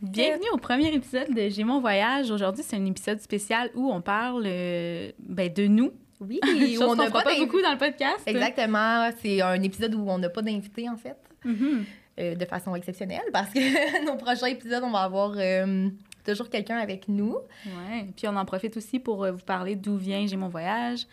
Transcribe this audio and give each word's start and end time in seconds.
Bienvenue 0.00 0.46
au 0.52 0.58
premier 0.58 0.94
épisode 0.94 1.34
de 1.34 1.48
J'ai 1.48 1.64
mon 1.64 1.80
voyage. 1.80 2.30
Aujourd'hui, 2.30 2.62
c'est 2.64 2.76
un 2.76 2.84
épisode 2.86 3.20
spécial 3.20 3.70
où 3.74 3.90
on 3.90 4.00
parle 4.00 4.44
euh, 4.46 5.10
ben, 5.18 5.52
de 5.52 5.66
nous. 5.66 5.92
Oui, 6.20 6.38
on 6.80 6.94
n'a 6.94 7.10
pas 7.10 7.22
pas 7.22 7.36
beaucoup 7.36 7.60
dans 7.60 7.72
le 7.72 7.78
podcast. 7.78 8.20
Exactement. 8.26 9.10
C'est 9.20 9.40
un 9.42 9.60
épisode 9.60 9.94
où 9.96 10.08
on 10.08 10.18
n'a 10.18 10.28
pas 10.28 10.42
d'invité, 10.42 10.88
en 10.88 10.96
fait, 10.96 11.16
Mhm. 11.44 11.84
euh, 12.20 12.34
de 12.36 12.44
façon 12.44 12.74
exceptionnelle, 12.76 13.24
parce 13.32 13.52
que 13.52 13.58
nos 14.06 14.16
prochains 14.16 14.46
épisodes, 14.46 14.82
on 14.84 14.90
va 14.90 15.00
avoir 15.00 15.32
euh, 15.36 15.88
toujours 16.24 16.48
quelqu'un 16.48 16.76
avec 16.78 17.08
nous. 17.08 17.36
Ouais. 17.66 18.06
Puis 18.16 18.28
on 18.28 18.36
en 18.36 18.44
profite 18.44 18.76
aussi 18.76 19.00
pour 19.00 19.26
vous 19.26 19.44
parler 19.44 19.74
d'où 19.74 19.96
vient 19.96 20.24
J'ai 20.28 20.36
mon 20.36 20.48
voyage. 20.48 21.06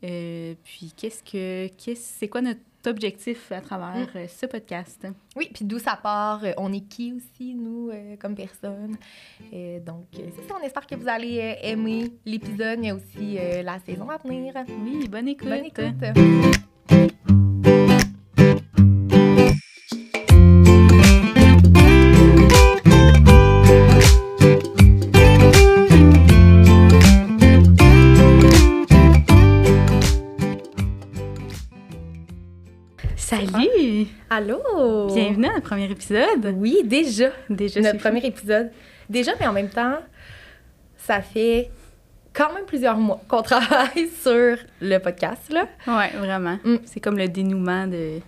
Puis 0.00 0.92
qu'est-ce 0.96 1.22
que 1.22 1.68
c'est 1.94 2.28
quoi 2.28 2.42
notre 2.42 2.60
objectif 2.86 3.50
à 3.52 3.60
travers 3.60 3.94
Mm. 4.14 4.16
euh, 4.16 4.26
ce 4.28 4.46
podcast 4.46 5.06
Oui, 5.36 5.48
puis 5.52 5.64
d'où 5.64 5.78
ça 5.78 5.96
part, 6.02 6.44
euh, 6.44 6.52
on 6.56 6.72
est 6.72 6.86
qui 6.88 7.12
aussi, 7.12 7.54
nous, 7.54 7.90
euh, 7.90 8.16
comme 8.18 8.34
personne. 8.34 8.96
Euh, 9.52 9.80
donc, 9.80 10.06
c'est 10.12 10.48
ça, 10.48 10.54
on 10.60 10.64
espère 10.64 10.86
que 10.86 10.94
vous 10.94 11.08
allez 11.08 11.56
aimer 11.62 12.10
l'épisode, 12.24 12.78
mais 12.80 12.92
aussi 12.92 13.38
la 13.62 13.78
saison 13.80 14.08
à 14.10 14.16
venir. 14.18 14.54
Oui, 14.84 15.08
bonne 15.08 15.28
écoute. 15.28 15.48
Bonne 15.48 15.64
écoute. 15.66 16.73
Allô? 34.36 34.58
Bienvenue 35.14 35.46
à 35.46 35.52
notre 35.52 35.62
premier 35.68 35.88
épisode. 35.88 36.54
Oui, 36.56 36.78
déjà. 36.84 37.28
Déjà 37.48 37.80
notre 37.80 37.98
fou. 38.00 38.08
premier 38.08 38.26
épisode. 38.26 38.72
Déjà, 39.08 39.30
mais 39.38 39.46
en 39.46 39.52
même 39.52 39.68
temps, 39.68 39.98
ça 40.96 41.20
fait 41.22 41.70
quand 42.32 42.52
même 42.52 42.64
plusieurs 42.64 42.96
mois 42.96 43.20
qu'on 43.28 43.42
travaille 43.42 44.08
sur 44.20 44.56
le 44.80 44.98
podcast, 44.98 45.52
là. 45.52 45.68
Ouais, 45.86 46.10
vraiment. 46.18 46.58
Mm. 46.64 46.78
C'est 46.84 46.98
comme 46.98 47.16
le 47.16 47.28
dénouement 47.28 47.86
de 47.86 48.18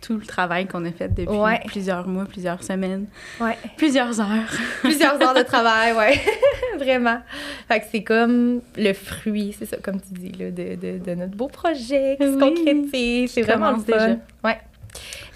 tout 0.00 0.16
le 0.18 0.24
travail 0.24 0.68
qu'on 0.68 0.84
a 0.84 0.92
fait 0.92 1.08
depuis 1.12 1.36
Ouais. 1.36 1.60
plusieurs 1.66 2.06
mois, 2.06 2.26
plusieurs 2.26 2.62
semaines, 2.62 3.06
Ouais. 3.40 3.58
plusieurs 3.76 4.20
heures. 4.20 4.52
Plusieurs 4.82 5.20
heures 5.20 5.34
de 5.34 5.42
travail, 5.42 5.94
ouais. 5.94 6.20
Vraiment. 6.78 7.18
Fait 7.66 7.80
que 7.80 7.86
c'est 7.90 8.04
comme 8.04 8.60
le 8.76 8.92
fruit, 8.92 9.52
c'est 9.58 9.66
ça, 9.66 9.78
comme 9.78 10.00
tu 10.00 10.12
dis, 10.12 10.30
là, 10.38 10.52
de, 10.52 10.76
de, 10.76 10.98
de 11.04 11.14
notre 11.16 11.34
beau 11.36 11.48
projet 11.48 12.16
qui 12.20 12.24
se 12.24 12.38
concrétise. 12.38 13.32
C'est 13.32 13.42
vraiment 13.42 13.72
le 13.72 13.78
fun. 13.78 13.84
déjà. 13.86 14.16
Ouais. 14.44 14.58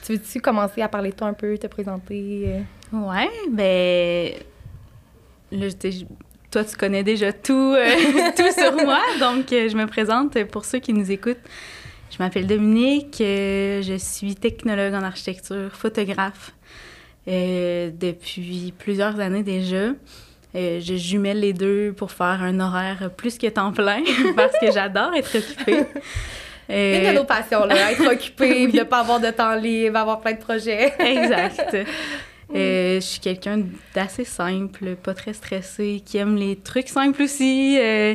Tu 0.09 0.15
veux-tu 0.15 0.41
commencer 0.41 0.81
à 0.81 0.89
parler 0.89 1.11
de 1.11 1.17
toi 1.17 1.27
un 1.27 1.35
peu, 1.35 1.59
te 1.59 1.67
présenter? 1.67 2.47
Ouais, 2.95 3.29
ben 3.51 4.33
là, 5.53 5.69
je 5.69 6.05
toi, 6.51 6.65
tu 6.65 6.77
connais 6.77 7.03
déjà 7.03 7.33
tout, 7.33 7.75
euh, 7.77 7.87
tout 8.37 8.51
sur 8.59 8.73
moi, 8.73 9.01
donc 9.21 9.53
euh, 9.53 9.69
je 9.69 9.77
me 9.77 9.87
présente 9.87 10.43
pour 10.45 10.65
ceux 10.65 10.79
qui 10.79 10.95
nous 10.95 11.11
écoutent. 11.11 11.37
Je 12.11 12.17
m'appelle 12.19 12.47
Dominique, 12.47 13.21
euh, 13.21 13.83
je 13.83 13.99
suis 13.99 14.35
technologue 14.35 14.95
en 14.95 15.03
architecture, 15.03 15.71
photographe 15.73 16.53
depuis 17.27 18.73
plusieurs 18.79 19.21
années 19.21 19.43
déjà. 19.43 19.91
Je 20.55 20.97
jumelle 20.97 21.41
les 21.41 21.53
deux 21.53 21.93
pour 21.93 22.11
faire 22.11 22.43
un 22.43 22.59
horaire 22.59 23.11
plus 23.15 23.37
que 23.37 23.49
temps 23.49 23.71
plein 23.71 24.03
parce 24.37 24.59
que 24.59 24.73
j'adore 24.73 25.13
être 25.15 25.37
occupée. 25.37 25.85
Une 26.69 26.75
Euh, 26.77 27.11
de 27.13 27.17
nos 27.17 27.25
passions, 27.25 27.65
là, 27.65 27.93
être 27.93 28.07
occupé, 28.13 28.67
Oui. 28.67 28.73
de 28.73 28.83
pas 28.85 28.99
avoir 29.01 29.21
de 29.21 29.31
temps 29.31 29.55
libre, 29.55 29.97
avoir 29.99 30.21
plein 30.21 30.33
de 30.33 30.39
projets. 30.41 30.93
Exact. 30.99 31.77
Euh, 32.55 32.95
je 32.95 33.01
suis 33.05 33.21
quelqu'un 33.21 33.61
d'assez 33.95 34.25
simple, 34.25 34.97
pas 34.97 35.13
très 35.13 35.35
stressé, 35.35 36.03
qui 36.03 36.17
aime 36.17 36.35
les 36.37 36.57
trucs 36.57 36.89
simples 36.89 37.21
aussi, 37.25 37.77
euh, 37.79 38.15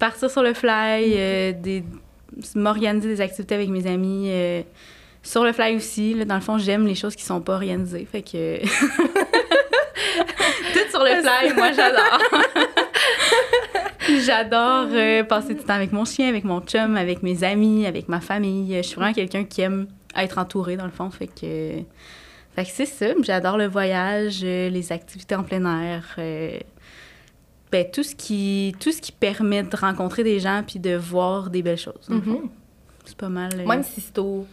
partir 0.00 0.28
sur 0.32 0.42
le 0.42 0.52
fly, 0.52 1.12
euh, 1.16 1.52
des- 1.52 1.84
m'organiser 2.56 3.06
des 3.06 3.20
activités 3.20 3.54
avec 3.54 3.68
mes 3.68 3.86
amis. 3.86 4.32
sur 5.22 5.44
le 5.44 5.52
fly 5.52 5.76
aussi, 5.76 6.14
là, 6.14 6.24
dans 6.24 6.34
le 6.34 6.40
fond, 6.40 6.58
j'aime 6.58 6.88
les 6.88 6.96
choses 6.96 7.14
qui 7.14 7.22
sont 7.22 7.40
pas 7.40 7.52
organisées. 7.52 8.04
Fait 8.10 8.22
que. 8.22 8.58
Tout 10.72 10.90
sur 10.90 11.04
le 11.04 11.22
fly, 11.22 11.52
moi, 11.56 11.70
j'adore. 11.70 12.18
J'adore 14.24 14.88
euh, 14.92 15.22
passer 15.24 15.54
du 15.54 15.62
temps 15.62 15.74
avec 15.74 15.92
mon 15.92 16.04
chien, 16.04 16.28
avec 16.28 16.44
mon 16.44 16.60
chum, 16.60 16.96
avec 16.96 17.22
mes 17.22 17.44
amis, 17.44 17.86
avec 17.86 18.08
ma 18.08 18.20
famille. 18.20 18.74
Je 18.76 18.82
suis 18.82 18.96
vraiment 18.96 19.12
quelqu'un 19.12 19.44
qui 19.44 19.60
aime 19.62 19.86
être 20.16 20.38
entouré, 20.38 20.76
dans 20.76 20.84
le 20.84 20.90
fond. 20.90 21.10
Fait 21.10 21.26
que. 21.28 21.80
Fait 22.54 22.64
que 22.64 22.70
c'est 22.70 22.86
ça. 22.86 23.06
J'adore 23.22 23.56
le 23.56 23.66
voyage, 23.66 24.40
euh, 24.42 24.68
les 24.68 24.90
activités 24.92 25.34
en 25.34 25.42
plein 25.44 25.64
air. 25.82 26.04
euh, 26.18 26.58
ben, 27.70 27.84
tout 27.90 28.02
ce 28.02 28.14
qui 28.14 28.74
tout 28.80 28.90
ce 28.92 29.00
qui 29.02 29.12
permet 29.12 29.62
de 29.62 29.76
rencontrer 29.76 30.24
des 30.24 30.40
gens 30.40 30.62
puis 30.66 30.78
de 30.78 30.96
voir 30.96 31.50
des 31.50 31.62
belles 31.62 31.76
choses. 31.78 32.08
Mhm. 32.08 32.48
C'est 33.04 33.16
pas 33.16 33.28
mal. 33.28 33.50
euh, 33.58 33.66
Même 33.66 33.82
si 33.82 34.00
c'est 34.00 34.18
au 34.18 34.46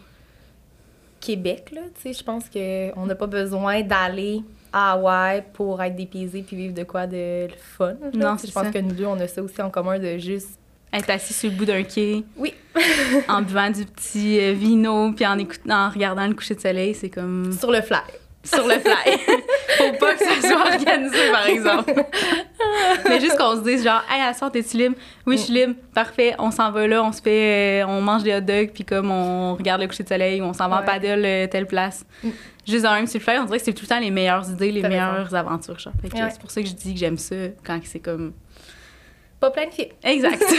Québec, 1.22 1.72
là, 1.74 1.82
tu 1.96 2.02
sais, 2.02 2.14
je 2.14 2.24
pense 2.24 2.44
qu'on 2.50 3.06
n'a 3.06 3.16
pas 3.16 3.26
besoin 3.28 3.82
d'aller 3.82 4.42
à 4.78 4.92
Hawaï 4.92 5.42
pour 5.54 5.82
être 5.82 5.96
dépaysé 5.96 6.44
puis 6.46 6.58
vivre 6.58 6.74
de 6.74 6.84
quoi 6.84 7.08
de 7.08 7.48
fun. 7.78 7.94
Non, 8.14 8.36
Je 8.38 8.52
pense 8.52 8.66
ça. 8.66 8.72
que 8.72 8.80
nous 8.80 8.92
deux, 8.92 9.06
on 9.06 9.18
a 9.22 9.28
ça 9.28 9.42
aussi 9.42 9.62
en 9.62 9.70
commun 9.70 9.98
de 10.00 10.18
juste... 10.18 10.60
Être 10.92 11.10
assis 11.12 11.34
sur 11.34 11.50
le 11.50 11.56
bout 11.56 11.66
d'un 11.66 11.84
quai, 11.84 12.24
Oui. 12.38 12.54
en 13.30 13.42
buvant 13.42 13.70
du 13.70 13.86
petit 13.86 14.38
euh, 14.40 14.52
vino 14.54 15.12
puis 15.14 15.26
en 15.26 15.38
écoutant, 15.38 15.88
en 15.88 15.90
regardant 15.90 16.28
le 16.28 16.34
coucher 16.34 16.56
de 16.56 16.60
soleil, 16.62 16.94
c'est 16.94 17.10
comme 17.10 17.52
Sur 17.58 17.72
le 17.72 17.82
fly. 17.82 18.00
sur 18.44 18.68
le 18.68 18.76
fly. 18.80 19.18
Faut 19.78 19.92
pas 20.00 20.14
que 20.14 20.24
ça 20.24 20.48
soit 20.48 20.74
organisé, 20.74 21.32
par 21.32 21.48
exemple. 21.48 21.94
Mais 23.10 23.20
juste 23.20 23.38
qu'on 23.38 23.56
se 23.58 23.62
dise 23.64 23.84
genre, 23.84 24.02
hey, 24.10 24.22
à 24.22 24.34
soir, 24.34 24.52
t'es-tu 24.52 24.78
libre? 24.78 24.96
Oui, 25.26 25.38
je 25.38 25.44
suis 25.44 25.54
libre. 25.54 25.74
Parfait. 25.94 26.34
On 26.40 26.52
s'en 26.52 26.72
va 26.72 26.86
là, 26.88 27.04
on 27.04 27.12
se 27.12 27.22
fait, 27.22 27.82
euh, 27.84 27.88
on 27.88 28.02
mange 28.02 28.24
des 28.24 28.34
hot 28.36 28.42
dogs, 28.42 28.72
puis 28.74 28.84
comme 28.86 29.10
on 29.12 29.56
regarde 29.56 29.82
le 29.82 29.88
coucher 29.88 30.04
de 30.04 30.10
soleil, 30.10 30.42
ou 30.42 30.46
on 30.46 30.54
s'en 30.54 30.68
va 30.70 30.78
en 30.78 30.80
Ouais. 30.80 30.86
paddle 30.86 31.24
euh, 31.26 31.48
telle 31.48 31.66
place. 31.68 32.06
Mm. 32.24 32.30
Juste 32.68 32.84
dans 32.84 32.94
même 32.94 33.08
sur 33.08 33.20
le 33.20 33.24
fly, 33.24 33.38
on 33.40 33.46
dirait 33.46 33.60
que 33.60 33.66
c'est 33.66 33.74
tout 33.74 33.84
le 33.84 33.88
temps 33.88 34.00
les 34.00 34.12
meilleures 34.12 34.50
idées, 34.50 34.72
les 34.72 34.82
raison. 34.82 34.90
meilleures 34.90 35.36
aventures. 35.36 35.78
Genre. 35.78 35.94
Ouais. 36.04 36.30
C'est 36.32 36.40
pour 36.40 36.52
ça 36.52 36.62
que 36.62 36.68
je 36.68 36.74
dis 36.74 36.94
que 36.94 37.00
j'aime 37.00 37.18
ça 37.18 37.36
quand 37.64 37.80
c'est 37.84 38.00
comme. 38.00 38.34
Pas 39.40 39.52
planifié. 39.52 39.94
Exact. 40.04 40.44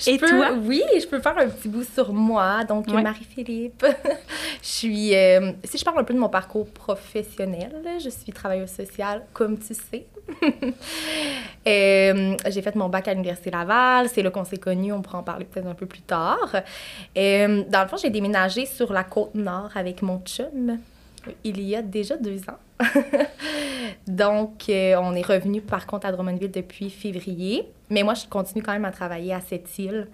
Je 0.00 0.10
Et 0.10 0.18
peux- 0.18 0.28
toi? 0.28 0.52
Oui, 0.64 0.82
je 0.98 1.06
peux 1.06 1.20
faire 1.20 1.36
un 1.38 1.48
petit 1.48 1.68
bout 1.68 1.84
sur 1.84 2.12
moi. 2.12 2.64
Donc, 2.64 2.86
Ouais. 2.88 3.02
Marie-Philippe. 3.02 3.84
je 4.62 4.66
suis... 4.68 5.14
euh, 5.14 5.52
si 5.64 5.76
je 5.78 5.84
parle 5.84 5.98
un 6.00 6.04
peu 6.04 6.14
de 6.14 6.18
mon 6.18 6.28
parcours 6.30 6.66
professionnel, 6.70 7.70
je 8.02 8.08
suis 8.08 8.32
travailleuse 8.32 8.70
sociale, 8.70 9.26
comme 9.32 9.58
tu 9.58 9.74
sais. 9.74 10.06
Euh, 11.68 12.36
J'ai 12.48 12.62
fait 12.62 12.74
mon 12.74 12.88
bac 12.88 13.06
à 13.08 13.12
l'Université 13.12 13.50
Laval. 13.50 14.08
C'est 14.08 14.22
là 14.22 14.30
qu'on 14.30 14.44
s'est 14.44 14.56
connus. 14.56 14.92
On 14.92 15.02
pourra 15.02 15.18
en 15.18 15.22
parler 15.22 15.44
peut-être 15.44 15.66
un 15.66 15.74
peu 15.74 15.86
plus 15.86 16.00
tard. 16.00 16.54
Euh, 17.18 17.64
dans 17.68 17.82
le 17.82 17.88
fond, 17.88 17.96
j'ai 17.98 18.10
déménagé 18.10 18.64
sur 18.66 18.92
la 18.92 19.04
côte 19.04 19.34
nord 19.34 19.70
avec 19.74 20.00
mon 20.02 20.20
chum 20.20 20.78
il 21.44 21.60
y 21.62 21.76
a 21.76 21.82
déjà 21.82 22.16
deux 22.16 22.40
ans. 22.48 22.58
Donc, 24.06 24.68
euh, 24.68 24.96
on 25.00 25.14
est 25.14 25.26
revenu 25.26 25.60
par 25.60 25.86
contre 25.86 26.06
à 26.06 26.12
Drummondville 26.12 26.50
depuis 26.50 26.90
février. 26.90 27.68
Mais 27.90 28.02
moi, 28.02 28.14
je 28.14 28.26
continue 28.26 28.62
quand 28.62 28.72
même 28.72 28.84
à 28.84 28.92
travailler 28.92 29.34
à 29.34 29.40
cette 29.40 29.78
île. 29.78 30.08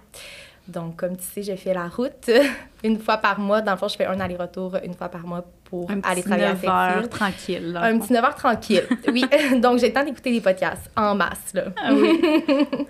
Donc, 0.68 0.96
comme 0.96 1.16
tu 1.16 1.24
sais, 1.24 1.42
j'ai 1.42 1.56
fait 1.56 1.74
la 1.74 1.88
route 1.88 2.30
une 2.84 2.98
fois 2.98 3.18
par 3.18 3.38
mois. 3.38 3.62
Dans 3.62 3.72
le 3.72 3.78
fond, 3.78 3.88
je 3.88 3.96
fais 3.96 4.06
un 4.06 4.18
aller-retour 4.18 4.76
une 4.84 4.94
fois 4.94 5.08
par 5.08 5.26
mois 5.26 5.44
pour 5.68 5.90
Un 5.90 6.00
aller 6.02 6.22
travailler 6.22 6.48
9 6.48 6.64
à 6.68 6.98
île. 7.00 7.08
tranquille. 7.08 7.72
là. 7.72 7.82
Un 7.84 7.98
petit 7.98 8.12
9 8.12 8.24
heures 8.24 8.34
tranquille. 8.34 8.84
Oui. 9.12 9.24
Donc, 9.60 9.78
j'ai 9.78 9.88
le 9.88 9.92
temps 9.92 10.04
d'écouter 10.04 10.32
des 10.32 10.40
podcasts 10.40 10.90
en 10.96 11.14
masse, 11.14 11.52
là. 11.54 11.64
Ah 11.76 11.92
oui. 11.92 12.20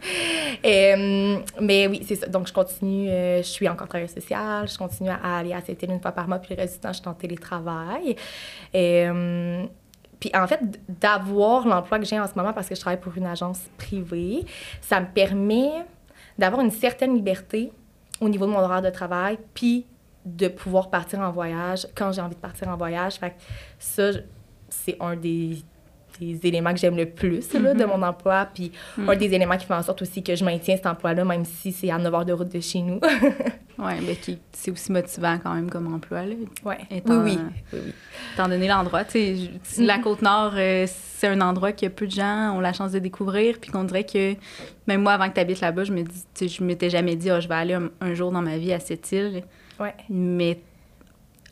Euh, 0.64 1.38
mais 1.60 1.86
oui, 1.86 2.02
c'est 2.06 2.16
ça. 2.16 2.26
Donc, 2.26 2.48
je 2.48 2.52
continue, 2.52 3.08
euh, 3.08 3.38
je 3.38 3.46
suis 3.46 3.68
encore 3.68 3.88
travailleuse 3.88 4.14
sociale, 4.14 4.68
je 4.68 4.76
continue 4.76 5.10
à 5.10 5.38
aller 5.38 5.52
à 5.52 5.58
île 5.58 5.90
une 5.90 6.00
fois 6.00 6.12
par 6.12 6.26
mois, 6.26 6.38
puis 6.38 6.54
le 6.54 6.60
reste 6.62 6.74
du 6.74 6.80
temps, 6.80 6.92
je 6.92 6.98
suis 6.98 7.08
en 7.08 7.14
télétravail. 7.14 8.16
Euh, 8.74 9.64
puis 10.18 10.30
en 10.34 10.46
fait, 10.46 10.60
d'avoir 10.88 11.66
l'emploi 11.66 11.98
que 11.98 12.04
j'ai 12.04 12.18
en 12.18 12.26
ce 12.26 12.34
moment 12.34 12.52
parce 12.52 12.68
que 12.68 12.74
je 12.74 12.80
travaille 12.80 13.00
pour 13.00 13.16
une 13.16 13.26
agence 13.26 13.60
privée, 13.76 14.44
ça 14.80 15.00
me 15.00 15.06
permet 15.06 15.70
d'avoir 16.38 16.62
une 16.62 16.70
certaine 16.70 17.14
liberté 17.14 17.70
au 18.20 18.28
niveau 18.28 18.46
de 18.46 18.50
mon 18.50 18.58
horaire 18.58 18.82
de 18.82 18.90
travail, 18.90 19.38
puis 19.54 19.84
de 20.26 20.48
pouvoir 20.48 20.90
partir 20.90 21.20
en 21.20 21.30
voyage 21.30 21.86
quand 21.94 22.10
j'ai 22.12 22.20
envie 22.20 22.34
de 22.34 22.40
partir 22.40 22.68
en 22.68 22.76
voyage. 22.76 23.14
Fait 23.14 23.30
que 23.30 23.34
ça, 23.78 24.10
c'est 24.68 24.96
un 25.00 25.14
des, 25.16 25.56
des 26.20 26.40
éléments 26.44 26.72
que 26.72 26.80
j'aime 26.80 26.96
le 26.96 27.06
plus 27.06 27.52
là, 27.54 27.72
de 27.74 27.84
Mhm. 27.84 27.90
mon 27.90 28.02
emploi, 28.02 28.48
puis 28.52 28.72
Mm. 28.98 29.08
un 29.08 29.16
des 29.16 29.32
éléments 29.34 29.56
qui 29.56 29.66
fait 29.66 29.74
en 29.74 29.82
sorte 29.82 30.02
aussi 30.02 30.22
que 30.24 30.34
je 30.34 30.44
maintiens 30.44 30.76
cet 30.76 30.86
emploi-là, 30.86 31.24
même 31.24 31.44
si 31.44 31.70
c'est 31.72 31.90
à 31.90 31.98
9 31.98 32.12
heures 32.12 32.24
de 32.24 32.32
route 32.32 32.52
de 32.52 32.60
chez 32.60 32.80
nous. 32.82 33.00
Ouais, 33.78 34.00
mais 34.00 34.16
qui 34.16 34.38
c'est 34.52 34.70
aussi 34.70 34.90
motivant 34.90 35.38
quand 35.38 35.52
même 35.52 35.68
comme 35.68 35.92
emploi. 35.94 36.22
Là. 36.24 36.34
ouais. 36.64 36.78
Étant- 36.90 37.22
Oui, 37.22 37.36
oui. 37.36 37.54
oui, 37.74 37.80
oui. 37.84 37.92
Étant 38.32 38.48
donné 38.48 38.66
l'endroit, 38.68 39.04
tu 39.04 39.36
sais, 39.62 39.82
la 39.82 39.98
Mhm. 39.98 40.02
Côte-Nord, 40.02 40.52
euh, 40.56 40.86
c'est 40.88 41.28
un 41.28 41.38
endroit 41.42 41.72
que 41.72 41.84
peu 41.88 42.06
de 42.06 42.10
gens 42.12 42.56
ont 42.56 42.60
la 42.60 42.72
chance 42.72 42.92
de 42.92 42.98
découvrir, 43.00 43.58
puis 43.60 43.70
qu'on 43.70 43.84
dirait 43.84 44.04
que, 44.04 44.32
même 44.86 45.02
moi, 45.02 45.12
avant 45.12 45.28
que 45.28 45.34
tu 45.34 45.40
habites 45.40 45.60
là-bas, 45.60 45.84
je 45.84 45.92
me 45.92 46.02
dis, 46.04 46.48
je 46.48 46.64
m'étais 46.64 46.88
jamais 46.88 47.16
dit, 47.16 47.28
Ah, 47.28 47.38
je 47.38 47.48
vais 47.48 47.54
aller 47.54 47.74
un, 47.74 47.90
un 48.00 48.14
jour 48.14 48.32
dans 48.32 48.40
ma 48.40 48.56
vie 48.56 48.72
à 48.72 48.80
cette 48.80 49.12
île. 49.12 49.42
Ouais. 49.80 49.94
Mais 50.08 50.58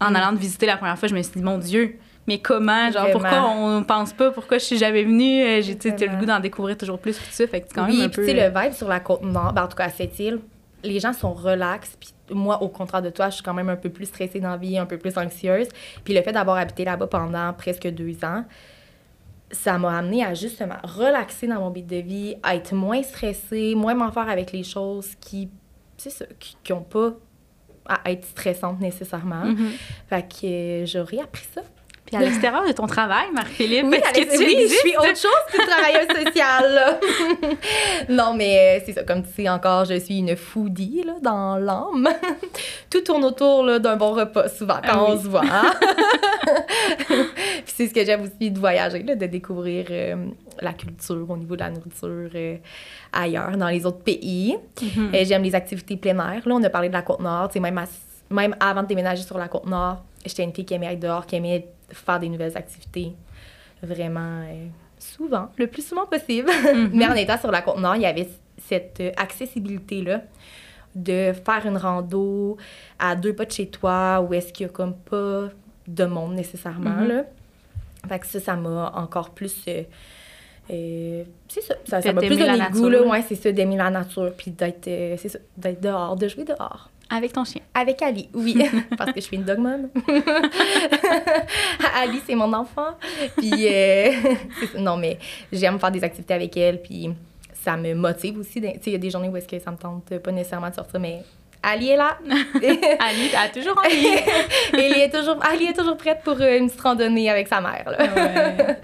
en 0.01 0.11
Mhm. 0.11 0.17
allant 0.17 0.33
te 0.35 0.41
visiter 0.41 0.67
la 0.67 0.77
première 0.77 0.99
fois, 0.99 1.09
je 1.09 1.15
me 1.15 1.23
suis 1.23 1.33
dit, 1.35 1.43
mon 1.43 1.59
Dieu, 1.59 1.99
mais 2.27 2.39
comment? 2.39 2.91
Genre, 2.91 3.03
Vraiment. 3.09 3.19
pourquoi 3.21 3.51
on 3.51 3.85
pense 3.85 4.13
pas? 4.13 4.31
Pourquoi 4.31 4.59
je 4.59 4.65
suis 4.65 4.79
jamais 4.79 5.05
venue? 5.05 5.43
Euh, 5.43 5.61
J'ai, 5.63 5.75
le 5.75 6.19
goût 6.19 6.25
d'en 6.27 6.41
découvrir 6.41 6.77
toujours 6.77 6.99
plus, 6.99 7.17
tout 7.17 7.25
ça. 7.31 7.47
Fait 7.47 7.61
que 7.61 7.75
quand 7.75 7.87
oui, 7.87 7.99
même 7.99 8.07
un 8.07 8.09
puis 8.09 8.25
peu... 8.27 8.33
le 8.33 8.49
vibe 8.49 8.73
sur 8.73 8.89
la 8.89 9.01
côte 9.01 9.23
nord, 9.23 9.53
ben, 9.53 9.65
en 9.65 9.69
tout 9.69 9.77
cas 9.77 9.85
à 9.85 9.91
cette 9.91 10.19
île, 10.19 10.41
les 10.83 11.01
gens 11.01 11.13
sont 11.13 11.33
relax. 11.35 11.97
Puis 12.01 12.11
moi, 12.31 12.63
au 12.63 12.69
contraire 12.69 13.03
de 13.03 13.11
toi, 13.11 13.29
je 13.29 13.35
suis 13.37 13.43
quand 13.43 13.55
même 13.55 13.69
un 13.69 13.77
peu 13.77 13.91
plus 13.91 14.07
stressée 14.07 14.41
dans 14.41 14.51
la 14.51 14.57
vie, 14.57 14.79
un 14.79 14.87
peu 14.87 14.97
plus 14.99 15.17
anxieuse. 15.19 15.69
Puis 16.03 16.15
le 16.15 16.23
fait 16.23 16.33
d'avoir 16.33 16.57
habité 16.57 16.85
là-bas 16.85 17.07
pendant 17.07 17.53
presque 17.53 17.87
deux 17.89 18.25
ans, 18.25 18.45
ça 19.51 19.79
m'a 19.79 19.99
amené 19.99 20.25
à 20.25 20.35
justement 20.35 20.77
relaxer 20.83 21.47
dans 21.47 21.61
mon 21.61 21.71
beat 21.71 21.87
de 21.87 21.97
vie, 21.97 22.37
à 22.43 22.57
être 22.57 22.75
moins 22.75 23.03
stressée, 23.03 23.75
moins 23.75 23.95
m'en 23.95 24.11
faire 24.11 24.29
avec 24.29 24.51
les 24.53 24.63
choses 24.65 25.15
qui, 25.21 25.49
c'est 25.97 26.11
ça, 26.11 26.25
qui, 26.41 26.57
qui 26.65 26.73
ont 26.73 26.83
pas 26.83 27.13
à 27.89 28.11
être 28.11 28.25
stressantes 28.25 28.81
nécessairement. 28.81 29.45
Mhm. 29.45 29.71
Fait 30.09 30.23
que 30.23 30.47
euh, 30.47 30.87
j'aurais 30.87 31.21
appris 31.21 31.45
ça. 31.55 31.61
Puis 32.07 32.17
à 32.17 32.21
l'extérieur 32.25 32.67
de 32.67 32.73
ton 32.73 32.87
travail, 32.87 33.27
Marc-Philippe, 33.33 33.87
Oui, 33.87 33.97
est-ce 33.97 34.09
allez- 34.09 34.27
que 34.27 34.33
tu 34.33 34.45
oui, 34.45 34.57
je 34.69 34.75
suis 34.75 34.97
autre 34.97 35.17
chose 35.17 35.45
que 35.53 35.67
travailleuse 35.67 36.27
sociale. 36.27 37.01
non, 38.09 38.35
mais 38.35 38.79
euh, 38.79 38.83
c'est 38.87 38.93
ça. 38.93 39.03
Comme 39.05 39.23
tu 39.23 39.31
sais 39.33 39.49
encore, 39.49 39.85
je 39.85 39.99
suis 39.99 40.19
une 40.19 40.37
foodie 40.37 41.03
là, 41.05 41.15
dans 41.23 41.57
l'âme. 41.57 42.09
Tout 42.91 43.01
tourne 43.03 43.25
autour 43.25 43.81
d'un 43.81 43.97
bon 43.97 44.13
repas, 44.13 44.49
souvent, 44.49 44.77
quand 44.83 44.91
Ah 44.93 45.05
on 45.09 45.17
oui. 45.17 45.23
se 45.23 45.29
voit. 45.29 45.43
hein. 45.45 45.73
Puis 47.09 47.73
c'est 47.77 47.87
ce 47.89 47.95
que 47.95 48.05
j'aime 48.05 48.23
aussi 48.23 48.51
de 48.51 48.59
voyager, 48.59 49.03
là, 49.03 49.15
de 49.15 49.27
découvrir 49.27 49.87
euh, 49.91 50.27
la 50.61 50.73
culture 50.73 51.29
au 51.29 51.37
niveau 51.37 51.55
de 51.57 51.61
la 51.61 51.71
nourriture 51.71 52.31
euh, 52.35 52.57
ailleurs, 53.13 53.57
dans 53.57 53.69
les 53.69 53.85
autres 53.87 54.03
pays. 54.03 54.57
Mhm. 54.83 55.11
Euh, 55.15 55.25
J'aime 55.25 55.43
les 55.43 55.55
activités 55.55 55.97
plein 55.97 56.19
air. 56.19 56.43
Là, 56.47 56.55
on 56.55 56.63
a 56.63 56.71
parlé 56.71 56.89
de 56.89 56.95
la 56.95 57.03
Côte-Nord. 57.03 57.51
Même, 57.61 57.79
à- 57.79 57.85
même 58.31 58.55
avant 58.61 58.83
de 58.83 58.89
déménager 58.89 59.23
sur 59.23 59.39
la 59.39 59.49
Côte-Nord, 59.49 60.03
j'étais 60.25 60.45
une 60.45 60.53
fille 60.53 60.65
qui 60.65 60.75
aimait 60.75 60.93
être 60.93 61.01
dehors, 61.01 61.27
qui 61.27 61.37
aimait 61.37 61.69
faire 61.91 62.21
des 62.21 62.29
nouvelles 62.29 62.57
activités. 62.57 63.13
Vraiment, 63.83 64.43
souvent, 65.05 65.49
le 65.57 65.67
plus 65.67 65.87
souvent 65.87 66.07
possible. 66.07 66.51
Mhm. 66.75 66.91
Mais 66.95 67.07
en 67.07 67.15
étant 67.15 67.39
sur 67.39 67.51
la 67.51 67.63
Côte-Nord, 67.63 67.97
il 67.97 68.03
y 68.03 68.07
avait 68.07 68.29
cette 68.67 68.99
euh, 69.01 69.11
accessibilité-là 69.17 70.23
de 70.95 71.33
faire 71.45 71.67
une 71.67 71.77
rando 71.77 72.57
à 72.99 73.17
deux 73.17 73.35
pas 73.35 73.45
de 73.45 73.51
chez 73.53 73.67
toi 73.67 74.21
où 74.21 74.33
est-ce 74.33 74.53
qu'il 74.53 74.67
y 74.67 74.69
a 74.69 74.73
comme 74.73 74.95
pas 74.95 75.49
de 75.87 76.05
monde 76.05 76.35
nécessairement, 76.35 76.91
Mhm. 77.03 77.09
là. 77.09 77.25
Fait 78.09 78.19
que 78.19 78.27
ça, 78.27 78.39
ça 78.41 78.55
m'a 78.55 78.93
encore 78.95 79.31
plus... 79.31 79.55
euh, 79.69 79.83
euh, 80.71 81.25
c'est 81.49 81.61
ça, 81.63 81.75
ça 82.01 82.13
m'a 82.13 82.21
plus 82.21 82.37
donné 82.37 82.57
le 82.57 82.71
goût, 82.73 82.89
là, 82.89 83.03
ouais, 83.03 83.23
c'est 83.29 83.35
ça, 83.35 83.53
d'aimer 83.53 83.77
la 83.77 83.91
nature, 83.91 84.33
puis 84.37 84.51
d'être, 84.51 84.89
euh, 84.89 85.17
c'est 85.19 85.29
ça, 85.29 85.39
d'être 85.57 85.81
dehors, 85.81 86.17
de 86.17 86.27
jouer 86.29 86.45
dehors. 86.45 86.89
Avec 87.11 87.33
ton 87.33 87.45
chien. 87.45 87.61
Avec 87.75 88.01
Ali, 88.03 88.29
oui, 88.35 88.57
parce 88.99 89.13
que 89.13 89.21
je 89.21 89.27
suis 89.27 89.37
une 89.37 89.45
dog 89.45 89.59
mom. 89.59 89.89
Ali, 91.97 92.21
c'est 92.27 92.35
mon 92.35 92.53
enfant. 92.53 92.97
Puis, 93.37 93.53
euh, 93.69 94.11
non, 94.79 94.97
mais 94.97 95.19
j'aime 95.53 95.79
faire 95.79 95.91
des 95.91 96.03
activités 96.03 96.35
avec 96.35 96.57
elle, 96.57 96.81
puis 96.83 97.11
ça 97.53 97.77
me 97.77 97.95
motive 97.95 98.39
aussi. 98.39 98.61
Tu 98.61 98.67
sais, 98.67 98.81
il 98.87 98.93
y 98.93 98.97
a 98.97 98.99
des 98.99 99.11
journées 99.11 99.29
où 99.29 99.37
est-ce 99.37 99.49
que 99.49 99.59
ça 99.59 99.71
me 99.71 99.77
tente 99.77 100.17
pas 100.19 100.33
nécessairement 100.33 100.71
de 100.71 100.75
sortir, 100.75 101.01
mais 101.01 101.23
Ali 101.63 101.91
est 101.91 101.97
là. 101.97 102.19
Ali, 103.01 103.31
a 103.35 103.49
toujours 103.49 103.79
envie. 103.79 104.07
Ali 104.75 105.01
est 105.01 105.11
toujours, 105.11 105.39
Ali 105.43 105.67
est 105.67 105.73
toujours 105.73 105.97
prête 105.97 106.21
pour 106.23 106.39
euh, 106.41 106.59
une 106.59 106.67
petite 106.67 106.81
randonnée 106.83 107.31
avec 107.31 107.49
sa 107.49 107.61
mère. 107.63 107.85
Là. 107.91 107.99
Ouais. 108.15 108.77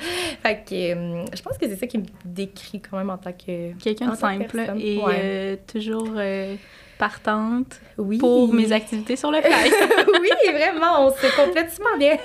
fait 0.43 0.65
que 0.67 0.75
euh, 0.95 1.25
je 1.35 1.43
pense 1.43 1.59
que 1.59 1.69
c'est 1.69 1.77
ça 1.77 1.87
qui 1.87 1.99
me 1.99 2.05
décrit 2.25 2.81
quand 2.81 2.97
même 2.97 3.11
en 3.11 3.19
tant 3.19 3.33
que. 3.33 3.75
Quelqu'un 3.83 4.09
de 4.13 4.17
simple 4.17 4.61
et 4.79 4.97
Ouais. 4.99 5.15
euh, 5.23 5.57
toujours 5.71 6.09
euh, 6.17 6.55
partante 7.01 7.81
Oui. 7.99 8.19
pour 8.19 8.53
mes 8.55 8.71
activités 8.71 9.17
sur 9.17 9.33
le 9.33 9.41
fly. 9.41 9.53
oui, 10.21 10.53
vraiment, 10.53 11.07
on 11.07 11.11
se 11.11 11.35
complète 11.35 11.73
super 11.73 11.99
bien. 11.99 12.17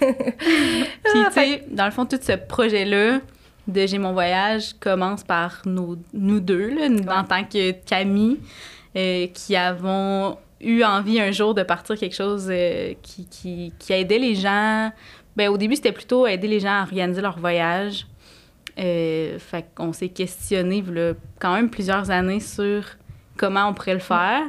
Puis, 0.00 1.24
tu 1.26 1.32
sais, 1.32 1.64
dans 1.68 1.84
le 1.84 1.90
fond, 1.92 2.06
tout 2.06 2.18
ce 2.20 2.32
projet-là 2.32 3.20
de 3.68 3.86
J'ai 3.86 3.98
mon 3.98 4.12
voyage 4.12 4.72
commence 4.80 5.22
par 5.22 5.62
nous, 5.66 5.96
nous 6.12 6.40
deux, 6.40 6.70
là, 6.70 7.20
en 7.20 7.24
tant 7.24 7.44
que 7.44 7.70
qu'amis, 7.70 8.40
euh, 8.96 9.28
qui 9.28 9.54
avons 9.54 10.36
eu 10.60 10.82
envie 10.82 11.20
un 11.20 11.30
jour 11.30 11.54
de 11.54 11.62
partir 11.62 11.96
quelque 11.96 12.16
chose 12.16 12.48
euh, 12.50 12.94
qui, 13.02 13.26
qui, 13.26 13.72
qui 13.78 13.92
aidait 13.92 14.18
les 14.18 14.34
gens. 14.34 14.90
Ben, 15.36 15.48
au 15.48 15.58
début, 15.58 15.76
c'était 15.76 15.92
plutôt 15.92 16.26
aider 16.26 16.48
les 16.48 16.60
gens 16.60 16.80
à 16.80 16.82
organiser 16.82 17.20
leur 17.20 17.38
voyage. 17.38 18.06
Euh, 18.78 19.38
fait 19.38 19.66
qu'on 19.74 19.92
s'est 19.92 20.08
questionné 20.08 20.82
là, 20.90 21.12
quand 21.38 21.54
même 21.54 21.68
plusieurs 21.68 22.10
années 22.10 22.40
sur 22.40 22.84
comment 23.42 23.68
on 23.68 23.74
pourrait 23.74 23.94
le 23.94 24.00
faire. 24.00 24.42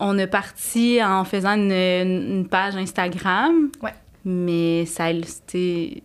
On 0.00 0.16
est 0.18 0.26
parti 0.28 1.00
en 1.04 1.24
faisant 1.24 1.54
une, 1.54 1.72
une 1.72 2.48
page 2.48 2.74
Instagram. 2.76 3.70
Ouais. 3.82 3.92
Mais 4.24 4.86
ça, 4.86 5.04
c'était... 5.24 6.02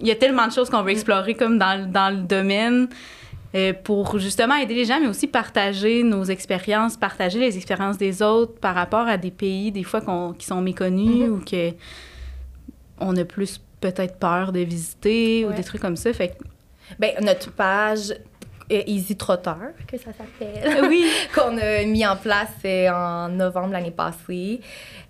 Il 0.00 0.06
y 0.06 0.10
a 0.10 0.14
tellement 0.16 0.46
de 0.46 0.52
choses 0.52 0.70
qu'on 0.70 0.82
veut 0.82 0.90
explorer 0.92 1.34
comme 1.34 1.58
dans, 1.58 1.78
le- 1.80 1.86
dans 1.86 2.10
le 2.10 2.22
domaine 2.22 2.88
euh, 3.54 3.72
pour 3.84 4.18
justement 4.18 4.54
aider 4.54 4.74
les 4.74 4.84
gens, 4.86 4.98
mais 5.00 5.08
aussi 5.08 5.26
partager 5.26 6.02
nos 6.02 6.24
expériences, 6.24 6.96
partager 6.96 7.38
les 7.38 7.56
expériences 7.56 7.98
des 7.98 8.22
autres 8.22 8.54
par 8.60 8.74
rapport 8.74 9.06
à 9.06 9.16
des 9.18 9.30
pays, 9.30 9.70
des 9.72 9.82
fois, 9.84 10.00
qu'on- 10.00 10.32
qui 10.32 10.46
sont 10.46 10.60
méconnus 10.62 11.28
Mhm. 11.28 11.32
ou 11.34 11.40
que 11.44 11.72
on 12.98 13.16
a 13.16 13.24
plus 13.24 13.60
peut-être 13.80 14.18
peur 14.18 14.52
de 14.52 14.60
visiter 14.60 15.44
ou 15.46 15.52
des 15.52 15.64
trucs 15.64 15.80
comme 15.82 15.96
ça. 15.96 16.12
Fait 16.12 16.28
que 16.28 16.34
Ben, 16.98 17.12
notre 17.22 17.50
page 17.50 18.14
Easy 18.86 19.16
Trotter, 19.16 19.50
que 19.86 19.96
ça 19.98 20.10
s'appelle, 20.12 20.62
Euh, 20.84 20.88
oui, 20.88 21.04
qu'on 21.34 21.56
a 21.58 21.84
mis 21.84 22.06
en 22.06 22.16
place 22.16 22.48
euh, 22.64 22.88
en 22.90 23.28
novembre 23.28 23.72
l'année 23.72 23.90
passée. 23.90 24.60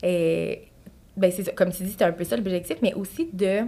Et, 0.03 0.63
ben, 1.17 1.31
c'est 1.31 1.55
comme 1.55 1.71
tu 1.73 1.83
dis, 1.83 1.91
c'était 1.91 2.05
un 2.05 2.13
peu 2.13 2.25
ça 2.25 2.37
l'objectif, 2.37 2.77
mais 2.83 2.95
aussi 2.95 3.29
de. 3.33 3.63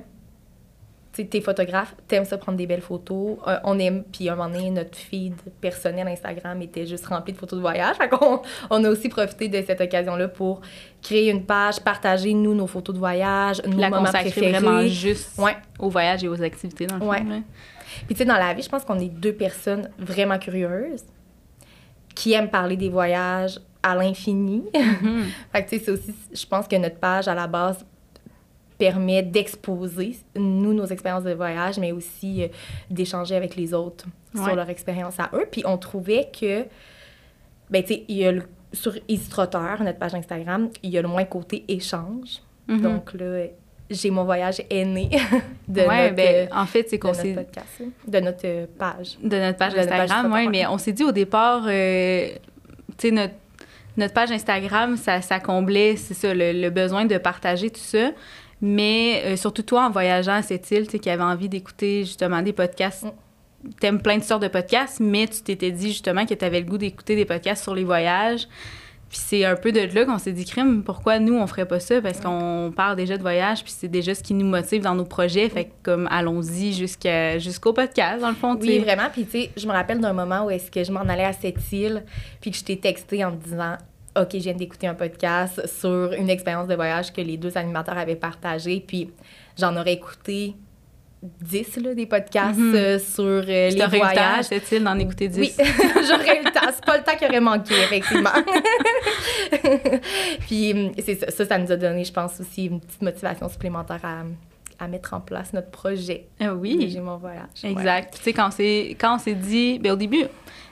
Tu 1.14 1.20
sais, 1.20 1.28
t'es 1.28 1.42
photographe, 1.42 1.94
t'aimes 2.08 2.24
ça 2.24 2.38
prendre 2.38 2.56
des 2.56 2.66
belles 2.66 2.80
photos. 2.80 3.36
Euh, 3.46 3.58
on 3.64 3.78
aime, 3.78 4.02
puis 4.10 4.30
à 4.30 4.32
un 4.32 4.36
moment 4.36 4.48
donné, 4.48 4.70
notre 4.70 4.96
feed 4.96 5.34
personnel 5.60 6.08
Instagram 6.08 6.62
était 6.62 6.86
juste 6.86 7.04
rempli 7.06 7.34
de 7.34 7.38
photos 7.38 7.58
de 7.58 7.60
voyage. 7.60 7.96
Fait 7.96 8.08
qu'on 8.08 8.40
on 8.70 8.82
a 8.82 8.88
aussi 8.88 9.10
profité 9.10 9.48
de 9.48 9.62
cette 9.66 9.82
occasion-là 9.82 10.28
pour 10.28 10.62
créer 11.02 11.28
une 11.28 11.44
page, 11.44 11.80
partager, 11.80 12.32
nous, 12.32 12.54
nos 12.54 12.66
photos 12.66 12.94
de 12.94 12.98
voyage, 12.98 13.60
nos 13.66 13.76
la 13.76 13.90
moments 13.90 14.04
préférés. 14.10 14.52
vraiment 14.52 14.86
juste 14.86 15.38
Ouais. 15.38 15.54
au 15.78 15.90
voyage 15.90 16.24
et 16.24 16.28
aux 16.28 16.42
activités, 16.42 16.86
dans 16.86 16.96
le 16.96 17.04
Ouais. 17.04 17.18
fond. 17.18 17.42
Puis 18.06 18.14
tu 18.14 18.16
sais, 18.16 18.24
dans 18.24 18.34
la 18.36 18.52
vie, 18.54 18.62
je 18.62 18.68
pense 18.68 18.84
qu'on 18.84 18.98
est 18.98 19.08
deux 19.08 19.32
personnes 19.34 19.88
vraiment 19.98 20.38
curieuses 20.38 21.04
qui 22.14 22.32
aiment 22.32 22.50
parler 22.50 22.76
des 22.76 22.88
voyages 22.88 23.58
à 23.82 23.94
l'infini. 23.94 24.64
Mhm. 24.74 25.24
fait 25.52 25.64
que 25.64 25.70
tu 25.70 25.78
sais, 25.78 25.84
c'est 25.84 25.90
aussi, 25.90 26.14
je 26.32 26.46
pense 26.46 26.68
que 26.68 26.76
notre 26.76 26.96
page, 26.98 27.26
à 27.28 27.34
la 27.34 27.46
base, 27.46 27.84
permet 28.78 29.22
d'exposer, 29.22 30.16
nous, 30.36 30.72
nos 30.74 30.86
expériences 30.86 31.24
de 31.24 31.32
voyage, 31.34 31.78
mais 31.78 31.92
aussi 31.92 32.42
euh, 32.42 32.48
d'échanger 32.90 33.36
avec 33.36 33.54
les 33.56 33.72
autres 33.74 34.06
Ouais. 34.34 34.42
sur 34.44 34.54
leur 34.56 34.68
expérience 34.70 35.20
à 35.20 35.28
eux. 35.34 35.46
Puis 35.50 35.62
on 35.66 35.76
trouvait 35.78 36.30
que, 36.32 36.64
ben 37.70 37.82
tu 37.82 37.94
sais, 37.94 38.04
il 38.08 38.16
y 38.16 38.24
a 38.26 38.32
le- 38.32 38.42
sur 38.72 38.94
Trotter, 39.30 39.74
notre 39.84 39.98
page 39.98 40.14
Instagram, 40.14 40.70
il 40.82 40.90
y 40.90 40.96
a 40.98 41.02
le 41.02 41.08
moins 41.08 41.24
côté 41.24 41.64
échange. 41.68 42.40
Mhm. 42.66 42.80
Donc 42.80 43.12
là, 43.12 43.44
j'ai 43.92 44.10
mon 44.10 44.24
voyage 44.24 44.62
est 44.70 44.84
né 44.84 45.10
de 45.68 45.82
ouais, 45.82 46.10
notre... 46.10 46.14
ben, 46.14 46.48
en 46.52 46.66
fait, 46.66 46.88
c'est 46.88 46.98
qu'on 46.98 47.14
s'est 47.14 47.32
podcast, 47.34 47.82
de 48.06 48.20
notre 48.20 48.40
euh, 48.44 48.66
page. 48.78 49.18
de 49.22 49.36
notre 49.36 49.58
page 49.58 49.72
De 49.74 49.78
Instagram, 49.78 50.00
Instagram, 50.02 50.32
oui, 50.32 50.44
ouais. 50.44 50.50
mais 50.50 50.66
on 50.66 50.78
s'est 50.78 50.92
dit 50.92 51.04
au 51.04 51.12
départ, 51.12 51.64
euh, 51.66 52.28
tu 52.98 53.08
sais, 53.08 53.10
notre, 53.10 53.34
notre 53.96 54.14
page 54.14 54.30
Instagram, 54.30 54.96
ça, 54.96 55.20
ça 55.20 55.40
comblait, 55.40 55.96
c'est 55.96 56.14
ça, 56.14 56.34
le, 56.34 56.52
le 56.52 56.70
besoin 56.70 57.04
de 57.04 57.18
partager 57.18 57.70
tout 57.70 57.80
ça. 57.80 58.10
Mais 58.60 59.22
euh, 59.24 59.36
surtout 59.36 59.62
toi, 59.62 59.86
en 59.86 59.90
voyageant 59.90 60.34
à 60.34 60.42
cette 60.42 60.70
île, 60.70 60.84
tu 60.84 60.92
sais, 60.92 60.98
qui 60.98 61.10
avait 61.10 61.22
envie 61.22 61.48
d'écouter 61.48 62.04
justement 62.04 62.42
des 62.42 62.52
podcasts, 62.52 63.06
Mm. 63.62 63.70
t'aimes 63.80 64.02
plein 64.02 64.18
de 64.18 64.22
sortes 64.22 64.42
de 64.42 64.48
podcasts, 64.48 65.00
mais 65.00 65.26
tu 65.26 65.42
t'étais 65.42 65.70
dit 65.70 65.88
justement 65.88 66.26
que 66.26 66.34
tu 66.34 66.44
avais 66.44 66.60
le 66.60 66.66
goût 66.66 66.78
d'écouter 66.78 67.16
des 67.16 67.24
podcasts 67.24 67.62
sur 67.62 67.74
les 67.74 67.84
voyages. 67.84 68.48
Puis 69.12 69.20
c'est 69.22 69.44
un 69.44 69.56
peu 69.56 69.72
de 69.72 69.80
là 69.94 70.06
qu'on 70.06 70.16
s'est 70.16 70.32
dit, 70.32 70.46
crime, 70.46 70.82
pourquoi 70.82 71.18
nous, 71.18 71.34
on 71.34 71.46
ferait 71.46 71.66
pas 71.66 71.80
ça? 71.80 72.00
Parce 72.00 72.18
qu'on 72.18 72.72
parle 72.74 72.96
déjà 72.96 73.18
de 73.18 73.20
voyage, 73.20 73.62
puis 73.62 73.70
c'est 73.76 73.86
déjà 73.88 74.14
ce 74.14 74.22
qui 74.22 74.32
nous 74.32 74.46
motive 74.46 74.80
dans 74.80 74.94
nos 74.94 75.04
projets. 75.04 75.50
Fait 75.50 75.66
que 75.66 75.70
comme, 75.82 76.08
allons-y 76.10 76.72
jusqu'à, 76.72 77.38
jusqu'au 77.38 77.74
podcast, 77.74 78.22
dans 78.22 78.30
le 78.30 78.34
fond, 78.34 78.56
tu 78.56 78.66
Oui, 78.66 78.78
vraiment. 78.78 79.10
Puis, 79.12 79.26
tu 79.26 79.32
sais, 79.32 79.50
je 79.54 79.66
me 79.66 79.72
rappelle 79.72 80.00
d'un 80.00 80.14
moment 80.14 80.46
où 80.46 80.50
est-ce 80.50 80.70
que 80.70 80.82
je 80.82 80.90
m'en 80.90 81.00
allais 81.00 81.26
à 81.26 81.34
cette 81.34 81.60
île, 81.72 82.04
puis 82.40 82.52
que 82.52 82.56
je 82.56 82.64
t'ai 82.64 82.78
texté 82.78 83.22
en 83.22 83.32
te 83.32 83.44
disant 83.44 83.76
OK, 84.18 84.28
je 84.32 84.38
viens 84.38 84.54
d'écouter 84.54 84.86
un 84.86 84.94
podcast 84.94 85.62
sur 85.66 86.14
une 86.14 86.30
expérience 86.30 86.66
de 86.66 86.74
voyage 86.74 87.12
que 87.12 87.20
les 87.20 87.36
deux 87.36 87.58
animateurs 87.58 87.98
avaient 87.98 88.16
partagé, 88.16 88.82
puis 88.86 89.10
j'en 89.58 89.76
aurais 89.76 89.92
écouté 89.92 90.54
10, 91.22 91.76
là, 91.84 91.94
des 91.94 92.06
podcasts 92.06 92.58
Mhm. 92.58 92.74
euh, 92.74 92.98
sur 92.98 93.22
euh, 93.24 93.40
les 93.70 93.76
t'aurais 93.76 93.98
eu 93.98 94.00
le 94.00 94.06
temps 94.06 94.12
voyages. 94.12 94.46
île 94.72 94.84
d'en 94.84 94.98
écouter 94.98 95.28
10. 95.28 95.38
Oui, 95.40 95.52
j'aurais 96.08 96.40
eu 96.40 96.44
le 96.44 96.50
temps. 96.50 96.68
C'est 96.74 96.84
pas 96.84 96.98
le 96.98 97.04
temps 97.04 97.16
qui 97.16 97.24
aurait 97.26 97.40
manqué, 97.40 97.74
effectivement. 97.74 98.30
Puis 100.40 100.92
c'est 100.98 101.14
ça, 101.14 101.30
ça, 101.30 101.46
ça 101.46 101.58
nous 101.58 101.70
a 101.72 101.76
donné, 101.76 102.04
je 102.04 102.12
pense, 102.12 102.40
aussi 102.40 102.66
une 102.66 102.80
petite 102.80 103.02
motivation 103.02 103.48
supplémentaire 103.48 104.00
à, 104.02 104.84
à 104.84 104.88
mettre 104.88 105.14
en 105.14 105.20
place 105.20 105.52
notre 105.52 105.70
projet. 105.70 106.26
Ah 106.40 106.54
oui, 106.54 106.88
J'ai 106.92 107.00
mon 107.00 107.16
voyage. 107.16 107.46
Ouais. 107.62 107.70
exact. 107.70 108.14
Tu 108.16 108.22
sais, 108.22 108.32
quand, 108.32 108.48
on 108.48 108.50
s'est- 108.50 108.96
quand 109.00 109.14
on 109.16 109.18
s'est 109.18 109.34
dit... 109.34 109.78
Ben, 109.78 109.92
au 109.92 109.96
début, 109.96 110.24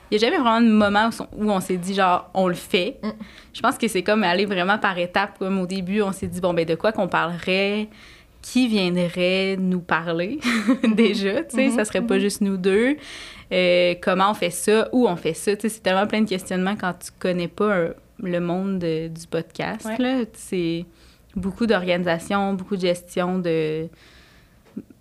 il 0.09 0.17
n'y 0.17 0.23
a 0.23 0.27
jamais 0.29 0.37
vraiment 0.41 0.61
de 0.61 0.67
moment 0.71 1.09
où 1.37 1.49
on 1.51 1.59
s'est 1.61 1.77
dit, 1.77 1.93
genre, 1.93 2.29
on 2.33 2.47
le 2.47 2.53
fait. 2.55 2.97
Mm. 3.03 3.09
Je 3.53 3.61
pense 3.61 3.77
que 3.77 3.87
c'est 3.87 4.03
comme 4.03 4.23
aller 4.23 4.45
vraiment 4.45 4.77
par 4.77 4.97
étapes. 4.97 5.37
Comme 5.39 5.59
au 5.61 5.65
début, 5.67 6.01
on 6.01 6.11
s'est 6.11 6.27
dit, 6.27 6.41
bon, 6.41 6.53
ben 6.53 6.65
de 6.65 6.75
quoi 6.75 6.91
qu'on 6.91 7.07
parlerait? 7.07 7.87
Qui 8.41 8.67
viendrait 8.67 9.55
nous 9.59 9.81
parler 9.81 10.39
déjà, 10.83 11.43
tu 11.43 11.55
sais, 11.55 11.69
ça 11.71 11.85
serait 11.85 12.01
pas 12.01 12.17
juste 12.19 12.41
nous 12.41 12.57
deux. 12.57 12.97
Euh, 13.51 13.95
comment 14.01 14.31
on 14.31 14.33
fait 14.33 14.49
ça, 14.49 14.87
où 14.93 15.07
on 15.07 15.15
fait 15.15 15.33
ça, 15.33 15.55
tu 15.55 15.61
sais, 15.63 15.69
c'est 15.69 15.81
tellement 15.81 16.07
plein 16.07 16.21
de 16.21 16.29
questionnements 16.29 16.75
quand 16.75 16.93
tu 16.93 17.11
connais 17.19 17.47
pas 17.49 17.75
un- 17.75 17.93
le 18.23 18.39
monde 18.39 18.79
de- 18.79 19.07
du 19.09 19.27
podcast, 19.29 19.85
Ouais. 19.85 19.97
là. 19.97 20.23
C'est 20.33 20.85
beaucoup 21.35 21.65
d'organisation, 21.65 22.53
beaucoup 22.53 22.75
de 22.75 22.81
gestion 22.81 23.39
de, 23.39 23.87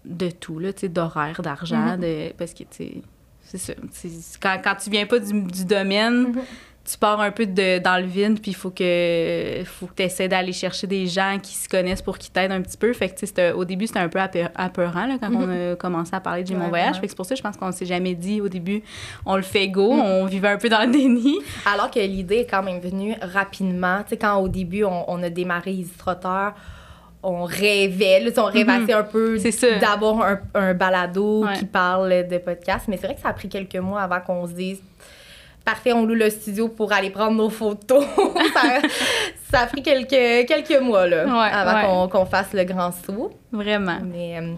de 0.05 0.31
tout, 0.31 0.59
là, 0.59 0.73
tu 0.73 0.81
sais, 0.81 0.89
d'horaire, 0.89 1.41
d'argent, 1.43 1.97
de, 1.97 2.33
parce 2.37 2.53
que, 2.55 2.65
tu 2.65 2.69
sais, 2.71 2.93
c'est 3.43 3.59
ça. 3.59 3.73
Quand, 4.41 4.61
quand 4.63 4.75
tu 4.77 4.91
viens 4.91 5.07
pas 5.07 5.19
du, 5.19 5.43
du 5.43 5.65
domaine, 5.65 6.29
Mhm. 6.29 6.41
Tu 6.93 6.99
pars 6.99 7.21
un 7.21 7.31
peu 7.31 7.47
de, 7.47 7.79
dans 7.79 7.97
le 8.01 8.07
vide, 8.07 8.41
puis 8.41 8.51
il 8.53 8.55
faut 8.55 8.71
que, 8.71 9.63
faut 9.65 9.87
que 9.87 9.95
tu 9.97 10.03
essaies 10.03 10.29
d'aller 10.29 10.53
chercher 10.53 10.87
des 10.87 11.07
gens 11.07 11.39
qui 11.43 11.55
se 11.55 11.69
connaissent 11.69 12.03
pour 12.03 12.19
qu'ils 12.19 12.33
t'aident 12.33 12.53
un 12.53 12.61
petit 12.63 12.77
peu. 12.77 12.93
Fait 12.93 13.09
que, 13.09 13.53
au 13.53 13.65
début, 13.65 13.87
c'était 13.87 14.01
un 14.01 14.09
peu 14.09 14.19
apeu- 14.19 14.49
apeurant 14.55 15.07
là, 15.07 15.17
quand 15.21 15.31
on 15.35 15.73
a 15.73 15.77
commencé 15.77 16.15
à 16.15 16.21
parler 16.21 16.43
de 16.43 16.49
J'ai 16.49 16.55
mon 16.55 16.65
Ouais, 16.65 16.69
voyage. 16.71 16.97
Fait 16.97 17.03
que 17.03 17.09
c'est 17.09 17.17
pour 17.17 17.27
ça 17.27 17.35
que 17.35 17.39
je 17.39 17.43
pense 17.43 17.57
qu'on 17.57 17.73
s'est 17.73 17.87
jamais 17.87 18.15
dit 18.15 18.41
au 18.41 18.49
début, 18.49 18.83
on 19.27 19.37
le 19.37 19.43
fait 19.43 19.69
go, 19.69 19.93
on 19.93 20.25
vivait 20.27 20.49
un 20.49 20.59
peu 20.59 20.69
dans 20.69 20.81
le 20.85 20.91
déni. 20.91 21.39
Alors 21.73 21.91
que 21.91 22.01
l'idée 22.01 22.37
est 22.39 22.47
quand 22.47 22.63
même 22.63 22.81
venue 22.81 23.15
rapidement. 23.21 23.99
Tu 24.03 24.11
sais, 24.11 24.17
quand 24.17 24.37
au 24.39 24.49
début, 24.49 24.85
on, 24.85 25.05
on 25.11 25.23
a 25.23 25.31
démarré 25.31 25.73
Illustrateur, 25.73 26.55
on 27.23 27.45
rêvait, 27.45 28.21
là, 28.21 28.31
on 28.39 28.45
rêvassait 28.47 28.95
un 28.95 29.03
peu 29.03 29.37
Mhm. 29.37 29.79
D'avoir 29.81 30.23
un, 30.23 30.41
un 30.55 30.75
balado 30.75 31.45
Ouais. 31.45 31.53
qui 31.59 31.67
parle 31.67 32.27
de 32.29 32.39
podcast. 32.39 32.87
Mais 32.89 32.97
c'est 32.97 33.07
vrai 33.07 33.15
que 33.15 33.21
ça 33.21 33.29
a 33.29 33.33
pris 33.35 33.49
quelques 33.49 33.77
mois 33.77 34.01
avant 34.01 34.21
qu'on 34.21 34.47
se 34.47 34.53
dise 34.53 34.81
parfait, 35.73 35.93
on 35.93 36.05
loue 36.07 36.15
le 36.15 36.31
studio 36.31 36.69
pour 36.69 36.93
aller 36.93 37.11
prendre 37.11 37.37
nos 37.37 37.51
photos. 37.51 38.05
ça, 38.55 38.63
ça 39.51 39.61
a 39.61 39.67
pris 39.67 39.83
quelques, 39.83 40.47
quelques 40.49 40.81
mois 40.81 41.07
là, 41.07 41.25
Ouais, 41.27 41.51
avant 41.53 41.75
ouais. 41.75 42.09
qu'on 42.11 42.19
qu'on 42.21 42.27
fasse 42.27 42.53
le 42.53 42.65
grand 42.65 42.93
saut. 42.93 43.31
Vraiment. 43.53 43.99
Mais 44.05 44.39
euh, 44.39 44.55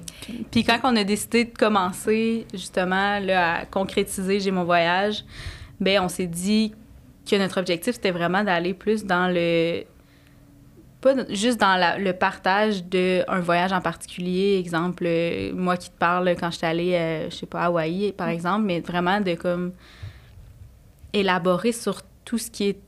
Puis 0.50 0.64
quand 0.64 0.78
on 0.84 0.96
a 0.96 1.04
décidé 1.04 1.44
de 1.44 1.56
commencer 1.56 2.46
justement 2.52 3.18
là, 3.20 3.60
à 3.60 3.64
concrétiser 3.66 4.40
J'ai 4.40 4.50
mon 4.50 4.64
voyage, 4.64 5.24
ben 5.80 6.00
on 6.02 6.08
s'est 6.08 6.26
dit 6.26 6.72
que 7.28 7.36
notre 7.36 7.58
objectif 7.60 7.94
c'était 7.94 8.10
vraiment 8.10 8.42
d'aller 8.44 8.74
plus 8.74 9.04
dans 9.04 9.28
le 9.32 9.84
pas 11.00 11.14
juste 11.30 11.58
dans 11.60 11.76
la- 11.76 11.98
le 11.98 12.12
partage 12.12 12.84
d'un 12.84 13.40
voyage 13.40 13.72
en 13.72 13.80
particulier, 13.80 14.56
exemple 14.60 15.04
euh, 15.06 15.52
moi 15.54 15.76
qui 15.76 15.90
te 15.90 15.98
parle 15.98 16.34
quand 16.38 16.50
j'étais 16.52 16.66
allée 16.66 16.94
euh, 16.94 17.30
je 17.30 17.34
sais 17.36 17.46
pas 17.46 17.60
à 17.62 17.64
Hawaï 17.66 18.12
par 18.12 18.28
exemple, 18.28 18.62
mais 18.66 18.80
vraiment 18.80 19.20
de 19.20 19.34
comme 19.34 19.72
élaborer 21.12 21.72
sur 21.72 22.02
tout 22.24 22.38
ce 22.38 22.50
qui 22.50 22.68
est 22.68 22.78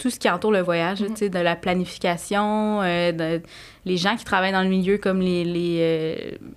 tout 0.00 0.08
ce 0.08 0.18
qui 0.18 0.30
entoure 0.30 0.50
le 0.50 0.62
voyage, 0.62 1.04
sais, 1.14 1.28
de 1.28 1.38
la 1.38 1.56
planification, 1.56 2.80
euh, 2.80 3.12
de, 3.12 3.42
les 3.84 3.98
gens 3.98 4.16
qui 4.16 4.24
travaillent 4.24 4.52
dans 4.52 4.62
le 4.62 4.68
milieu 4.70 4.96
comme 4.96 5.20
les, 5.20 5.44
les, 5.44 5.76
euh, 5.80 6.14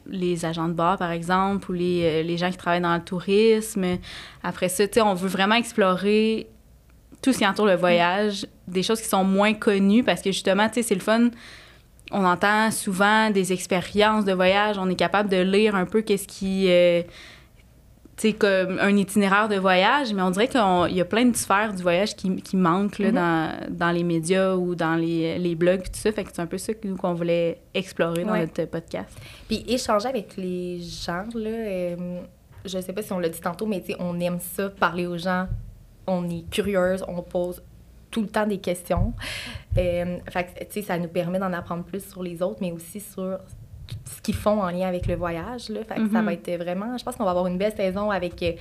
les 0.07 0.45
agents 0.45 0.69
de 0.69 0.73
bar, 0.73 0.97
par 0.97 1.11
exemple, 1.11 1.69
ou 1.69 1.73
les, 1.73 2.03
euh, 2.03 2.23
les 2.23 2.37
gens 2.37 2.49
qui 2.49 2.55
travaillent 2.55 2.79
dans 2.79 2.95
le 2.95 3.03
tourisme. 3.03 3.97
Après 4.43 4.69
ça, 4.69 4.85
on 5.05 5.13
veut 5.13 5.27
vraiment 5.27 5.55
explorer 5.55 6.47
tout 7.21 7.33
ce 7.33 7.39
qui 7.39 7.45
entoure 7.45 7.65
le 7.65 7.75
voyage, 7.75 8.47
des 8.69 8.81
choses 8.81 9.01
qui 9.01 9.09
sont 9.09 9.25
moins 9.25 9.53
connues 9.53 10.05
parce 10.05 10.21
que 10.21 10.31
justement, 10.31 10.69
c'est 10.71 10.89
le 10.95 11.01
fun. 11.01 11.29
On 12.11 12.23
entend 12.23 12.71
souvent 12.71 13.29
des 13.29 13.51
expériences 13.51 14.23
de 14.23 14.31
voyage, 14.31 14.77
on 14.77 14.89
est 14.89 14.95
capable 14.95 15.29
de 15.29 15.41
lire 15.41 15.75
un 15.75 15.85
peu 15.85 16.01
qu'est-ce 16.01 16.27
qui... 16.27 16.69
sais, 18.17 18.33
comme 18.33 18.77
un 18.79 18.95
itinéraire 18.95 19.49
de 19.49 19.55
voyage, 19.55 20.13
mais 20.13 20.21
on 20.21 20.29
dirait 20.31 20.47
qu'il 20.47 20.95
y 20.95 21.01
a 21.01 21.05
plein 21.05 21.25
de 21.25 21.35
sphères 21.35 21.73
du 21.73 21.81
voyage 21.81 22.15
qui, 22.15 22.35
qui 22.37 22.55
manquent 22.57 22.99
là, 22.99 23.07
Mhm. 23.09 23.15
dans, 23.15 23.77
dans 23.77 23.91
les 23.91 24.03
médias 24.03 24.53
ou 24.55 24.75
dans 24.75 24.95
les, 24.95 25.37
les 25.39 25.55
blogs 25.55 25.83
tout 25.83 25.89
ça. 25.99 26.11
Fait 26.11 26.23
que 26.23 26.29
c'est 26.33 26.41
un 26.41 26.45
peu 26.45 26.57
ça 26.57 26.73
que 26.73 26.87
nous, 26.87 26.95
qu'on 26.95 27.13
voulait 27.13 27.59
explorer 27.73 28.23
dans 28.23 28.33
Ouais. 28.33 28.41
notre 28.41 28.65
podcast. 28.65 29.17
Puis 29.47 29.63
échanger 29.67 30.07
avec 30.09 30.37
les 30.37 30.79
gens, 30.79 31.25
là, 31.33 31.49
euh, 31.49 32.21
je 32.65 32.79
sais 32.79 32.93
pas 32.93 33.01
si 33.01 33.11
on 33.13 33.19
l'a 33.19 33.29
dit 33.29 33.41
tantôt, 33.41 33.65
mais 33.65 33.83
on 33.99 34.19
aime 34.19 34.39
ça, 34.39 34.69
parler 34.69 35.07
aux 35.07 35.17
gens. 35.17 35.47
On 36.07 36.29
est 36.29 36.49
curieuse, 36.49 37.03
on 37.07 37.21
pose 37.21 37.61
tout 38.11 38.21
le 38.21 38.27
temps 38.27 38.45
des 38.45 38.59
questions. 38.59 39.13
Euh, 39.77 40.17
fait 40.29 40.67
que, 40.71 40.81
ça 40.81 40.97
nous 40.99 41.07
permet 41.07 41.39
d'en 41.39 41.51
apprendre 41.51 41.83
plus 41.83 42.07
sur 42.07 42.21
les 42.21 42.41
autres, 42.43 42.59
mais 42.61 42.71
aussi 42.71 42.99
sur 42.99 43.39
ce 44.15 44.21
qu'ils 44.21 44.35
font 44.35 44.61
en 44.61 44.69
lien 44.69 44.87
avec 44.87 45.05
le 45.07 45.15
voyage. 45.15 45.69
Là. 45.69 45.79
Fait 45.83 45.95
que 45.95 46.09
ça 46.11 46.19
Mhm. 46.19 46.25
va 46.25 46.33
être 46.33 46.51
vraiment... 46.57 46.97
Je 46.97 47.03
pense 47.03 47.15
qu'on 47.15 47.23
va 47.25 47.31
avoir 47.31 47.47
une 47.47 47.57
belle 47.57 47.75
saison 47.75 48.09
avec 48.11 48.41
euh, 48.43 48.51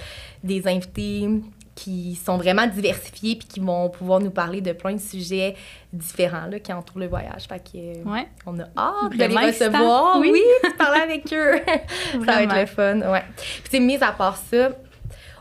des 0.43 0.67
invités 0.69 1.29
qui 1.75 2.15
sont 2.17 2.37
vraiment 2.37 2.67
diversifiés 2.67 3.35
puis 3.37 3.49
qui 3.49 3.61
vont 3.61 3.89
pouvoir 3.89 4.21
nous 4.21 4.31
parler 4.31 4.61
de 4.61 4.73
plein 4.73 4.93
de 4.93 5.01
sujets 5.01 5.55
différents 5.93 6.47
là, 6.47 6.59
qui 6.61 6.71
entourent 6.73 6.99
le 7.01 7.07
voyage. 7.07 7.45
Fait 7.49 7.59
que, 7.61 7.79
euh, 7.79 8.05
Ouais. 8.05 8.29
on 8.45 8.59
a 8.61 8.65
hâte 8.77 9.13
de 9.13 9.25
les 9.25 9.47
recevoir. 9.47 10.19
Oui. 10.21 10.31
Oui, 10.33 10.43
de 10.71 10.77
parler 10.77 11.01
avec 11.01 11.33
eux. 11.33 11.55
ça 12.27 12.33
va 12.33 12.43
être 12.43 12.55
le 12.61 12.67
fun, 12.67 13.01
ouais. 13.11 13.23
Puis, 13.37 13.63
tu 13.65 13.71
sais, 13.71 13.81
mis 13.81 13.97
à 14.03 14.13
part 14.13 14.37
ça, 14.37 14.71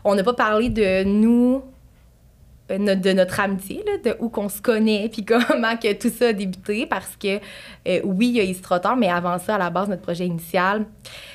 on 0.04 0.14
n'a 0.14 0.22
pas 0.24 0.32
parlé 0.32 0.70
de 0.70 1.04
nous, 1.04 1.62
euh, 2.72 2.94
de 2.94 3.12
notre 3.12 3.38
amitié, 3.40 3.84
là, 3.86 4.12
de 4.12 4.16
où 4.20 4.28
qu'on 4.28 4.48
se 4.48 4.60
connaît, 4.62 5.08
puis 5.12 5.24
comment 5.26 5.76
que 5.76 5.92
tout 5.94 6.10
ça 6.10 6.28
a 6.28 6.32
débuté, 6.32 6.86
parce 6.86 7.16
que, 7.16 7.36
euh, 7.88 8.00
oui, 8.04 8.28
il 8.28 8.36
y 8.36 8.40
a 8.40 8.44
Istrotor, 8.44 8.96
mais 8.96 9.08
avant 9.08 9.38
ça, 9.38 9.54
à 9.56 9.58
la 9.58 9.70
base, 9.70 9.88
notre 9.88 10.02
projet 10.02 10.26
initial, 10.26 10.86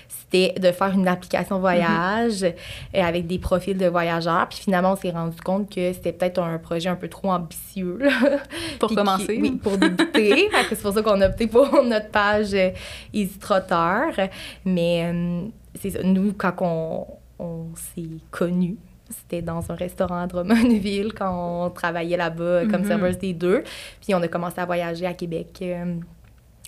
c'était 0.09 0.59
de 0.59 0.71
faire 0.73 0.91
une 0.93 1.07
application 1.07 1.57
voyage 1.59 2.43
euh, 2.43 2.51
avec 2.93 3.27
des 3.27 3.39
profils 3.39 3.77
de 3.77 3.85
voyageurs. 3.87 4.47
Puis 4.49 4.59
finalement, 4.59 4.91
on 4.91 4.95
s'est 4.97 5.11
rendu 5.11 5.39
compte 5.41 5.73
que 5.73 5.93
c'était 5.93 6.11
peut-être 6.11 6.39
un 6.39 6.57
projet 6.57 6.89
un 6.89 6.97
peu 6.97 7.07
trop 7.07 7.31
ambitieux. 7.31 7.99
Pour 8.79 8.93
commencer. 8.93 9.35
qui- 9.35 9.41
oui, 9.41 9.51
pour 9.51 9.77
débuter. 9.77 10.49
C'est 10.69 10.81
pour 10.81 10.93
ça 10.93 11.01
qu'on 11.01 11.21
a 11.21 11.27
opté 11.27 11.47
pour 11.47 11.81
notre 11.83 12.09
page 12.09 12.53
euh, 12.53 12.71
Easy 13.13 13.37
Trotter. 13.39 14.27
Mais 14.65 15.05
euh, 15.13 15.41
c'est 15.79 15.91
ça, 15.91 15.99
nous, 16.03 16.33
quand 16.33 16.53
on, 16.61 17.05
on 17.39 17.65
s'est 17.75 18.09
connus, 18.29 18.75
c'était 19.13 19.41
dans 19.41 19.71
un 19.71 19.75
restaurant 19.75 20.21
à 20.21 20.27
Drummondville 20.27 21.13
quand 21.13 21.65
on 21.65 21.69
travaillait 21.69 22.17
là-bas 22.17 22.65
comme 22.69 22.81
Mhm. 22.81 22.87
serveuse 22.87 23.17
des 23.17 23.33
deux. 23.33 23.63
Puis 24.01 24.13
on 24.15 24.21
a 24.21 24.27
commencé 24.27 24.59
à 24.59 24.65
voyager 24.65 25.05
à 25.05 25.13
Québec 25.13 25.59
euh, 25.61 25.95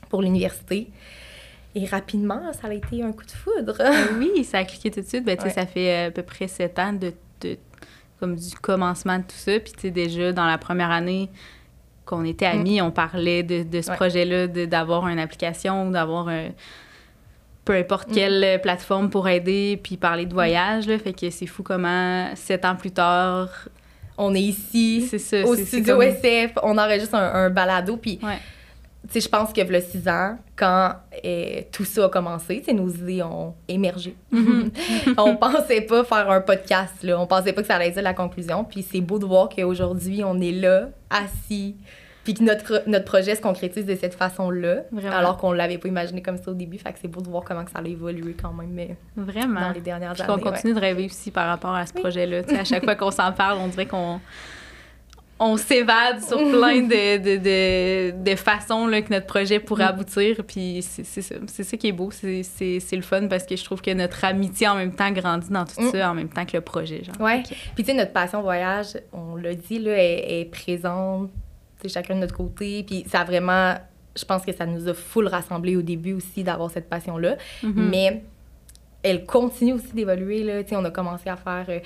pour 0.10 0.22
l'université. 0.22 0.90
Et 1.76 1.86
rapidement, 1.86 2.52
ça 2.54 2.68
a 2.68 2.74
été 2.74 3.04
un 3.04 3.12
coup 3.12 3.26
de 3.26 3.32
foudre. 3.32 3.76
Euh, 3.80 4.18
oui, 4.20 4.44
ça 4.44 4.60
a 4.60 4.64
cliqué 4.64 4.90
tout 4.90 5.02
de 5.02 5.06
suite. 5.06 5.24
Ben, 5.24 5.38
Ouais. 5.42 5.50
Ça 5.52 5.66
fait 5.66 6.06
euh, 6.06 6.08
à 6.08 6.12
peu 6.12 6.24
près 6.24 6.48
sept 6.48 6.80
ans 6.80 6.94
de, 6.94 7.14
de- 7.42 7.58
comme 8.20 8.36
du 8.36 8.56
commencement 8.56 9.18
de 9.20 9.24
tout 9.24 9.36
ça. 9.38 9.60
Puis 9.60 9.74
tu 9.74 9.80
sais, 9.82 9.92
déjà, 9.92 10.34
dans 10.34 10.46
la 10.48 10.58
première 10.58 10.90
année 10.92 11.30
qu'on 12.06 12.26
était 12.26 12.48
amis, 12.48 12.82
on 12.82 12.90
parlait 12.90 13.44
de, 13.44 13.62
de 13.64 13.82
ce 13.82 13.92
Ouais. 13.92 13.96
projet-là, 13.96 14.48
d'avoir 14.48 15.08
une 15.08 15.20
application 15.20 15.88
ou 15.88 15.92
d'avoir 15.92 16.28
un- 16.28 16.50
peu 17.66 17.74
importe 17.76 18.10
Mm. 18.10 18.14
quelle 18.14 18.62
plateforme 18.62 19.10
pour 19.10 19.28
aider, 19.28 19.80
puis 19.82 19.98
parler 19.98 20.26
de 20.26 20.34
voyage. 20.34 20.88
Là. 20.88 20.98
Fait 21.00 21.14
que 21.14 21.30
c'est 21.30 21.46
fou 21.48 21.64
comment, 21.64 22.28
sept 22.36 22.66
ans 22.66 22.76
plus 22.76 22.92
tard, 22.92 23.50
On 24.18 24.34
est 24.34 24.42
ici, 24.42 25.08
c'est 25.10 25.20
ça. 25.20 25.44
au 25.46 25.56
studio 25.56 25.96
comme- 25.96 26.04
SF, 26.04 26.52
on 26.64 26.78
enregistre 26.78 27.16
un, 27.16 27.46
un 27.46 27.50
balado. 27.50 27.98
Puis 27.98 28.20
Ouais. 28.24 28.38
Tu 29.08 29.14
sais, 29.14 29.22
je 29.22 29.30
pense 29.30 29.54
que 29.54 29.62
le 29.62 29.80
six 29.80 30.10
ans, 30.10 30.38
quand 30.58 30.94
euh, 31.24 31.62
tout 31.72 31.86
ça 31.86 32.04
a 32.06 32.10
commencé, 32.10 32.60
tu 32.60 32.66
sais, 32.66 32.74
nos 32.74 32.90
idées 32.90 33.24
ont 33.24 33.56
émergé. 33.70 34.14
On 35.18 35.38
pensait 35.38 35.82
pas 35.82 36.04
faire 36.04 36.30
un 36.30 36.42
podcast, 36.42 37.02
là. 37.04 37.18
On 37.20 37.26
pensait 37.26 37.54
pas 37.54 37.62
que 37.62 37.68
ça 37.68 37.76
allait 37.76 37.88
être 37.88 38.02
la 38.02 38.14
conclusion. 38.14 38.66
Puis 38.66 38.86
c'est 38.92 39.00
beau 39.00 39.18
de 39.18 39.26
voir 39.26 39.48
qu'aujourd'hui, 39.48 40.22
on 40.26 40.40
est 40.42 40.52
là, 40.52 40.90
assis, 41.10 41.78
puis 42.24 42.34
que 42.34 42.44
notre, 42.44 42.84
notre 42.86 43.06
projet 43.06 43.34
se 43.36 43.42
concrétise 43.42 43.86
de 43.86 43.96
cette 43.96 44.14
façon-là, 44.14 44.84
Vraiment. 44.92 45.16
alors 45.16 45.38
qu'on 45.38 45.52
l'avait 45.52 45.78
pas 45.78 45.88
imaginé 45.88 46.22
comme 46.22 46.38
ça 46.38 46.52
au 46.52 46.54
début. 46.54 46.78
Fait 46.78 46.92
que 46.94 47.00
c'est 47.02 47.08
beau 47.08 47.22
de 47.22 47.30
voir 47.30 47.44
comment 47.44 47.64
que 47.66 47.72
ça 47.72 47.80
a 47.80 47.88
évolué 47.88 48.36
quand 48.40 48.54
même 48.54 48.70
mais 48.72 48.96
Vraiment. 49.16 49.62
dans 49.62 49.72
les 49.72 49.82
dernières 49.82 50.14
Puis 50.14 50.22
années. 50.24 50.34
qu'on 50.42 50.52
continue 50.52 50.74
de 50.74 50.80
rêver 50.80 51.06
aussi 51.06 51.32
par 51.32 51.48
rapport 51.48 51.74
à 51.74 51.86
ce 51.86 51.94
Oui. 51.96 52.02
projet-là. 52.02 52.42
À 52.60 52.64
chaque 52.66 52.84
fois 52.84 52.96
qu'on 52.96 53.12
s'en 53.12 53.32
parle, 53.32 53.58
on 53.60 53.68
dirait 53.68 53.86
qu'on 53.88 54.20
on 55.42 55.56
s'évade 55.56 56.22
sur 56.22 56.38
plein 56.52 56.82
de, 56.82 57.18
de, 57.18 57.38
de, 57.38 58.24
de 58.30 58.36
façons 58.36 58.88
là, 58.88 59.02
que 59.02 59.10
notre 59.14 59.26
projet 59.26 59.60
pourrait 59.60 59.86
Mm. 59.86 59.88
aboutir. 59.88 60.36
Puis 60.46 60.82
c'est 60.82 61.06
c'est 61.06 61.22
ça. 61.22 61.36
C'est 61.48 61.64
ça 61.64 61.78
qui 61.78 61.88
est 61.88 61.92
beau. 61.94 62.12
C'est- 62.12 62.44
C'est 62.44 62.82
c'est 62.82 62.98
le 62.98 63.02
fun 63.02 63.28
parce 63.30 63.46
que 63.46 63.56
je 63.56 63.64
trouve 63.64 63.82
que 63.82 63.92
notre 63.92 64.26
amitié 64.26 64.68
en 64.68 64.76
même 64.76 64.94
temps 64.94 65.10
grandit 65.12 65.50
dans 65.50 65.64
tout 65.64 65.82
Mm. 65.82 65.92
ça 65.92 66.12
en 66.12 66.14
même 66.14 66.28
temps 66.30 66.46
que 66.46 66.58
le 66.58 66.62
projet. 66.62 67.04
Genre. 67.06 67.16
Ouais. 67.22 67.40
Ok. 67.40 67.56
Puis, 67.76 67.84
tu 67.86 67.92
sais, 67.92 67.94
notre 67.98 68.12
passion 68.12 68.42
voyage, 68.42 68.98
on 69.14 69.38
l'a 69.38 69.54
dit, 69.56 69.80
là, 69.80 69.92
est, 69.98 70.42
est 70.42 70.46
présente, 70.52 71.30
chacun 71.88 72.16
de 72.16 72.20
notre 72.20 72.36
côté. 72.36 72.84
Puis, 72.84 73.06
ça 73.08 73.22
a 73.22 73.24
vraiment, 73.24 73.76
je 74.16 74.26
pense 74.26 74.44
que 74.44 74.52
ça 74.52 74.66
nous 74.66 74.88
a 74.88 74.94
full 74.94 75.28
rassemblés 75.28 75.76
au 75.78 75.82
début 75.82 76.14
aussi 76.14 76.44
d'avoir 76.44 76.70
cette 76.72 76.90
passion-là. 76.90 77.38
Mhm. 77.64 77.90
Mais 77.90 78.24
elle 79.04 79.26
continue 79.26 79.74
aussi 79.74 79.94
d'évoluer, 79.94 80.44
là. 80.44 80.62
On 80.74 80.84
a 80.86 80.92
commencé 80.92 81.30
à 81.30 81.36
faire. 81.38 81.66
euh, 81.70 81.80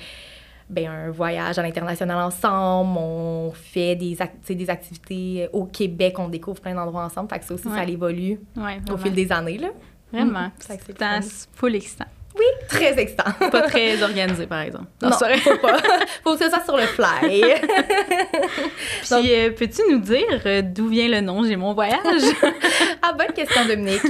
ben, 0.70 0.88
un 0.88 1.10
voyage 1.10 1.58
à 1.58 1.62
l'international 1.62 2.16
ensemble, 2.16 2.96
on 2.98 3.52
fait 3.54 3.96
des, 3.96 4.14
ac- 4.16 4.30
tu 4.40 4.46
sais, 4.46 4.54
des 4.54 4.70
activités 4.70 5.44
euh, 5.44 5.48
au 5.52 5.66
Québec, 5.66 6.18
on 6.18 6.28
découvre 6.28 6.58
plein 6.58 6.74
d'endroits 6.74 7.04
ensemble. 7.04 7.28
Fait 7.28 7.38
que 7.38 7.44
ça 7.44 7.52
aussi, 7.52 7.68
Ouais. 7.68 7.74
ça 7.76 7.84
évolue 7.84 8.40
Ouais, 8.56 8.78
au 8.90 8.96
fil 8.96 9.12
des 9.12 9.30
années. 9.30 9.58
Là. 9.58 9.68
Vraiment. 10.10 10.46
Mm. 10.46 10.52
Que 10.58 10.64
c'est 11.22 11.48
full 11.54 11.74
excitant. 11.74 12.06
Oui. 12.36 12.44
très 12.68 12.98
excitant. 12.98 13.30
Pas 13.52 13.62
très 13.62 14.02
organisé, 14.02 14.46
par 14.46 14.60
exemple. 14.62 14.86
Non, 15.00 15.10
faut 15.12 15.56
pas. 15.58 15.76
faut 16.24 16.36
que 16.36 16.48
soit 16.48 16.64
sur 16.64 16.76
le 16.76 16.82
fly. 16.86 17.06
Puis, 19.02 19.34
euh, 19.34 19.50
peux-tu 19.50 19.82
nous 19.90 19.98
dire 20.00 20.40
euh, 20.44 20.62
d'où 20.62 20.88
vient 20.88 21.08
le 21.08 21.20
nom 21.20 21.44
J'ai 21.44 21.54
mon 21.56 21.74
voyage? 21.74 22.22
ah, 23.02 23.12
bonne 23.12 23.32
question, 23.34 23.64
Dominique. 23.66 24.04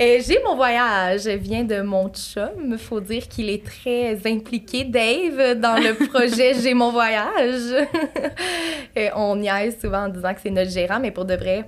Euh, 0.00 0.18
J'ai 0.26 0.40
mon 0.44 0.56
voyage 0.56 1.26
vient 1.28 1.62
de 1.62 1.80
mon 1.82 2.08
chum. 2.08 2.76
Faut 2.78 3.00
dire 3.00 3.28
qu'il 3.28 3.48
est 3.48 3.64
très 3.64 4.18
impliqué, 4.26 4.82
Dave, 4.84 5.54
dans 5.60 5.76
le 5.76 5.94
projet 6.08 6.54
J'ai 6.60 6.74
mon 6.74 6.90
voyage. 6.90 7.86
Et 8.96 9.10
on 9.14 9.36
niaise 9.36 9.78
souvent 9.80 10.06
en 10.06 10.08
disant 10.08 10.34
que 10.34 10.40
c'est 10.42 10.50
notre 10.50 10.70
gérant, 10.70 10.98
mais 10.98 11.12
pour 11.12 11.24
de 11.24 11.34
vrai, 11.34 11.64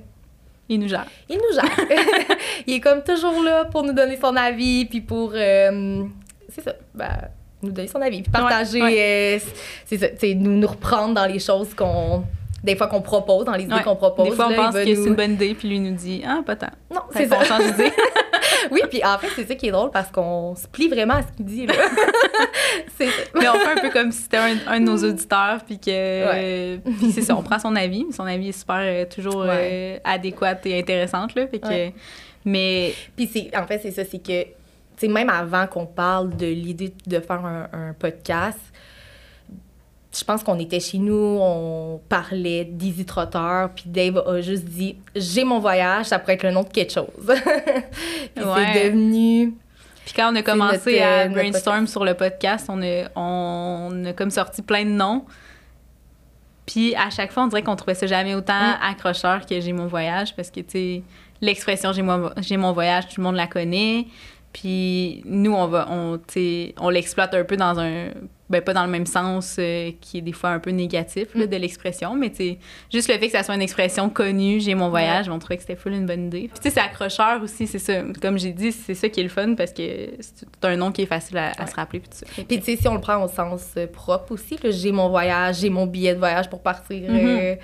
Il 0.68 0.80
nous 0.80 0.88
gère. 0.88 1.06
il 1.28 1.36
nous 1.36 1.54
gère. 1.54 2.35
Il 2.66 2.74
est 2.74 2.80
comme 2.80 3.02
toujours 3.02 3.42
là 3.42 3.64
pour 3.64 3.82
nous 3.82 3.92
donner 3.92 4.16
son 4.20 4.34
avis, 4.36 4.84
puis 4.86 5.00
pour. 5.00 5.32
euh, 5.34 6.04
c'est 6.48 6.62
ça. 6.62 6.72
Ben, 6.94 7.08
nous 7.62 7.72
donner 7.72 7.88
son 7.88 8.00
avis, 8.00 8.22
puis 8.22 8.30
partager. 8.30 8.82
Ouais, 8.82 9.38
euh, 9.40 9.44
c'est 9.86 9.98
ça. 9.98 10.06
nous, 10.34 10.56
nous 10.58 10.66
reprendre 10.68 11.14
dans 11.14 11.26
les 11.26 11.38
choses 11.38 11.74
qu'on. 11.74 12.24
Des 12.64 12.74
fois 12.74 12.88
qu'on 12.88 13.00
propose, 13.02 13.44
dans 13.44 13.52
les 13.52 13.64
idées 13.64 13.74
Ouais. 13.74 13.82
qu'on 13.84 13.94
propose. 13.94 14.30
Des 14.30 14.34
fois, 14.34 14.46
on 14.46 14.50
là, 14.50 14.56
pense 14.56 14.74
que 14.74 14.84
c'est 14.84 14.92
une 14.94 15.14
bonne 15.14 15.32
idée, 15.34 15.54
puis 15.54 15.68
lui 15.68 15.78
nous 15.78 15.94
dit 15.94 16.22
Ah, 16.26 16.40
pas 16.44 16.56
tant. 16.56 16.70
Non, 16.92 17.02
c'est 17.12 17.28
ça. 17.28 17.44
change 17.44 17.64
d'idée. 17.72 17.92
oui, 18.70 18.80
puis 18.90 19.00
en 19.04 19.18
fait, 19.18 19.28
c'est 19.36 19.46
ça 19.46 19.54
qui 19.54 19.68
est 19.68 19.70
drôle 19.70 19.90
parce 19.90 20.10
qu'on 20.10 20.54
se 20.56 20.66
plie 20.66 20.88
vraiment 20.88 21.14
à 21.14 21.22
ce 21.22 21.28
qu'il 21.36 21.44
dit. 21.46 21.66
Là. 21.66 21.74
Mais 23.34 23.48
on 23.48 23.54
fait 23.54 23.72
un 23.78 23.80
peu 23.80 23.90
comme 23.90 24.10
si 24.12 24.22
c'était 24.22 24.38
un, 24.38 24.56
un 24.66 24.80
de 24.80 24.84
nos 24.84 24.96
auditeurs, 24.96 25.60
puis 25.66 25.78
que. 25.78 25.90
euh, 25.90 26.78
puis 26.98 27.12
c'est 27.12 27.22
ça, 27.22 27.36
on 27.36 27.42
prend 27.42 27.58
son 27.58 27.74
avis. 27.76 28.04
mais 28.06 28.12
Son 28.12 28.24
avis 28.24 28.48
est 28.48 28.58
super, 28.58 28.78
euh, 28.80 29.04
toujours 29.04 29.46
adéquate 30.04 30.64
et 30.66 30.78
intéressante, 30.78 31.34
là. 31.34 31.46
Fait 31.46 31.58
que. 31.58 31.90
Mais. 32.46 32.94
Puis 33.14 33.28
c'est, 33.30 33.54
en 33.56 33.66
fait, 33.66 33.80
c'est 33.80 33.90
ça, 33.90 34.04
c'est 34.04 34.18
que, 34.22 34.44
tu 34.44 34.48
sais, 34.96 35.08
même 35.08 35.28
avant 35.28 35.66
qu'on 35.66 35.84
parle 35.84 36.34
de 36.36 36.46
l'idée 36.46 36.94
de 37.06 37.20
faire 37.20 37.44
un, 37.44 37.68
un 37.72 37.92
podcast, 37.92 38.58
je 40.18 40.24
pense 40.24 40.42
qu'on 40.42 40.58
était 40.58 40.80
chez 40.80 40.96
nous, 40.96 41.38
on 41.40 42.00
parlait 42.08 42.64
d'Easy 42.64 43.04
Trotter, 43.04 43.66
puis 43.74 43.84
Dave 43.88 44.16
a 44.26 44.40
juste 44.40 44.64
dit 44.64 44.96
«J'ai 45.14 45.44
mon 45.44 45.58
voyage, 45.58 46.06
ça 46.06 46.18
pourrait 46.18 46.34
être 46.34 46.44
le 46.44 46.52
nom 46.52 46.62
de 46.62 46.68
quelque 46.70 46.92
chose.» 46.94 47.06
Puis 48.34 48.42
Ouais. 48.44 48.66
c'est 48.72 48.84
devenu... 48.86 49.52
Puis 50.06 50.14
quand 50.14 50.32
on 50.32 50.36
a 50.36 50.42
commencé 50.42 50.92
notre, 50.92 51.02
euh, 51.02 51.24
à 51.24 51.28
notre 51.28 51.34
brainstorm 51.34 51.86
sur 51.88 52.04
le 52.04 52.14
podcast, 52.14 52.66
on 52.70 52.80
a, 52.80 53.08
on 53.16 54.04
a 54.06 54.12
comme 54.14 54.30
sorti 54.30 54.62
plein 54.62 54.84
de 54.84 54.90
noms. 54.90 55.24
Puis 56.64 56.94
à 56.94 57.10
chaque 57.10 57.32
fois, 57.32 57.42
on 57.44 57.46
dirait 57.48 57.62
qu'on 57.62 57.76
trouvait 57.76 57.94
ça 57.94 58.06
jamais 58.06 58.34
autant 58.34 58.54
Mm. 58.54 58.90
accrocheur 58.90 59.44
que 59.46 59.60
J'ai 59.60 59.72
mon 59.72 59.86
voyage 59.88 60.34
parce 60.34 60.50
que, 60.50 60.60
tu 60.60 60.70
sais, 60.70 61.02
l'expression 61.40 61.92
J'ai 61.92 62.56
mon, 62.56 62.72
voyage, 62.72 63.08
tout 63.08 63.20
le 63.20 63.24
monde 63.24 63.36
la 63.36 63.46
connaît. 63.46 64.06
Puis 64.58 65.20
nous, 65.26 65.52
on 65.52 65.66
va, 65.66 65.86
on, 65.90 66.18
on 66.80 66.88
l'exploite 66.88 67.34
un 67.34 67.44
peu 67.44 67.58
dans 67.58 67.78
un. 67.78 68.06
Ben, 68.48 68.62
pas 68.62 68.72
dans 68.72 68.84
le 68.86 68.90
même 68.92 69.06
sens 69.06 69.56
euh, 69.58 69.90
qui 70.00 70.18
est 70.18 70.20
des 70.22 70.30
fois 70.32 70.50
un 70.50 70.60
peu 70.60 70.70
négatif 70.70 71.34
là, 71.34 71.46
Mm. 71.46 71.48
de 71.48 71.56
l'expression, 71.56 72.14
mais 72.14 72.30
tu 72.30 72.54
juste 72.92 73.08
le 73.08 73.18
fait 73.18 73.26
que 73.26 73.32
ça 73.32 73.42
soit 73.42 73.56
une 73.56 73.60
expression 73.60 74.08
connue, 74.08 74.60
j'ai 74.60 74.76
mon 74.76 74.88
voyage, 74.88 75.28
on 75.28 75.38
trouvait 75.40 75.56
que 75.56 75.62
c'était 75.62 75.74
full 75.74 75.92
une 75.94 76.06
bonne 76.06 76.28
idée. 76.28 76.48
Puis 76.48 76.60
tu 76.60 76.62
sais, 76.62 76.70
c'est 76.70 76.80
accrocheur 76.80 77.42
aussi, 77.42 77.66
c'est 77.66 77.80
ça. 77.80 78.02
Comme 78.22 78.38
j'ai 78.38 78.52
dit, 78.52 78.70
c'est 78.70 78.94
ça 78.94 79.08
qui 79.08 79.18
est 79.18 79.24
le 79.24 79.28
fun 79.30 79.56
parce 79.56 79.72
que 79.72 79.82
c'est 80.20 80.46
un 80.64 80.76
nom 80.76 80.92
qui 80.92 81.02
est 81.02 81.06
facile 81.06 81.38
à, 81.38 81.48
à 81.58 81.64
Ouais. 81.64 81.70
se 81.70 81.74
rappeler. 81.74 82.00
Puis 82.48 82.58
tu 82.60 82.62
sais, 82.62 82.76
si 82.76 82.86
on 82.86 82.94
le 82.94 83.00
prend 83.00 83.22
au 83.22 83.28
sens 83.28 83.64
euh, 83.76 83.88
propre 83.88 84.30
aussi, 84.32 84.56
j'ai 84.62 84.92
mon 84.92 85.08
voyage, 85.10 85.56
j'ai 85.58 85.70
mon 85.70 85.86
billet 85.86 86.14
de 86.14 86.20
voyage 86.20 86.48
pour 86.48 86.62
partir 86.62 87.02
euh, 87.10 87.56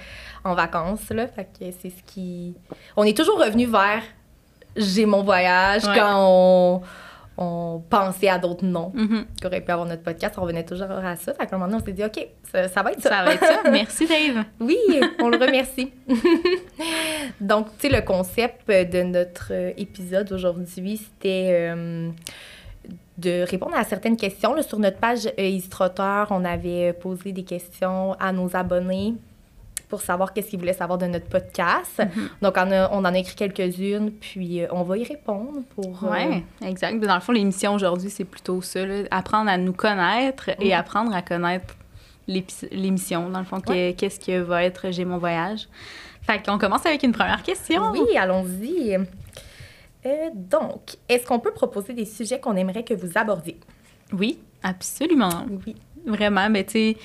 en 0.43 0.55
vacances, 0.55 1.09
là. 1.11 1.29
Fait 1.29 1.45
que 1.45 1.65
c'est 1.81 1.91
ce 1.91 2.03
qui... 2.13 2.55
On 2.97 3.05
est 3.05 3.17
toujours 3.17 3.39
revenu 3.39 3.67
vers 3.67 4.03
j'ai 4.77 5.07
mon 5.07 5.23
voyage 5.23 5.85
Ouais. 5.85 5.99
quand 5.99 6.15
on, 6.17 6.83
on 7.39 7.83
pensait 7.89 8.29
à 8.29 8.39
d'autres 8.39 8.65
noms 8.65 8.93
Mhm. 8.95 9.25
qu'aurait 9.41 9.61
pu 9.63 9.71
avoir 9.71 9.87
notre 9.89 10.03
podcast. 10.03 10.35
On 10.39 10.43
revenait 10.43 10.65
toujours 10.65 10.91
à 10.91 11.17
ça. 11.17 11.33
Qu'à 11.33 11.45
un 11.45 11.59
moment 11.59 11.67
donné, 11.71 11.83
on 11.83 11.85
s'est 11.85 11.93
dit, 11.93 12.05
OK, 12.05 12.29
ça, 12.53 12.69
ça 12.69 12.83
va 12.83 12.93
être 12.93 13.01
ça. 13.01 13.09
Ça 13.11 13.25
va 13.25 13.35
être 13.35 13.45
ça. 13.45 13.61
Merci, 13.71 14.07
Dave. 14.07 14.45
Oui, 14.61 14.77
on 15.21 15.29
le 15.29 15.39
remercie. 15.39 15.93
Donc, 17.41 17.67
tu 17.79 17.89
sais, 17.89 17.95
le 17.95 18.03
concept 18.03 18.69
de 18.69 19.03
notre 19.03 19.53
épisode 19.77 20.31
aujourd'hui, 20.33 20.99
c'était 20.99 21.49
euh, 21.75 22.11
de 23.19 23.45
répondre 23.49 23.77
à 23.77 23.85
certaines 23.85 24.17
questions. 24.17 24.55
là. 24.55 24.63
sur 24.63 24.79
notre 24.79 24.99
page 24.99 25.27
euh, 25.39 25.59
on 26.31 26.45
avait 26.45 26.93
posé 26.93 27.33
des 27.33 27.45
questions 27.45 28.13
à 28.21 28.33
nos 28.33 28.55
abonnés 28.57 29.15
pour 29.93 30.01
savoir 30.01 30.33
qu'est-ce 30.33 30.49
qu'ils 30.49 30.59
voulaient 30.59 30.73
savoir 30.73 30.97
de 30.99 31.05
notre 31.05 31.27
podcast. 31.27 31.99
Mhm. 31.99 32.29
Donc, 32.41 32.55
on, 32.57 32.71
a- 32.73 32.89
on 32.93 33.01
en 33.01 33.05
a 33.05 33.19
écrit 33.19 33.35
quelques-unes, 33.37 34.11
puis 34.11 34.63
euh, 34.63 34.67
on 34.71 34.85
va 34.85 34.97
y 34.97 35.05
répondre 35.05 35.61
pour... 35.75 36.05
euh, 36.05 36.11
Ouais, 36.11 36.43
exact. 36.67 36.99
Dans 36.99 37.15
le 37.15 37.21
fond, 37.21 37.33
l'émission 37.33 37.75
aujourd'hui, 37.75 38.09
c'est 38.09 38.25
plutôt 38.25 38.63
ça. 38.63 38.87
là. 38.87 39.03
Apprendre 39.11 39.51
à 39.51 39.59
nous 39.59 39.75
connaître 39.75 40.49
et 40.61 40.73
apprendre 40.73 41.15
à 41.15 41.21
connaître 41.21 41.75
l'émission. 42.27 43.29
Dans 43.29 43.41
le 43.41 43.45
fond, 43.45 43.61
que- 43.61 43.71
Ouais. 43.71 43.95
qu'est-ce 43.99 44.19
que 44.19 44.41
va 44.41 44.65
être 44.65 44.91
J'ai 44.93 45.05
mon 45.05 45.19
voyage. 45.19 45.69
Fait 46.23 46.43
qu'on 46.43 46.57
commence 46.57 46.87
avec 46.87 47.03
une 47.03 47.13
première 47.13 47.43
question. 47.43 47.91
Oui, 47.93 48.17
allons-y. 48.17 48.95
Euh, 50.07 50.31
donc, 50.35 50.97
est-ce 51.09 51.27
qu'on 51.27 51.39
peut 51.39 51.53
proposer 51.53 51.93
des 51.93 52.07
sujets 52.07 52.41
qu'on 52.41 52.57
aimerait 52.57 52.83
que 52.85 52.95
vous 52.95 53.11
abordiez? 53.17 53.59
Oui, 54.13 54.39
absolument. 54.63 55.45
Oui. 55.67 55.77
Vraiment, 56.07 56.49
mais 56.49 56.65
tu 56.65 56.73
sais, 56.73 56.97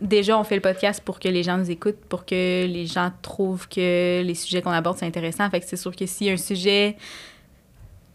déjà, 0.00 0.38
on 0.38 0.44
fait 0.44 0.56
le 0.56 0.60
podcast 0.60 1.02
pour 1.04 1.18
que 1.20 1.28
les 1.28 1.42
gens 1.42 1.56
nous 1.58 1.70
écoutent, 1.70 2.04
pour 2.08 2.24
que 2.26 2.66
les 2.66 2.86
gens 2.86 3.10
trouvent 3.22 3.68
que 3.68 4.22
les 4.22 4.34
sujets 4.34 4.62
qu'on 4.62 4.70
aborde 4.70 4.98
sont 4.98 5.06
intéressants. 5.06 5.48
Fait 5.50 5.60
que 5.60 5.66
c'est 5.66 5.76
sûr 5.76 5.94
que 5.94 6.06
s'il 6.06 6.26
y 6.26 6.30
a 6.30 6.34
un 6.34 6.36
sujet 6.36 6.96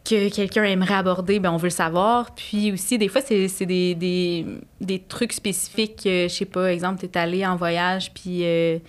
que 0.03 0.29
quelqu'un 0.33 0.63
aimerait 0.63 0.95
aborder, 0.95 1.39
ben 1.39 1.51
on 1.51 1.57
veut 1.57 1.67
le 1.67 1.69
savoir. 1.69 2.33
Puis 2.33 2.71
aussi, 2.71 2.97
des 2.97 3.07
fois, 3.07 3.21
c'est 3.21 3.47
c'est 3.47 3.65
des, 3.67 3.93
des, 3.95 4.45
des 4.79 4.99
trucs 4.99 5.31
spécifiques. 5.33 6.03
euh, 6.07 6.27
je 6.27 6.33
sais 6.33 6.45
pas, 6.45 6.73
exemple, 6.73 7.05
t'es 7.07 7.17
allé 7.19 7.45
en 7.45 7.55
voyage, 7.55 8.11
puis 8.13 8.39
euh, 8.43 8.79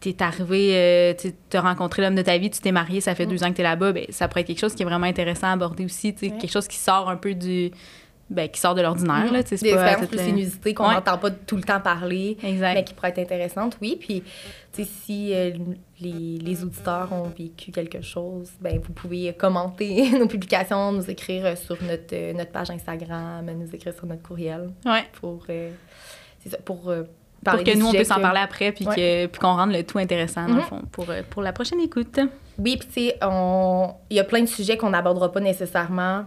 t'es 0.00 0.22
arrivé, 0.22 0.70
euh, 0.72 1.12
tu 1.50 1.56
as 1.56 1.60
rencontré 1.60 2.00
l'homme 2.02 2.14
de 2.14 2.22
ta 2.22 2.38
vie, 2.38 2.48
tu 2.50 2.60
t'es 2.60 2.72
marié, 2.72 3.00
ça 3.02 3.14
fait 3.14 3.26
Mm. 3.26 3.30
deux 3.30 3.44
ans 3.44 3.50
que 3.50 3.56
t'es 3.56 3.62
là-bas. 3.62 3.92
Ben, 3.92 4.06
ça 4.10 4.26
pourrait 4.28 4.40
être 4.40 4.46
quelque 4.46 4.60
chose 4.60 4.74
qui 4.74 4.82
est 4.82 4.86
vraiment 4.86 5.06
intéressant 5.06 5.48
à 5.48 5.52
aborder 5.52 5.84
aussi. 5.84 6.14
Ouais. 6.22 6.30
Quelque 6.30 6.50
chose 6.52 6.66
qui 6.68 6.76
sort 6.78 7.10
un 7.10 7.16
peu 7.16 7.34
du... 7.34 7.70
Ben, 8.30 8.46
qui 8.48 8.60
sort 8.60 8.74
de 8.74 8.82
l'ordinaire, 8.82 9.24
c'est 9.46 9.58
Des 9.62 9.72
pas 9.72 9.84
expériences 9.92 10.08
plus 10.10 10.28
inusitées 10.28 10.74
qu'on 10.74 10.86
Ouais. 10.86 10.94
n'entend 10.94 11.16
pas 11.16 11.30
tout 11.30 11.56
le 11.56 11.62
temps 11.62 11.80
parler, 11.80 12.36
Exact. 12.42 12.74
mais 12.74 12.84
qui 12.84 12.92
pourraient 12.92 13.08
être 13.08 13.20
intéressantes, 13.20 13.78
oui. 13.80 13.96
Puis, 13.98 14.22
si 14.84 15.32
euh, 15.34 15.52
les, 16.00 16.38
les 16.38 16.62
auditeurs 16.62 17.10
ont 17.12 17.22
vécu 17.36 17.72
quelque 17.72 18.02
chose, 18.02 18.50
ben 18.60 18.78
vous 18.84 18.92
pouvez 18.92 19.32
commenter 19.32 20.10
nos 20.18 20.26
publications, 20.28 20.92
nous 20.92 21.08
écrire 21.10 21.46
euh, 21.46 21.56
sur 21.56 21.82
notre, 21.82 22.12
euh, 22.14 22.32
notre 22.34 22.52
page 22.52 22.68
Instagram, 22.70 23.46
nous 23.50 23.74
écrire 23.74 23.94
sur 23.94 24.06
notre 24.06 24.22
courriel 24.22 24.68
Ouais. 24.84 25.04
pour, 25.20 25.44
euh, 25.48 25.70
ça, 26.46 26.58
pour 26.64 26.84
que 26.84 27.76
nous, 27.78 27.86
on 27.86 27.90
sujets 27.90 27.98
puisse 28.00 28.10
en 28.10 28.16
que- 28.16 28.20
parler 28.20 28.40
après, 28.40 28.72
puis 28.72 28.86
Ouais. 28.86 29.30
qu'on 29.40 29.54
rende 29.56 29.72
le 29.72 29.82
tout 29.84 29.98
intéressant, 29.98 30.42
dans 30.46 30.54
le 30.56 30.60
Mhm. 30.60 30.66
fond, 30.66 30.82
pour, 30.92 31.06
pour 31.30 31.40
la 31.42 31.52
prochaine 31.54 31.80
écoute. 31.80 32.18
Oui, 32.58 32.76
puis 32.76 32.88
tu 32.88 32.94
sais, 33.08 33.18
on... 33.22 33.92
il 34.10 34.16
y 34.16 34.20
a 34.20 34.24
plein 34.24 34.40
de 34.42 34.46
sujets 34.46 34.76
qu'on 34.76 34.90
n'abordera 34.90 35.32
pas 35.32 35.40
nécessairement 35.40 36.24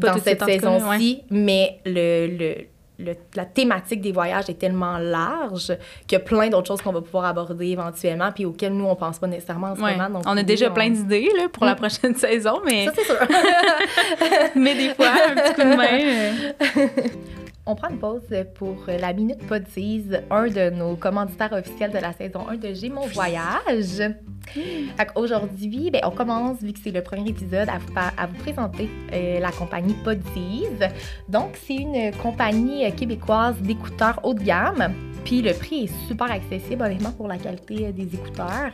Pas 0.00 0.10
dans 0.14 0.18
cette 0.18 0.42
saison-ci, 0.44 1.22
mais 1.30 1.78
le, 1.84 2.26
le, 2.26 2.54
le- 2.98 3.14
la 3.36 3.44
thématique 3.44 4.00
des 4.00 4.10
voyages 4.12 4.48
est 4.48 4.58
tellement 4.58 4.96
large 4.98 5.72
qu'il 6.06 6.18
y 6.18 6.20
a 6.20 6.24
plein 6.24 6.48
d'autres 6.48 6.66
choses 6.68 6.80
qu'on 6.82 6.92
va 6.92 7.02
pouvoir 7.02 7.26
aborder 7.26 7.66
éventuellement, 7.66 8.32
puis 8.32 8.44
auxquelles 8.46 8.72
nous, 8.72 8.86
on 8.86 8.96
pense 8.96 9.18
pas 9.18 9.26
nécessairement 9.26 9.68
en 9.72 9.76
ce 9.76 9.82
Ouais. 9.82 9.92
moment. 9.96 10.08
Donc, 10.10 10.22
on 10.26 10.30
a 10.30 10.36
oui, 10.36 10.44
déjà 10.44 10.70
on- 10.70 10.74
plein 10.74 10.88
d'idées 10.90 11.28
pour 11.52 11.64
la 11.66 11.74
Mm. 11.74 11.76
prochaine 11.76 12.14
saison, 12.16 12.60
mais, 12.64 12.86
Ça, 12.86 12.92
c'est 12.96 13.04
sûr. 13.04 13.16
mais 14.56 14.74
des 14.74 14.94
fois, 14.94 15.08
un 15.08 15.34
petit 15.34 15.54
coup 15.54 15.60
de 15.68 15.76
main. 15.76 16.86
euh, 16.96 17.08
on 17.66 17.74
prend 17.74 17.88
une 17.88 17.98
pause 17.98 18.22
pour 18.54 18.76
la 18.88 19.12
Minute 19.12 19.46
Podise, 19.46 20.20
un 20.30 20.46
de 20.46 20.70
nos 20.70 20.94
commanditaires 20.96 21.52
officiels 21.52 21.90
de 21.90 21.98
la 21.98 22.12
saison 22.12 22.48
1 22.48 22.56
de 22.56 22.72
J'ai 22.74 22.88
mon 22.88 23.06
voyage. 23.08 24.14
Fait 24.52 25.08
Aujourd'hui, 25.14 25.90
ben, 25.90 26.00
on 26.04 26.10
commence, 26.10 26.60
vu 26.62 26.72
que 26.72 26.78
c'est 26.82 26.90
le 26.90 27.02
premier 27.02 27.30
épisode, 27.30 27.68
à 27.68 27.78
vous, 27.78 27.92
par- 27.92 28.12
à 28.16 28.26
vous 28.26 28.36
présenter 28.36 28.88
euh, 29.12 29.40
la 29.40 29.50
compagnie 29.50 29.94
Podise. 30.04 30.88
Donc, 31.28 31.56
c'est 31.66 31.74
une 31.76 32.12
compagnie 32.22 32.84
euh, 32.86 32.90
québécoise 32.90 33.56
d'écouteurs 33.60 34.20
haut 34.24 34.34
de 34.34 34.42
gamme. 34.42 34.92
Puis 35.24 35.42
le 35.42 35.52
prix 35.54 35.84
est 35.84 36.06
super 36.08 36.30
accessible, 36.30 36.82
honnêtement, 36.82 37.10
pour 37.12 37.26
la 37.28 37.36
qualité 37.36 37.86
euh, 37.86 37.92
des 37.92 38.04
écouteurs. 38.14 38.70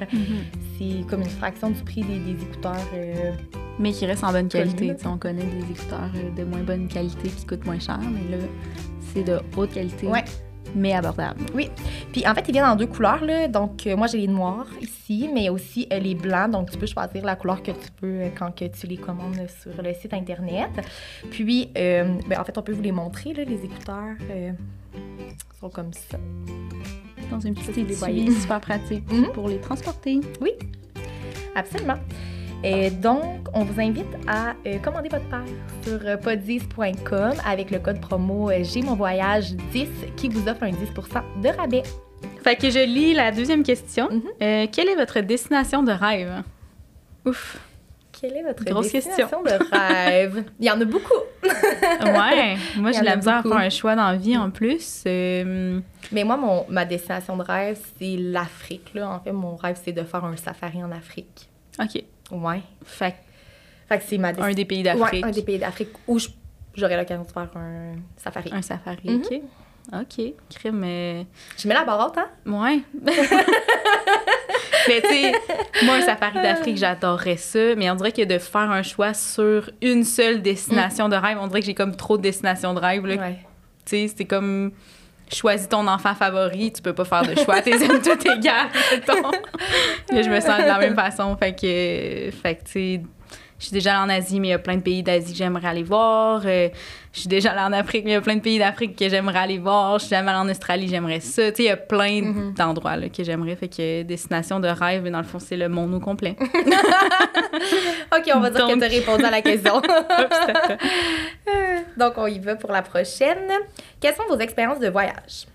C'est 0.79 1.07
comme 1.09 1.23
une 1.23 1.29
fraction 1.31 1.71
du 1.71 1.83
prix 1.83 2.03
des, 2.03 2.19
des 2.19 2.43
écouteurs. 2.43 2.77
euh, 2.95 3.33
Mais 3.79 3.93
qui 3.93 4.05
reste 4.07 4.23
en 4.25 4.33
bonne 4.33 4.49
qualité. 4.49 4.95
On 5.07 5.17
connaît 5.19 5.45
des 5.45 5.71
écouteurs 5.71 6.11
de 6.37 6.45
moins 6.45 6.61
bonne 6.63 6.89
qualité 6.89 7.29
qui 7.29 7.47
coûtent 7.47 7.65
moins 7.65 7.79
cher, 7.81 7.99
mais 8.01 8.37
là, 8.37 8.43
c'est 9.15 9.23
de 9.25 9.39
haute 9.57 9.73
qualité, 9.73 10.07
Ouais. 10.07 10.25
Mais 10.75 10.93
abordable. 10.95 11.41
Puis 12.13 12.27
en 12.27 12.35
fait, 12.35 12.45
ils 12.49 12.53
viennent 12.53 12.65
en 12.67 12.77
deux 12.77 12.87
couleurs. 12.87 13.25
Là. 13.25 13.49
Donc, 13.49 13.87
euh, 13.87 13.97
moi, 13.97 14.07
j'ai 14.07 14.19
les 14.19 14.29
noirs 14.29 14.67
ici, 14.81 15.29
mais 15.33 15.49
aussi 15.49 15.87
euh, 15.93 15.99
les 15.99 16.15
blancs. 16.15 16.51
Donc, 16.51 16.71
tu 16.71 16.79
peux 16.79 16.87
choisir 16.87 17.25
la 17.25 17.37
couleur 17.37 17.63
que 17.63 17.71
tu 17.73 17.89
veux 18.01 18.23
euh, 18.23 18.29
quand 18.39 18.51
que 18.55 18.65
tu 18.67 18.87
les 18.87 18.97
commandes 18.97 19.37
sur 19.61 19.83
le 19.83 19.93
site 19.95 20.15
Internet. 20.15 20.71
Puis, 21.31 21.71
euh, 21.77 22.15
ben, 22.29 22.41
en 22.41 22.45
fait, 22.45 22.57
on 22.59 22.63
peut 22.63 22.73
vous 22.73 22.83
les 22.83 22.93
montrer, 22.93 23.33
là, 23.35 23.45
les 23.45 23.65
écouteurs. 23.65 24.17
euh, 24.31 24.53
sont 25.61 25.71
comme 25.71 25.93
ça. 25.93 26.19
Dans 27.31 27.41
une 27.41 27.55
petite 27.55 27.79
étui, 27.79 28.33
super 28.33 28.61
pratique 28.61 29.11
Mhm. 29.11 29.29
pour 29.33 29.49
les 29.49 29.59
transporter. 29.61 30.21
Absolument. 31.55 31.95
Et 32.65 32.91
donc, 32.91 33.49
on 33.55 33.65
vous 33.65 33.81
invite 33.81 34.07
à 34.29 34.55
euh, 34.67 34.79
commander 34.79 35.09
votre 35.09 35.29
paire 35.29 35.43
sur 35.83 35.99
euh, 36.05 36.17
podis.com 36.17 37.33
avec 37.45 37.71
le 37.73 37.81
code 37.81 38.01
promo 38.01 38.51
euh, 38.51 38.63
J'ai 38.63 38.83
mon 38.83 38.95
voyage 38.95 39.55
10 39.73 39.89
qui 40.17 40.29
vous 40.29 40.49
offre 40.49 40.63
un 40.63 40.71
10% 40.71 41.43
de 41.43 41.49
rabais. 41.49 41.83
Fait 42.45 42.55
que 42.57 42.71
je 42.71 42.79
lis 42.79 43.15
la 43.15 43.33
deuxième 43.33 43.63
question. 43.65 44.09
Mhm. 44.11 44.23
Euh, 44.43 44.67
quelle 44.71 44.89
est 44.89 44.95
votre 44.95 45.21
destination 45.21 45.83
de 45.83 45.93
rêve? 45.93 46.43
Ouf. 47.25 47.59
Quelle 48.13 48.37
est 48.37 48.43
votre 48.45 48.65
Grosse 48.65 48.93
destination 48.93 49.43
de 49.43 49.51
rêve? 49.75 50.45
Il 50.61 50.67
y 50.67 50.71
en 50.71 50.81
a 50.81 50.85
beaucoup. 50.85 51.11
Ouais. 51.43 52.57
Moi, 52.77 52.93
j'ai 52.93 53.03
la 53.03 53.17
misère 53.17 53.39
à 53.39 53.43
faire 53.43 53.57
un 53.57 53.71
choix 53.71 53.97
dans 53.97 54.09
la 54.11 54.17
vie 54.17 54.37
en 54.37 54.51
plus. 54.51 55.03
Euh, 55.07 55.81
Mais 56.13 56.23
moi, 56.23 56.37
mon, 56.37 56.65
ma 56.69 56.85
destination 56.85 57.37
de 57.37 57.43
rêve, 57.43 57.79
c'est 57.99 58.17
l'Afrique. 58.17 58.93
là. 58.95 59.09
En 59.11 59.19
fait, 59.19 59.33
mon 59.33 59.57
rêve, 59.57 59.77
c'est 59.83 59.93
de 59.93 60.05
faire 60.05 60.25
un 60.25 60.37
safari 60.37 60.85
en 60.85 60.93
Afrique. 60.93 61.49
OK. 61.81 62.05
Ouais. 62.33 62.63
Fait 62.85 63.15
Fait 63.89 63.99
que 63.99 64.05
c'est 64.07 64.19
ma 64.19 64.29
un 64.29 64.33
destination. 64.33 64.55
des 64.57 64.65
pays 64.65 64.83
d'Afrique. 64.83 65.23
Ouais, 65.23 65.29
un 65.29 65.31
des 65.31 65.43
pays 65.43 65.59
d'Afrique 65.59 65.91
où 66.09 66.19
je- 66.19 66.29
j'aurais 66.75 66.97
l'occasion 66.97 67.25
de 67.25 67.31
faire 67.31 67.49
un 67.57 67.95
safari. 68.17 68.51
Un 68.53 68.63
safari, 68.63 69.11
Mhm. 69.11 69.23
OK. 69.23 69.41
OK. 69.95 70.25
Crime, 70.49 70.77
mais... 70.79 71.27
Je 71.59 71.69
mets 71.69 71.75
la 71.75 71.85
barre 71.85 72.07
haute, 72.09 72.19
hein? 72.19 72.29
Ouais. 72.47 72.81
mais 74.89 75.01
tu 75.01 75.09
sais, 75.09 75.33
moi, 75.85 75.97
un 75.97 76.01
safari 76.03 76.35
d'Afrique, 76.43 76.77
j'adorerais 76.77 77.37
ça. 77.37 77.75
Mais 77.77 77.91
on 77.91 77.95
dirait 77.95 78.13
que 78.13 78.25
de 78.25 78.39
faire 78.39 78.71
un 78.71 78.83
choix 78.83 79.15
sur 79.15 79.71
une 79.81 80.05
seule 80.05 80.43
destination 80.43 81.09
de 81.09 81.17
rêve, 81.17 81.39
on 81.41 81.47
dirait 81.47 81.61
que 81.61 81.67
j'ai 81.67 81.75
comme 81.75 81.95
trop 81.97 82.17
de 82.17 82.23
destinations 82.23 82.75
de 82.75 82.81
rêve. 82.81 83.07
Là. 83.07 83.17
Ouais. 83.17 83.39
Tu 83.85 84.09
sais, 84.09 84.15
c'est 84.17 84.25
comme... 84.25 84.73
Choisis 85.33 85.69
ton 85.69 85.87
enfant 85.89 86.15
favori, 86.15 86.73
tu 86.73 86.83
peux 86.83 86.93
pas 86.93 87.05
faire 87.05 87.23
de 87.23 87.39
choix, 87.41 87.63
t'es 87.63 87.83
aimes 87.83 88.03
tout 88.03 88.29
égal, 88.29 88.69
je 90.11 90.29
me 90.29 90.41
sens 90.41 90.61
de 90.61 90.67
la 90.67 90.79
même 90.79 90.95
façon. 90.95 91.37
Fait 91.37 91.53
que, 91.55 92.31
tu 92.31 92.37
sais, 92.67 93.01
je 93.63 93.67
suis 93.67 93.75
déjà 93.75 94.03
en 94.03 94.09
Asie, 94.09 94.41
mais 94.41 94.49
il 94.49 94.51
y 94.51 94.55
a 94.55 94.59
plein 94.59 94.77
de 94.77 94.83
pays 94.83 95.03
d'Asie 95.05 95.33
que 95.33 95.39
j'aimerais 95.39 95.69
aller 95.69 95.85
voir. 95.85 96.43
Euh, 96.45 96.69
je 97.13 97.21
suis 97.21 97.29
déjà 97.29 97.51
allée 97.53 97.61
en 97.61 97.73
Afrique, 97.79 98.05
mais 98.05 98.13
il 98.13 98.15
y 98.15 98.17
a 98.17 98.21
plein 98.23 98.37
de 98.37 98.41
pays 98.41 98.59
d'Afrique 98.59 98.97
que 98.99 99.07
j'aimerais 99.09 99.39
aller 99.41 99.59
voir. 99.59 99.99
Je 99.99 100.07
suis 100.07 100.11
jamais 100.17 100.31
allée 100.31 100.39
en 100.41 100.49
Australie, 100.49 100.89
j'aimerais 100.89 101.21
ça. 101.21 101.51
Tu 101.51 101.57
sais, 101.57 101.63
il 101.65 101.67
y 101.67 101.71
a 101.71 101.77
plein 101.77 102.23
Mhm. 102.23 102.55
d'endroits 102.55 102.97
là, 102.97 103.09
que 103.11 103.23
j'aimerais. 103.23 103.55
Fait 103.57 103.69
que 103.69 104.03
destination 104.03 104.59
de 104.61 104.69
rêve, 104.69 105.07
dans 105.11 105.19
le 105.19 105.25
fond, 105.25 105.39
c'est 105.39 105.57
le 105.59 105.69
monde 105.69 105.93
au 105.95 106.01
complet. 106.01 106.37
OK, 106.41 108.31
on 108.35 108.41
va 108.41 108.51
dire 108.51 108.61
Donc- 108.67 108.75
que 108.75 108.79
tu 108.79 108.85
as 108.85 108.89
répondu 108.89 109.25
à 109.25 109.31
la 109.31 109.43
question. 109.43 109.83
Donc, 111.97 112.15
on 112.17 112.27
y 112.27 112.39
va 112.39 112.57
pour 112.57 112.73
la 112.73 112.83
prochaine. 112.83 113.51
Quelles 114.01 114.15
sont 114.15 114.25
vos 114.29 114.39
expériences 114.39 114.81
de 114.81 114.89
voyage? 114.89 115.47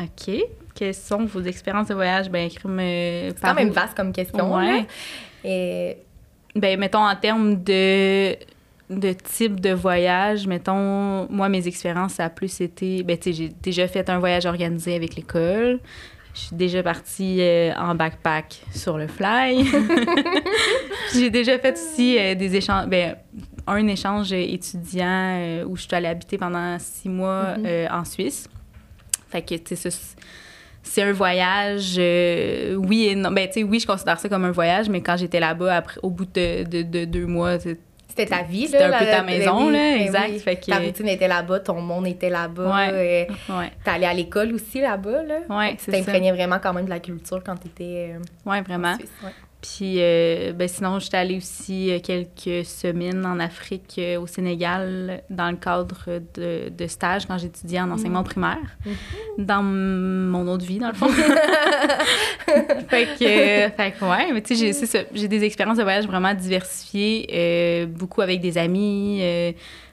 OK. 0.00 0.34
Quelles 0.74 0.94
sont 0.94 1.24
vos 1.26 1.42
expériences 1.42 1.88
de 1.88 1.94
voyage? 1.94 2.28
Ben, 2.30 2.48
euh, 2.48 3.30
C'est 3.34 3.40
quand 3.40 3.54
même 3.54 3.70
vaste 3.70 3.94
comme 3.94 4.12
question. 4.12 4.54
Ouais. 4.56 4.86
Et 5.44 5.98
Ben, 6.56 6.78
mettons, 6.80 7.06
en 7.06 7.14
termes 7.16 7.62
de, 7.62 8.36
de 8.90 9.12
type 9.12 9.60
de 9.60 9.70
voyage, 9.70 10.46
mettons, 10.46 11.26
moi, 11.30 11.48
mes 11.48 11.66
expériences, 11.66 12.14
ça 12.14 12.26
a 12.26 12.30
plus 12.30 12.60
été... 12.60 13.02
Ben, 13.02 13.16
tu 13.16 13.32
sais, 13.32 13.32
j'ai 13.32 13.48
déjà 13.62 13.88
fait 13.88 14.08
un 14.10 14.18
voyage 14.18 14.44
organisé 14.46 14.94
avec 14.94 15.16
l'école. 15.16 15.80
Je 16.34 16.40
suis 16.40 16.56
déjà 16.56 16.82
partie 16.82 17.38
euh, 17.40 17.72
en 17.76 17.94
backpack 17.94 18.60
sur 18.74 18.98
le 18.98 19.06
fly. 19.06 19.64
j'ai 21.14 21.30
déjà 21.30 21.58
fait 21.58 21.72
aussi 21.78 22.18
euh, 22.18 22.34
des 22.34 22.56
échanges... 22.56 22.86
Ben, 22.88 23.16
un 23.66 23.86
échange 23.86 24.32
étudiant 24.32 25.06
euh, 25.08 25.64
où 25.64 25.76
je 25.76 25.82
suis 25.82 25.94
allée 25.94 26.08
habiter 26.08 26.36
pendant 26.36 26.76
six 26.78 27.08
mois 27.08 27.56
Mhm. 27.56 27.64
euh, 27.66 27.86
en 27.90 28.04
Suisse. 28.04 28.48
Fait 29.30 29.40
que, 29.42 29.54
tu 29.54 29.74
sais, 29.76 29.90
c'est- 29.90 31.02
un 31.02 31.12
voyage, 31.12 31.94
euh, 31.98 32.74
oui 32.74 33.06
et 33.06 33.14
non. 33.14 33.30
Ben, 33.32 33.46
tu 33.46 33.54
sais, 33.54 33.62
oui, 33.62 33.80
je 33.80 33.86
considère 33.86 34.20
ça 34.20 34.28
comme 34.28 34.44
un 34.44 34.50
voyage, 34.50 34.88
mais 34.90 35.00
quand 35.00 35.16
j'étais 35.16 35.40
là-bas, 35.40 35.74
après, 35.76 35.98
au 36.02 36.10
bout 36.10 36.26
de, 36.26 36.64
de, 36.64 36.82
de 36.82 37.04
deux 37.06 37.24
mois, 37.26 37.56
c'était 38.16 38.26
ta 38.26 38.42
vie, 38.42 38.62
là. 38.62 38.68
C'était 38.68 38.84
un 38.84 38.98
peu 38.98 39.04
ta 39.06 39.22
maison, 39.22 39.66
oui, 39.66 39.72
là, 39.72 39.78
ben 39.78 40.00
exact. 40.02 40.28
oui. 40.30 40.38
Fait 40.38 40.56
que- 40.56 40.66
Ta 40.66 40.78
routine 40.78 41.08
était 41.08 41.26
là-bas, 41.28 41.60
ton 41.60 41.80
monde 41.80 42.06
était 42.06 42.30
là-bas. 42.30 42.74
Ouais. 42.74 43.26
et 43.28 43.52
ouais, 43.52 43.70
T'es 43.84 43.90
allé 43.90 44.06
à 44.06 44.14
l'école 44.14 44.52
aussi 44.52 44.80
là-bas, 44.80 45.22
là? 45.24 45.38
ouais, 45.50 45.76
c'est 45.78 45.90
ça. 45.90 45.98
t'imprégnais 45.98 46.32
vraiment 46.32 46.58
quand 46.62 46.72
même 46.72 46.84
de 46.84 46.90
la 46.90 47.00
culture 47.00 47.42
quand 47.44 47.56
t'étais 47.56 48.14
euh, 48.14 48.18
Ouais, 48.50 48.58
en 48.58 48.62
vraiment. 48.62 48.94
Suisse. 48.96 49.10
ouais. 49.24 49.30
Puis, 49.66 49.94
euh, 49.96 50.52
ben, 50.52 50.68
sinon, 50.68 50.98
j'étais 50.98 51.16
allée 51.16 51.38
aussi 51.38 51.90
euh, 51.90 51.98
quelques 51.98 52.66
semaines 52.66 53.24
en 53.24 53.40
Afrique, 53.40 53.94
euh, 53.98 54.20
au 54.20 54.26
Sénégal, 54.26 55.22
dans 55.30 55.50
le 55.50 55.56
cadre 55.56 56.20
de, 56.34 56.68
de 56.68 56.86
stage 56.86 57.24
quand 57.24 57.38
j'étudiais 57.38 57.80
en 57.80 57.90
enseignement 57.90 58.22
primaire, 58.24 58.58
dans 59.38 59.60
m- 59.60 60.26
mon 60.28 60.46
autre 60.48 60.66
vie, 60.66 60.78
dans 60.78 60.88
le 60.88 60.94
fond. 60.94 61.08
fait 62.90 63.06
que, 63.18 63.24
euh, 63.24 63.70
fait 63.70 63.92
que, 63.92 64.04
ouais, 64.04 64.32
mais 64.32 64.42
tu 64.42 64.54
sais, 64.54 65.06
j'ai- 65.14 65.28
des 65.28 65.44
expériences 65.44 65.78
de 65.78 65.82
voyage 65.82 66.06
vraiment 66.06 66.34
diversifiées, 66.34 67.26
euh, 67.32 67.86
beaucoup 67.86 68.20
avec 68.20 68.40
des 68.42 68.58
amis, 68.58 69.22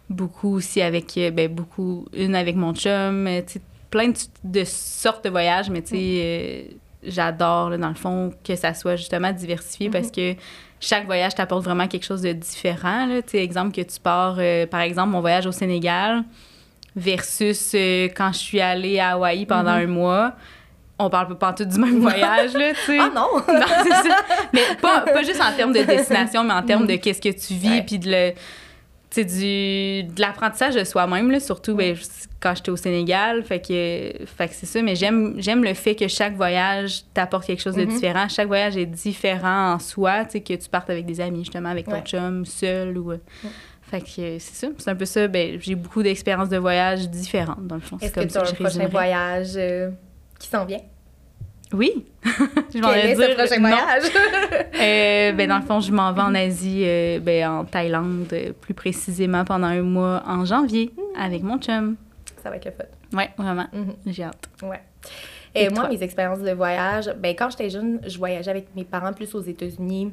beaucoup 0.10 0.56
aussi 0.56 0.82
avec, 0.82 1.14
ben, 1.34 1.48
beaucoup, 1.48 2.06
une 2.14 2.36
avec 2.36 2.56
mon 2.58 2.74
chum, 2.74 3.30
tu 3.48 3.54
sais, 3.54 3.62
plein 3.90 4.10
de, 4.10 4.18
de 4.44 4.64
sortes 4.66 5.24
de 5.26 5.30
voyages, 5.30 5.70
mais 5.70 5.82
tu 5.82 5.90
sais, 5.90 5.96
euh, 5.98 6.64
j'adore, 7.04 7.70
là, 7.70 7.78
dans 7.78 7.90
le 7.90 7.96
fond, 7.96 8.34
que 8.44 8.56
ça 8.56 8.74
soit 8.74 8.96
justement 8.96 9.32
diversifié 9.32 9.90
parce 9.90 10.12
que 10.12 10.36
chaque 10.80 11.06
voyage 11.06 11.36
t'apporte 11.36 11.64
vraiment 11.64 11.88
quelque 11.88 12.06
chose 12.06 12.22
de 12.22 12.32
différent. 12.34 13.06
Là. 13.06 13.22
Exemple 13.34 13.74
que 13.74 13.82
tu 13.82 14.00
pars, 14.00 14.36
euh, 14.40 14.66
par 14.66 14.82
exemple, 14.82 15.10
mon 15.10 15.22
voyage 15.22 15.46
au 15.46 15.52
Sénégal 15.52 16.24
versus 16.96 17.74
euh, 17.76 18.10
quand 18.16 18.32
je 18.34 18.40
suis 18.40 18.62
allée 18.62 19.00
à 19.00 19.12
Hawaï 19.12 19.46
pendant 19.46 19.72
un 19.72 19.88
mois. 19.88 20.34
On 21.00 21.10
parle 21.10 21.36
pas 21.36 21.54
tout 21.54 21.66
du 21.66 21.80
même 21.80 22.00
voyage, 22.00 22.54
là, 22.54 22.74
tu 22.74 22.80
sais. 22.86 22.98
Ah 23.00 23.10
non! 23.14 23.28
Non, 23.48 23.66
c'est 23.84 23.90
ça. 23.90 24.18
Mais 24.54 24.62
pas, 24.80 25.02
pas 25.02 25.24
juste 25.24 25.42
en 25.42 25.52
termes 25.56 25.74
de 25.74 25.82
destination, 25.82 26.44
mais 26.44 26.54
en 26.54 26.62
termes 26.62 26.86
de 26.86 26.96
qu'est-ce 26.96 27.22
que 27.22 27.30
tu 27.30 27.56
vis, 27.56 27.82
puis 27.82 27.98
de 27.98 28.12
le... 28.12 28.34
sais, 29.12 29.26
du, 29.26 30.14
de 30.14 30.22
l'apprentissage 30.22 30.76
de 30.76 30.84
soi-même, 30.84 31.40
surtout 31.40 31.76
ben, 31.76 31.96
quand 32.40 32.56
j'étais 32.56 32.72
au 32.72 32.76
Sénégal. 32.78 33.44
Fait 33.44 33.60
que, 33.60 34.26
fait 34.26 34.48
que 34.48 34.54
c'est 34.54 34.66
ça. 34.66 34.82
Mais 34.82 34.96
j'aime, 34.96 35.36
j'aime 35.38 35.64
le 35.64 35.74
fait 35.74 35.96
que 35.96 36.08
chaque 36.08 36.36
voyage 36.36 37.02
t'apporte 37.14 37.46
quelque 37.46 37.62
chose 37.62 37.76
de 37.76 37.84
Mhm. 37.86 37.90
différent. 37.94 38.28
Chaque 38.30 38.48
voyage 38.48 38.78
est 38.78 38.86
différent 38.86 39.74
en 39.74 39.80
soi. 39.80 40.26
Tu 40.26 40.32
sais, 40.32 40.42
que 40.42 40.54
tu 40.54 40.70
partes 40.70 40.90
avec 40.90 41.06
des 41.06 41.20
amis, 41.22 41.40
justement, 41.40 41.70
avec 41.70 41.86
ton 41.86 41.94
Ouais. 41.94 42.02
chum, 42.04 42.46
seul 42.46 42.98
ou... 42.98 43.12
euh, 43.12 43.18
Fait 43.82 44.00
que 44.00 44.06
c'est 44.08 44.40
ça. 44.40 44.68
C'est 44.78 44.90
un 44.90 44.96
peu 44.96 45.04
ça. 45.06 45.28
Ben, 45.28 45.58
j'ai 45.60 45.76
beaucoup 45.76 46.02
d'expériences 46.02 46.48
de 46.50 46.58
voyage 46.58 47.10
différentes, 47.10 47.68
dans 47.68 47.76
le 47.76 47.82
fond. 47.82 47.98
C'est 48.00 48.14
comme 48.14 48.28
tu 48.28 48.30
ça 48.30 48.40
que 48.42 48.46
un 48.46 48.50
je 48.50 48.54
prochain 48.56 48.66
résumerais. 48.70 48.90
voyage 48.90 49.52
euh, 49.58 49.90
qui 50.40 50.48
s'en 50.48 50.64
vient? 50.66 50.80
Oui. 51.74 52.06
je 52.74 52.80
m'en 52.80 52.90
Quel 52.90 53.02
vais 53.02 53.12
est 53.12 53.16
dire 53.16 53.36
prochain 53.36 53.60
non. 53.60 53.70
voyage? 53.70 54.04
Euh, 54.82 55.32
ben, 55.34 55.48
dans 55.48 55.58
le 55.60 55.64
fond, 55.66 55.80
je 55.80 55.92
m'en 55.92 56.12
vais 56.12 56.22
en 56.22 56.34
Asie, 56.34 56.82
euh, 56.86 57.20
ben, 57.20 57.48
en 57.50 57.66
Thaïlande, 57.66 58.26
euh, 58.34 58.52
plus 58.60 58.74
précisément 58.74 59.46
pendant 59.46 59.68
un 59.68 59.84
mois 59.84 60.24
en 60.26 60.44
janvier, 60.44 60.92
avec 61.18 61.44
mon 61.44 61.60
chum. 61.60 61.98
Ça 62.42 62.50
va 62.50 62.56
être 62.56 62.66
le 62.66 62.72
fun. 62.72 62.84
Ouais, 63.18 63.30
vraiment. 63.38 63.68
Mhm. 63.72 63.94
J'ai 64.08 64.24
hâte. 64.24 64.50
Ouais. 64.64 64.82
Et, 65.54 65.66
Et 65.66 65.70
moi, 65.70 65.82
toi? 65.82 65.90
mes 65.90 66.02
expériences 66.02 66.40
de 66.40 66.52
voyage, 66.52 67.14
ben, 67.20 67.36
quand 67.38 67.52
j'étais 67.52 67.70
jeune, 67.70 68.00
je 68.08 68.18
voyageais 68.18 68.50
avec 68.50 68.76
mes 68.76 68.84
parents 68.86 69.14
plus 69.14 69.34
aux 69.36 69.42
États-Unis. 69.42 70.12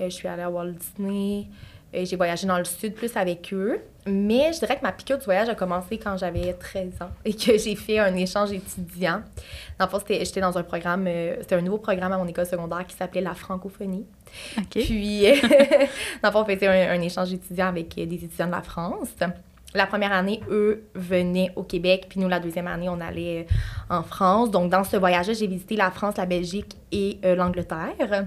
Euh, 0.00 0.04
je 0.04 0.10
suis 0.14 0.28
allée 0.28 0.42
à 0.42 0.50
Walt 0.50 0.72
Disney. 0.72 1.46
J'ai 1.92 2.16
voyagé 2.16 2.46
dans 2.46 2.58
le 2.58 2.64
sud 2.64 2.94
plus 2.94 3.16
avec 3.16 3.52
eux. 3.52 3.80
Mais 4.06 4.52
je 4.52 4.58
dirais 4.58 4.76
que 4.76 4.82
ma 4.82 4.92
piqûre 4.92 5.18
du 5.18 5.24
voyage 5.24 5.48
a 5.48 5.54
commencé 5.54 5.96
quand 5.98 6.16
j'avais 6.18 6.52
13 6.52 6.92
ans 7.00 7.10
et 7.24 7.32
que 7.34 7.56
j'ai 7.56 7.74
fait 7.74 7.98
un 7.98 8.14
échange 8.14 8.52
étudiant. 8.52 9.22
Dans 9.78 9.86
le 9.86 9.90
fond, 9.90 9.98
c'était- 9.98 10.24
j'étais 10.24 10.40
dans 10.42 10.56
un 10.58 10.62
programme, 10.62 11.06
euh, 11.08 11.36
c'était 11.40 11.54
un 11.54 11.62
nouveau 11.62 11.78
programme 11.78 12.12
à 12.12 12.18
mon 12.18 12.26
école 12.26 12.44
secondaire 12.46 12.86
qui 12.86 12.96
s'appelait 12.96 13.22
la 13.22 13.34
francophonie. 13.34 14.04
Puis, 14.70 15.22
dans 16.22 16.28
le 16.28 16.32
fond, 16.32 16.42
on 16.42 16.44
faisait 16.44 16.66
un, 16.66 16.98
un 16.98 17.00
échange 17.00 17.32
étudiant 17.32 17.68
avec 17.68 17.96
euh, 17.96 18.04
des 18.06 18.16
étudiants 18.16 18.46
de 18.46 18.52
la 18.52 18.62
France. 18.62 19.08
La 19.76 19.86
première 19.86 20.12
année, 20.12 20.40
eux 20.50 20.84
venaient 20.94 21.50
au 21.56 21.64
Québec, 21.64 22.06
puis 22.08 22.20
nous, 22.20 22.28
la 22.28 22.38
deuxième 22.38 22.68
année, 22.68 22.88
on 22.88 23.00
allait 23.00 23.46
euh, 23.90 23.96
en 23.96 24.02
France. 24.04 24.50
Donc, 24.50 24.70
dans 24.70 24.84
ce 24.84 24.96
voyage-là, 24.96 25.32
j'ai 25.32 25.46
visité 25.48 25.74
la 25.76 25.90
France, 25.90 26.16
la 26.16 26.26
Belgique 26.26 26.76
et 26.92 27.18
euh, 27.24 27.34
l'Angleterre. 27.34 28.26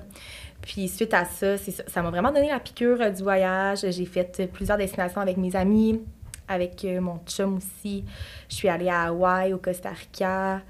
Puis, 0.67 0.89
suite 0.89 1.13
à 1.13 1.23
ça, 1.23 1.55
ça 1.57 2.01
m'a 2.01 2.09
vraiment 2.09 2.29
donné 2.29 2.49
la 2.49 2.59
piqûre 2.59 2.99
euh, 2.99 3.09
du 3.09 3.23
voyage. 3.23 3.89
J'ai 3.89 4.05
fait 4.05 4.41
euh, 4.41 4.47
plusieurs 4.47 4.77
destinations 4.77 5.21
avec 5.21 5.37
mes 5.37 5.55
amis, 5.55 6.01
avec 6.45 6.83
euh, 6.83 6.99
mon 6.99 7.19
chum 7.25 7.55
aussi. 7.55 8.03
Je 8.49 8.55
suis 8.55 8.67
allée 8.67 8.89
à 8.89 9.03
Hawaï, 9.03 9.53
au 9.53 9.59
Costa 9.59 9.91
Rica, 9.91 10.61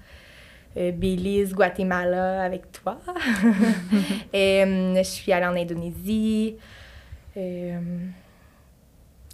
euh, 0.77 0.91
Belize, 0.91 1.51
Guatemala 1.51 2.43
avec 2.43 2.71
toi. 2.71 2.99
Et, 4.33 4.63
je 4.97 5.01
suis 5.01 5.31
allée 5.31 5.47
en 5.47 5.55
Indonésie. 5.55 6.57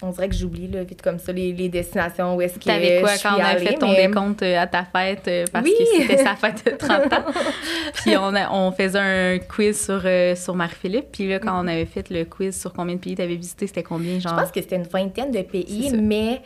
On 0.06 0.10
dirait 0.12 0.28
que 0.28 0.36
j'oublie 0.36 0.68
là, 0.68 0.84
vite 0.84 1.02
comme 1.02 1.18
ça 1.18 1.32
les, 1.32 1.54
les 1.54 1.70
destinations 1.70 2.36
où 2.36 2.42
est-ce 2.42 2.60
que 2.60 2.66
T'avais 2.66 3.00
quoi 3.00 3.14
je 3.14 3.20
suis 3.20 3.30
quand 3.30 3.36
on 3.38 3.40
a 3.40 3.46
allée, 3.46 3.66
fait 3.66 3.74
ton 3.76 3.88
mais- 3.92 4.08
décompte 4.08 4.44
euh, 4.44 4.60
à 4.60 4.68
ta 4.68 4.84
fête 4.84 5.28
euh, 5.30 5.46
parce 5.52 5.64
Oui. 5.66 5.74
que 5.80 6.02
c'était 6.02 6.18
sa 6.24 6.36
fête 6.36 6.66
de 6.66 6.72
30 6.78 7.14
ans? 7.14 7.26
puis 7.96 8.18
on, 8.18 8.36
a- 8.36 8.52
on 8.52 8.72
faisait 8.74 9.00
un 9.00 9.40
quiz 9.40 9.82
sur, 9.86 10.02
euh, 10.04 10.36
sur 10.36 10.56
Marie-Philippe. 10.56 11.06
Puis 11.14 11.30
là, 11.30 11.40
quand 11.40 11.58
on 11.64 11.68
avait 11.68 11.86
fait 11.86 12.10
le 12.10 12.26
quiz 12.26 12.60
sur 12.60 12.74
combien 12.74 12.96
de 12.96 13.00
pays 13.00 13.16
t'avais 13.16 13.36
visité, 13.36 13.66
c'était 13.66 13.84
combien, 13.84 14.16
Je 14.16 14.28
genre? 14.28 14.36
pense 14.36 14.52
que 14.52 14.60
c'était 14.62 14.76
une 14.76 14.84
vingtaine 14.84 15.32
de 15.32 15.42
pays, 15.42 15.92
mais 15.96 16.42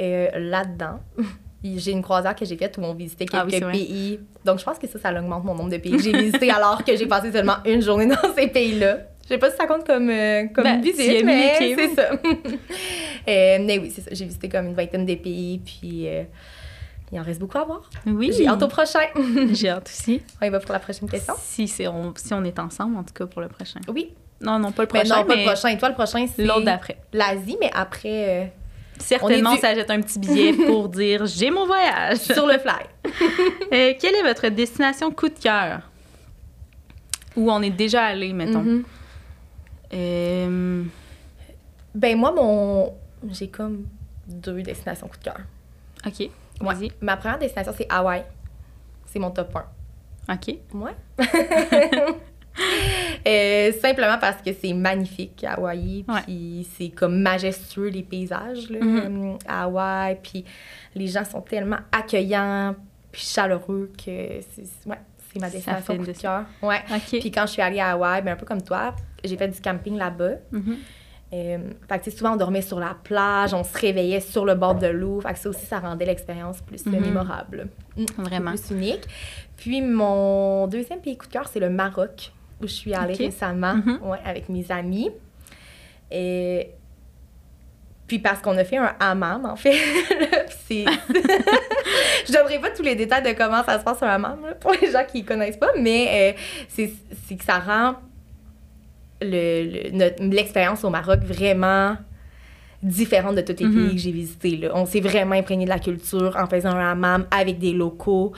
euh, 0.00 0.28
là-dedans, 0.38 1.00
j'ai 1.64 1.92
une 1.92 2.02
croisière 2.02 2.34
que 2.34 2.44
j'ai 2.46 2.56
faite 2.56 2.78
où 2.78 2.82
on 2.82 2.94
visitait 2.94 3.26
Ah 3.34 3.42
oui, 3.44 3.50
quelques 3.50 3.62
c'est 3.62 3.64
vrai. 3.64 3.72
pays. 3.72 4.20
Donc, 4.44 4.58
je 4.58 4.64
pense 4.64 4.78
que 4.78 4.86
ça, 4.88 4.98
ça 4.98 5.12
augmente 5.12 5.44
mon 5.44 5.54
nombre 5.54 5.70
de 5.70 5.76
pays 5.76 5.92
que 5.92 6.02
j'ai 6.02 6.12
visités 6.16 6.50
alors 6.50 6.82
que 6.82 6.96
j'ai 6.96 7.06
passé 7.06 7.30
seulement 7.30 7.56
une 7.66 7.82
journée 7.82 8.06
dans 8.22 8.34
ces 8.34 8.46
pays-là. 8.48 8.96
Je 9.24 9.28
sais 9.28 9.38
pas 9.38 9.50
si 9.50 9.56
ça 9.56 9.66
compte 9.66 9.86
comme, 9.86 10.10
euh, 10.10 10.46
comme 10.52 10.64
Ben, 10.64 10.80
visite, 10.80 11.24
mais 11.24 11.54
c'est 11.76 11.94
ça. 11.94 12.10
Euh, 13.28 13.58
mais 13.60 13.78
oui, 13.78 13.92
c'est 13.94 14.00
ça. 14.00 14.10
J'ai 14.12 14.24
visité 14.24 14.48
comme 14.48 14.66
une 14.66 14.74
vingtaine 14.74 15.06
de 15.06 15.14
pays, 15.14 15.60
puis 15.64 16.08
euh, 16.08 16.24
il 17.12 17.20
en 17.20 17.22
reste 17.22 17.38
beaucoup 17.38 17.56
à 17.56 17.62
voir. 17.64 17.88
Oui. 18.04 18.32
J'ai 18.36 18.48
hâte 18.48 18.60
au 18.64 18.66
prochain. 18.66 18.98
J'ai 19.52 19.68
hâte 19.68 19.88
aussi. 19.88 20.20
on 20.40 20.44
y 20.46 20.50
va 20.50 20.58
pour 20.58 20.72
la 20.72 20.80
prochaine 20.80 21.08
question. 21.08 21.34
Si, 21.40 21.68
c'est 21.68 21.86
on, 21.86 22.12
si 22.16 22.34
on 22.34 22.42
est 22.42 22.58
ensemble, 22.58 22.96
en 22.96 23.04
tout 23.04 23.14
cas, 23.14 23.26
pour 23.26 23.40
le 23.40 23.46
prochain. 23.46 23.78
Oui, 23.86 24.10
Non, 24.40 24.58
non, 24.58 24.72
pas 24.72 24.82
le 24.82 24.88
mais 24.92 25.00
prochain, 25.00 25.16
non, 25.20 25.24
pas 25.24 25.36
mais 25.36 25.44
le 25.44 25.48
prochain. 25.52 25.68
Et 25.68 25.78
toi, 25.78 25.88
le 25.90 25.94
prochain, 25.94 26.26
c'est 26.34 26.42
l'autre 26.44 26.62
d'après. 26.62 26.96
l'Asie, 27.12 27.56
mais 27.60 27.70
après, 27.72 28.42
euh, 28.42 28.44
Certainement, 28.98 29.56
ça 29.56 29.72
jette 29.72 29.90
un 29.92 30.00
petit 30.00 30.18
billet 30.18 30.52
pour 30.66 30.88
dire 30.88 31.24
«j'ai 31.26 31.50
mon 31.52 31.64
voyage 31.66 32.18
sur 32.18 32.44
le 32.48 32.58
fly.». 32.58 32.74
Quelle 33.70 34.14
est 34.16 34.22
votre 34.24 34.48
destination 34.48 35.12
coup 35.12 35.28
de 35.28 35.38
cœur? 35.38 35.88
Où 37.36 37.52
on 37.52 37.62
est 37.62 37.70
déjà 37.70 38.02
allé, 38.02 38.32
mettons. 38.32 38.62
Mhm. 38.62 38.82
Euh, 39.94 40.84
Ben 41.94 42.16
moi, 42.18 42.32
mon... 42.32 42.94
j'ai 43.30 43.48
comme 43.48 43.86
deux 44.26 44.62
destinations 44.62 45.08
coup 45.08 45.18
de 45.18 45.24
cœur. 45.24 45.40
OK, 46.06 46.20
Ouais. 46.20 46.30
vas-y. 46.74 46.92
Ma 47.00 47.16
première 47.16 47.38
destination, 47.38 47.72
c'est 47.76 47.86
Hawaï. 47.90 48.24
C'est 49.06 49.18
mon 49.18 49.30
top 49.30 49.54
1. 50.28 50.34
OK. 50.34 50.56
Ouais. 50.74 50.96
Euh, 53.26 53.72
simplement 53.80 54.18
parce 54.20 54.42
que 54.42 54.50
c'est 54.52 54.74
magnifique, 54.74 55.42
Hawaï. 55.44 56.04
Ouais. 56.06 56.20
Puis 56.26 56.68
c'est 56.76 56.90
comme 56.90 57.20
majestueux, 57.22 57.88
les 57.88 58.02
paysages, 58.02 58.68
là, 58.68 58.78
Mhm. 58.84 59.34
euh, 59.34 59.36
à 59.46 59.62
Hawaï. 59.64 60.18
Puis 60.22 60.44
les 60.94 61.06
gens 61.06 61.24
sont 61.24 61.40
tellement 61.40 61.78
accueillants, 61.92 62.74
puis 63.10 63.22
chaleureux 63.22 63.90
que 63.96 64.40
c'est 64.50 64.64
ouais, 64.86 64.98
c'est 65.32 65.38
ma 65.40 65.48
destination 65.48 65.94
de 65.94 66.12
cœur. 66.12 66.44
Ouais. 66.62 66.82
OK. 66.90 67.20
Puis 67.20 67.30
quand 67.30 67.46
je 67.46 67.52
suis 67.52 67.62
allée 67.62 67.80
à 67.80 67.92
Hawaï, 67.92 68.20
ben 68.22 68.32
un 68.32 68.36
peu 68.36 68.44
comme 68.44 68.62
toi, 68.62 68.94
j'ai 69.24 69.36
fait 69.36 69.48
du 69.48 69.60
camping 69.60 69.96
là-bas. 69.96 70.32
Mhm. 70.52 70.76
Euh, 71.34 71.58
fait 71.88 71.98
que, 71.98 72.10
souvent, 72.10 72.34
on 72.34 72.36
dormait 72.36 72.60
sur 72.60 72.78
la 72.78 72.94
plage, 73.02 73.54
on 73.54 73.64
se 73.64 73.76
réveillait 73.78 74.20
sur 74.20 74.44
le 74.44 74.54
bord 74.54 74.74
de 74.74 74.86
l'eau. 74.88 75.20
Fait 75.22 75.32
que 75.32 75.38
ça 75.38 75.48
aussi, 75.48 75.64
ça 75.64 75.78
rendait 75.80 76.04
l'expérience 76.04 76.60
plus 76.60 76.84
Mhm. 76.84 77.00
mémorable. 77.00 77.68
Mm. 77.96 78.04
Vraiment. 78.18 78.50
Plus 78.50 78.70
unique. 78.72 79.04
Puis 79.56 79.80
mon 79.80 80.66
deuxième 80.66 81.00
pays 81.00 81.16
coup 81.16 81.26
de 81.26 81.32
cœur, 81.32 81.48
c'est 81.48 81.60
le 81.60 81.70
Maroc, 81.70 82.32
où 82.60 82.66
je 82.66 82.72
suis 82.72 82.92
allée 82.94 83.14
récemment 83.14 83.74
Mhm. 83.76 84.00
ouais, 84.04 84.18
avec 84.26 84.50
mes 84.50 84.70
amis. 84.70 85.10
Et 86.10 86.68
puis 88.06 88.18
parce 88.18 88.40
qu'on 88.42 88.58
a 88.58 88.64
fait 88.64 88.76
un 88.76 88.94
hammam, 89.00 89.46
en 89.46 89.56
fait. 89.56 89.72
C'est... 90.68 90.84
je 92.26 92.32
donnerai 92.32 92.58
pas 92.60 92.70
tous 92.70 92.82
les 92.82 92.94
détails 92.94 93.22
de 93.22 93.32
comment 93.32 93.64
ça 93.64 93.78
se 93.78 93.84
passe 93.84 94.02
un 94.02 94.08
hammam, 94.08 94.38
là, 94.44 94.54
pour 94.54 94.72
les 94.72 94.90
gens 94.90 95.04
qui 95.10 95.22
ne 95.22 95.26
connaissent 95.26 95.56
pas, 95.56 95.70
mais 95.78 96.34
euh, 96.36 96.38
c'est 96.68 97.36
que 97.36 97.44
ça 97.44 97.58
rend 97.58 97.94
le, 99.22 99.90
le- 99.98 100.30
l'expérience 100.34 100.84
au 100.84 100.90
Maroc 100.90 101.20
vraiment 101.24 101.96
différente 102.82 103.36
de 103.36 103.42
tous 103.42 103.60
les 103.60 103.66
Mhm. 103.66 103.86
pays 103.86 103.94
que 103.94 104.00
j'ai 104.00 104.10
visités. 104.10 104.56
Là. 104.56 104.70
On 104.74 104.86
s'est 104.86 104.98
vraiment 105.00 105.36
imprégné 105.36 105.64
de 105.66 105.70
la 105.70 105.78
culture 105.78 106.34
en 106.36 106.46
faisant 106.48 106.70
un 106.70 106.90
hammam 106.90 107.26
avec 107.30 107.60
des 107.60 107.72
locaux. 107.72 108.32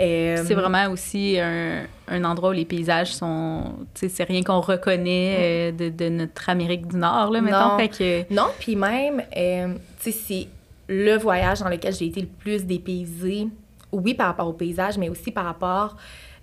Euh, 0.00 0.36
C'est 0.46 0.54
vraiment 0.54 0.86
aussi 0.92 1.36
un, 1.40 1.82
un 2.06 2.24
endroit 2.24 2.50
où 2.50 2.52
les 2.52 2.64
paysages 2.64 3.12
sont... 3.12 3.74
C'est 3.94 4.22
rien 4.22 4.42
qu'on 4.44 4.60
reconnaît 4.60 5.36
euh, 5.40 5.72
de, 5.72 5.88
de 5.88 6.08
notre 6.10 6.48
Amérique 6.48 6.86
du 6.86 6.96
Nord, 6.96 7.32
là, 7.32 7.40
mettons. 7.40 7.70
Non. 7.70 7.78
Fait 7.78 7.88
que... 7.88 8.32
Non, 8.32 8.46
puis 8.60 8.76
même, 8.76 9.20
euh, 9.36 9.74
tu 10.00 10.12
sais, 10.12 10.18
c'est 10.26 10.46
le 10.88 11.16
voyage 11.16 11.58
dans 11.58 11.68
lequel 11.68 11.92
j'ai 11.92 12.06
été 12.06 12.20
le 12.20 12.28
plus 12.28 12.64
dépaysée. 12.64 13.48
Oui, 13.90 14.14
par 14.14 14.28
rapport 14.28 14.46
au 14.46 14.52
paysage, 14.52 14.96
mais 14.96 15.08
aussi 15.08 15.32
par 15.32 15.44
rapport 15.44 15.96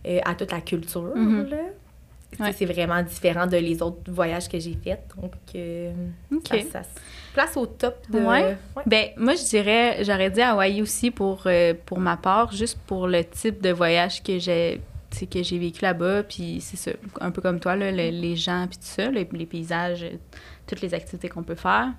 euh, 0.05 0.19
à 0.25 0.35
toute 0.35 0.51
la 0.51 0.59
culture. 0.59 1.13
Mhm. 1.15 1.47
là. 1.49 1.57
Ouais. 2.39 2.53
C'est 2.53 2.65
vraiment 2.65 3.01
différent 3.03 3.47
de 3.47 3.57
les 3.57 3.81
autres 3.81 4.11
voyages 4.11 4.47
que 4.49 4.59
j'ai 4.59 4.77
faits. 4.83 5.01
Donc, 5.21 5.31
euh, 5.55 5.91
OK. 6.33 6.47
ça, 6.47 6.57
ça 6.71 6.81
place 7.33 7.57
au 7.57 7.65
top 7.65 7.97
de... 8.09 8.19
Ouais. 8.19 8.57
Ben, 8.85 9.07
moi, 9.17 9.35
je 9.35 9.43
dirais, 9.43 10.03
j'aurais 10.03 10.29
dit 10.29 10.41
Hawaï 10.41 10.81
aussi 10.81 11.11
pour, 11.11 11.43
euh, 11.45 11.73
pour 11.85 11.99
ma 11.99 12.17
part, 12.17 12.51
juste 12.51 12.79
pour 12.87 13.07
le 13.07 13.23
type 13.23 13.61
de 13.61 13.71
voyage 13.71 14.23
que 14.23 14.39
j'ai 14.39 14.81
que 15.31 15.41
j'ai 15.43 15.57
vécu 15.59 15.81
là-bas, 15.81 16.23
puis 16.23 16.59
c'est 16.59 16.75
ça, 16.75 16.91
un 17.21 17.31
peu 17.31 17.41
comme 17.41 17.61
toi, 17.61 17.77
là, 17.77 17.89
le- 17.89 18.09
les 18.09 18.35
gens, 18.35 18.67
puis 18.67 18.77
tout 18.77 18.83
ça, 18.83 19.09
les, 19.09 19.25
les 19.31 19.45
paysages, 19.45 20.03
euh, 20.03 20.17
toutes 20.67 20.81
les 20.81 20.93
activités 20.93 21.29
qu'on 21.29 21.43
peut 21.43 21.55
faire. 21.55 21.93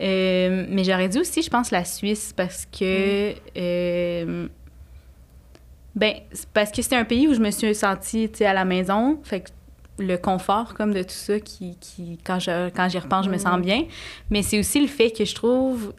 Euh, 0.00 0.64
mais 0.68 0.84
j'aurais 0.84 1.08
dit 1.08 1.18
aussi, 1.18 1.42
je 1.42 1.50
pense, 1.50 1.72
la 1.72 1.84
Suisse, 1.84 2.32
parce 2.36 2.64
que... 2.66 3.34
euh, 3.56 4.46
ben, 5.96 6.14
c'est 6.30 6.48
parce 6.50 6.70
que 6.70 6.82
c'était 6.82 6.94
un 6.96 7.04
pays 7.04 7.26
où 7.26 7.34
je 7.34 7.40
me 7.40 7.50
suis 7.50 7.74
sentie, 7.74 8.28
tu 8.30 8.38
sais, 8.38 8.46
à 8.46 8.52
la 8.54 8.64
maison, 8.64 9.18
fait 9.24 9.40
que 9.40 9.48
le 9.98 10.16
confort 10.16 10.74
comme 10.74 10.92
de 10.92 11.02
tout 11.02 11.10
ça 11.10 11.40
qui, 11.40 11.76
qui 11.80 12.18
quand 12.24 12.38
je 12.38 12.68
quand 12.70 12.88
j'y 12.88 12.98
repense 12.98 13.24
je 13.26 13.30
me 13.30 13.38
sens 13.38 13.56
Mhm. 13.56 13.62
bien 13.62 13.82
mais 14.30 14.42
c'est 14.42 14.58
aussi 14.58 14.80
le 14.80 14.88
fait 14.88 15.10
que 15.10 15.24
je 15.24 15.34
trouve 15.34 15.94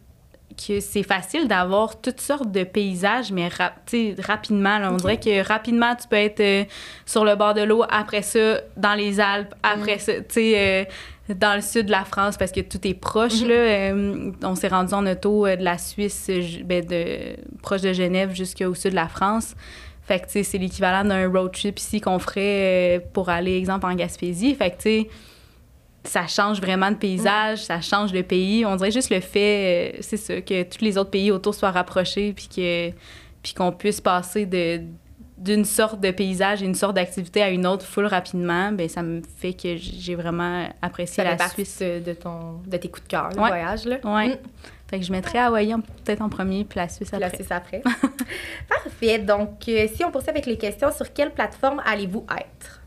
que 0.67 0.79
c'est 0.79 1.03
facile 1.03 1.47
d'avoir 1.47 2.01
toutes 2.01 2.19
sortes 2.21 2.51
de 2.51 2.63
paysages 2.63 3.31
mais 3.31 3.49
sais, 3.85 4.15
rapidement 4.19 4.79
là. 4.79 4.91
on 4.91 4.97
dirait 4.97 5.19
que 5.19 5.45
rapidement 5.47 5.95
tu 5.95 6.07
peux 6.07 6.15
être 6.15 6.39
euh, 6.39 6.63
sur 7.05 7.23
le 7.25 7.35
bord 7.35 7.53
de 7.53 7.61
l'eau 7.61 7.83
après 7.89 8.21
ça 8.23 8.61
dans 8.75 8.93
les 8.95 9.19
Alpes 9.19 9.53
après 9.63 9.93
Mhm. 9.95 9.99
ça 9.99 10.13
tu 10.15 10.23
sais 10.29 10.53
euh, 10.57 11.33
dans 11.35 11.55
le 11.55 11.61
sud 11.61 11.87
de 11.87 11.91
la 11.91 12.05
France 12.05 12.37
parce 12.37 12.51
que 12.53 12.61
tout 12.61 12.87
est 12.87 12.93
proche 12.93 13.41
Mhm. 13.41 13.47
là 13.49 13.55
Euh, 13.55 14.31
on 14.43 14.55
s'est 14.55 14.67
rendu 14.69 14.93
en 14.93 15.05
auto 15.05 15.45
de 15.47 15.63
la 15.63 15.77
Suisse 15.77 16.29
ben, 16.63 16.83
de 16.85 17.35
proche 17.61 17.81
de 17.81 17.93
Genève 17.93 18.33
jusqu'au 18.33 18.73
sud 18.73 18.91
de 18.91 18.95
la 18.95 19.07
France 19.09 19.55
fait 20.07 20.19
que, 20.21 20.43
c'est 20.43 20.57
l'équivalent 20.57 21.03
d'un 21.07 21.27
road 21.29 21.51
trip 21.51 21.77
ici 21.79 21.99
qu'on 22.01 22.17
ferait 22.19 22.97
euh, 22.97 22.99
pour 23.13 23.29
aller, 23.29 23.57
exemple, 23.57 23.85
en 23.85 23.93
Gaspésie. 23.93 24.55
Fait 24.55 24.71
que, 24.71 24.75
tu 24.77 24.81
sais, 24.83 25.09
ça 26.05 26.25
change 26.27 26.61
vraiment 26.61 26.89
de 26.91 26.95
paysage, 26.95 27.59
ça 27.65 27.81
change 27.81 28.13
de 28.13 28.21
pays. 28.21 28.65
On 28.65 28.75
dirait 28.77 28.91
juste 28.91 29.09
le 29.09 29.19
fait, 29.19 29.95
euh, 29.95 29.97
c'est 30.01 30.15
ça, 30.17 30.39
que 30.41 30.63
tous 30.63 30.81
les 30.83 30.97
autres 30.97 31.09
pays 31.09 31.31
autour 31.31 31.53
soient 31.53 31.71
rapprochés 31.71 32.31
puis 32.33 32.47
que 32.47 32.91
puis 33.43 33.53
qu'on 33.53 33.71
puisse 33.71 34.01
passer 34.01 34.45
de 34.45 34.81
d'une 35.37 35.65
sorte 35.65 35.99
de 36.01 36.09
paysage 36.09 36.63
et 36.63 36.65
une 36.65 36.73
sorte 36.73 36.95
d'activité 36.95 37.43
à 37.43 37.49
une 37.49 37.67
autre 37.67 37.85
full 37.85 38.07
rapidement, 38.07 38.71
ben 38.71 38.89
ça 38.89 39.03
me 39.03 39.21
fait 39.37 39.53
que 39.53 39.75
j'ai 39.77 40.15
vraiment 40.15 40.67
apprécié 40.81 41.23
Ça 41.23 41.35
la 41.35 41.47
Suisse. 41.49 41.77
de, 41.79 42.13
ton, 42.13 42.61
de 42.65 42.75
tes 42.77 42.89
coups 42.89 43.03
de 43.03 43.07
cœur, 43.09 43.29
le 43.35 43.39
Ouais. 43.41 43.47
voyage. 43.49 43.85
Là. 43.85 43.97
Ouais. 44.03 44.29
Mm. 44.29 44.37
Fait 44.89 44.99
que 44.99 45.05
je 45.05 45.11
mettrais 45.11 45.39
Hawaï 45.39 45.73
peut-être 46.05 46.21
en 46.21 46.29
premier 46.29 46.63
puis 46.63 46.79
la 46.79 46.87
Suisse 46.87 47.11
après. 47.51 47.81
Parfait. 48.69 49.19
Donc, 49.19 49.67
euh, 49.67 49.87
si 49.93 50.03
on 50.05 50.11
poursuit 50.11 50.29
avec 50.29 50.45
les 50.45 50.57
questions, 50.57 50.91
sur 50.91 51.11
quelle 51.13 51.31
plateforme 51.31 51.81
allez-vous 51.85 52.25
être? 52.39 52.81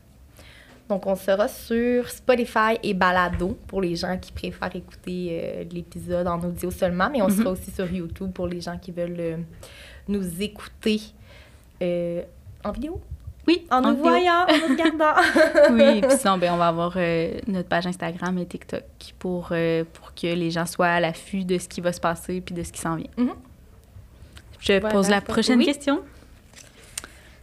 Donc, 0.89 1.07
on 1.07 1.15
sera 1.15 1.47
sur 1.47 2.09
Spotify 2.09 2.79
et 2.83 2.95
Balado 2.95 3.57
pour 3.69 3.81
les 3.83 3.95
gens 3.97 4.17
qui 4.19 4.33
préfèrent 4.33 4.75
écouter 4.75 5.29
euh, 5.43 5.65
l'épisode 5.71 6.27
en 6.27 6.41
audio 6.43 6.71
seulement, 6.71 7.09
mais 7.11 7.23
on 7.23 7.29
Mhm. 7.29 7.37
sera 7.37 7.51
aussi 7.51 7.71
sur 7.71 7.91
YouTube 7.91 8.33
pour 8.33 8.49
les 8.49 8.61
gens 8.61 8.77
qui 8.79 8.91
veulent 8.93 9.15
euh, 9.21 9.37
nous 10.09 10.43
écouter 10.43 11.01
en 11.83 12.73
vidéo, 12.73 13.01
Oui, 13.51 13.67
en 13.71 13.81
nous 13.81 13.91
vidéo. 13.91 14.03
voyant, 14.05 14.47
en 14.49 14.57
nous 14.69 14.77
regardant. 14.77 15.21
oui, 15.73 16.01
puis 16.03 16.17
sinon, 16.19 16.39
ben, 16.39 16.53
on 16.53 16.57
va 16.57 16.69
avoir 16.69 16.93
euh, 16.97 17.33
notre 17.49 17.69
page 17.69 17.87
Instagram 17.87 18.39
et 18.39 18.47
TikTok 18.47 18.83
pour, 19.19 19.49
euh, 19.53 19.85
pour 19.93 20.15
que 20.15 20.27
les 20.29 20.51
gens 20.51 20.67
soient 20.67 20.87
à 20.87 21.01
l'affût 21.01 21.45
de 21.45 21.59
ce 21.59 21.69
qui 21.69 21.81
va 21.81 21.93
se 21.93 22.01
passer 22.01 22.41
puis 22.41 22.55
de 22.55 22.63
ce 22.63 22.71
qui 22.73 22.81
s'en 22.81 22.95
vient. 22.97 23.11
Mhm. 23.17 23.31
Je 24.61 24.75
Voilà, 24.75 24.95
pose 24.95 25.09
la 25.09 25.21
prochaine 25.21 25.59
oui. 25.59 25.65
question. 25.65 26.01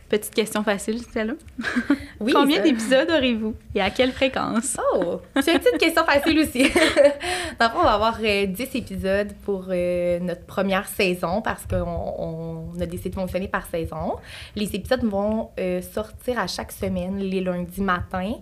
Petite 0.09 0.33
question 0.33 0.63
facile, 0.63 1.01
celle-là. 1.13 1.33
Oui, 2.19 2.33
Combien 2.33 2.63
d'épisodes 2.63 3.09
aurez-vous 3.11 3.53
et 3.75 3.81
à 3.81 3.91
quelle 3.91 4.11
fréquence? 4.11 4.77
Oh, 4.95 5.21
c'est 5.39 5.53
une 5.53 5.59
petite 5.59 5.77
question 5.77 6.03
facile 6.03 6.39
aussi. 6.39 6.63
Dans 7.59 7.65
le 7.67 7.71
fond, 7.71 7.79
on 7.81 7.83
va 7.83 7.93
avoir 7.93 8.17
euh, 8.23 8.45
10 8.47 8.69
épisodes 8.75 9.33
pour 9.45 9.65
euh, 9.69 10.19
notre 10.19 10.43
première 10.45 10.87
saison 10.87 11.41
parce 11.43 11.65
qu'on 11.67 11.75
on 12.75 12.81
a 12.81 12.85
décidé 12.87 13.09
de 13.11 13.15
fonctionner 13.15 13.47
par 13.47 13.67
saison. 13.67 14.15
Les 14.55 14.73
épisodes 14.75 15.03
vont 15.03 15.49
euh, 15.59 15.81
sortir 15.83 16.39
à 16.39 16.47
chaque 16.47 16.71
semaine, 16.71 17.19
les 17.19 17.41
lundis 17.41 17.81
matin. 17.81 18.33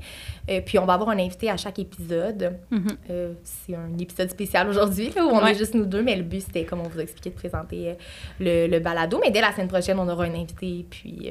Euh, 0.49 0.61
puis 0.65 0.79
on 0.79 0.85
va 0.85 0.93
avoir 0.93 1.09
un 1.09 1.19
invité 1.19 1.49
à 1.49 1.57
chaque 1.57 1.79
épisode. 1.79 2.57
Mhm. 2.71 2.87
Euh, 3.09 3.33
c'est 3.43 3.75
un 3.75 3.97
épisode 3.99 4.29
spécial 4.29 4.69
aujourd'hui 4.69 5.11
où 5.17 5.19
on 5.19 5.43
Ouais. 5.43 5.51
est 5.51 5.55
juste 5.55 5.73
nous 5.73 5.85
deux, 5.85 6.01
mais 6.01 6.15
le 6.15 6.23
but 6.23 6.41
c'était, 6.41 6.63
comme 6.63 6.79
on 6.79 6.87
vous 6.87 6.99
a 6.99 7.03
expliqué, 7.03 7.29
de 7.31 7.35
présenter 7.35 7.95
le, 8.39 8.67
le 8.67 8.79
balado. 8.79 9.19
Mais 9.21 9.31
dès 9.31 9.41
la 9.41 9.51
semaine 9.51 9.67
prochaine, 9.67 9.99
on 9.99 10.07
aura 10.07 10.23
un 10.23 10.33
invité. 10.33 10.85
Puis 10.89 11.29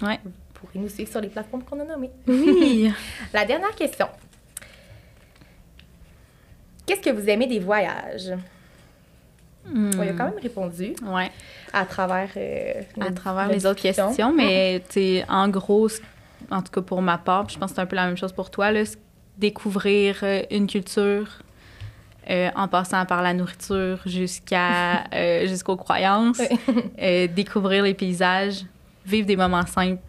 Ouais. 0.00 0.18
vous 0.24 0.30
pourrez 0.54 0.78
nous 0.78 0.88
suivre 0.88 1.10
sur 1.10 1.20
les 1.20 1.28
plateformes 1.28 1.62
qu'on 1.64 1.80
a 1.80 1.84
nommées? 1.84 2.10
Oui. 2.26 2.92
La 3.32 3.44
dernière 3.44 3.74
question. 3.74 4.06
Qu'est-ce 6.86 7.00
que 7.00 7.10
vous 7.10 7.28
aimez 7.28 7.46
des 7.46 7.60
voyages? 7.60 8.32
Hmm. 9.66 9.90
On 9.96 10.02
y 10.02 10.08
a 10.08 10.12
quand 10.12 10.24
même 10.24 10.40
répondu 10.42 10.94
Ouais. 11.04 11.30
à 11.72 11.84
travers, 11.84 12.30
euh, 12.36 12.82
à 13.00 13.12
travers 13.12 13.48
les 13.48 13.64
autres 13.64 13.80
questions, 13.80 14.32
mais 14.32 14.82
sais, 14.88 15.24
en 15.28 15.48
gros, 15.48 15.88
en 16.50 16.62
tout 16.62 16.72
cas 16.72 16.80
pour 16.80 17.00
ma 17.00 17.18
part, 17.18 17.48
je 17.48 17.58
pense 17.58 17.70
que 17.70 17.76
c'est 17.76 17.82
un 17.82 17.86
peu 17.86 17.94
la 17.96 18.06
même 18.06 18.16
chose 18.16 18.32
pour 18.32 18.50
toi, 18.50 18.72
là, 18.72 18.82
découvrir 19.38 20.18
euh, 20.22 20.42
une 20.50 20.66
culture, 20.66 21.28
euh, 22.30 22.50
en 22.54 22.68
passant 22.68 23.04
par 23.06 23.22
la 23.22 23.34
nourriture 23.34 24.00
jusqu'à 24.06 25.04
euh, 25.14 25.46
jusqu'aux 25.46 25.76
croyances, 25.76 26.40
découvrir 27.34 27.84
les 27.84 27.94
paysages, 27.94 28.64
vivre 29.04 29.26
des 29.26 29.36
moments 29.36 29.66
simples, 29.66 30.00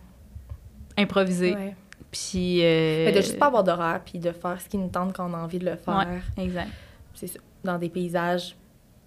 improviser. 0.97 1.53
Ouais. 1.55 1.75
Puis. 2.11 2.59
euh, 2.63 3.05
Mais 3.05 3.11
de 3.11 3.21
juste 3.21 3.39
pas 3.39 3.47
avoir 3.47 3.63
d'horaire, 3.63 4.01
puis 4.05 4.19
de 4.19 4.31
faire 4.31 4.59
ce 4.61 4.69
qui 4.69 4.77
nous 4.77 4.89
tente 4.89 5.13
quand 5.13 5.29
on 5.29 5.33
a 5.33 5.37
envie 5.37 5.59
de 5.59 5.65
le 5.65 5.75
faire. 5.75 5.97
Ouais, 6.37 6.43
exact. 6.43 6.69
C'est 7.15 7.27
ça. 7.27 7.39
Dans 7.63 7.77
des 7.77 7.89
paysages 7.89 8.55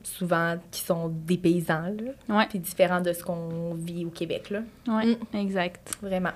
souvent 0.03 0.57
qui 0.71 0.81
sont 0.83 1.09
des 1.09 1.37
paysans, 1.37 1.93
là, 2.29 2.37
Ouais, 2.37 2.47
puis 2.49 2.59
différents 2.61 3.01
de 3.01 3.13
ce 3.13 3.25
qu'on 3.25 3.75
vit 3.75 4.05
au 4.05 4.11
Québec, 4.11 4.51
là. 4.51 4.61
ouais, 4.89 5.19
exact. 5.35 5.97
Vraiment. 6.01 6.31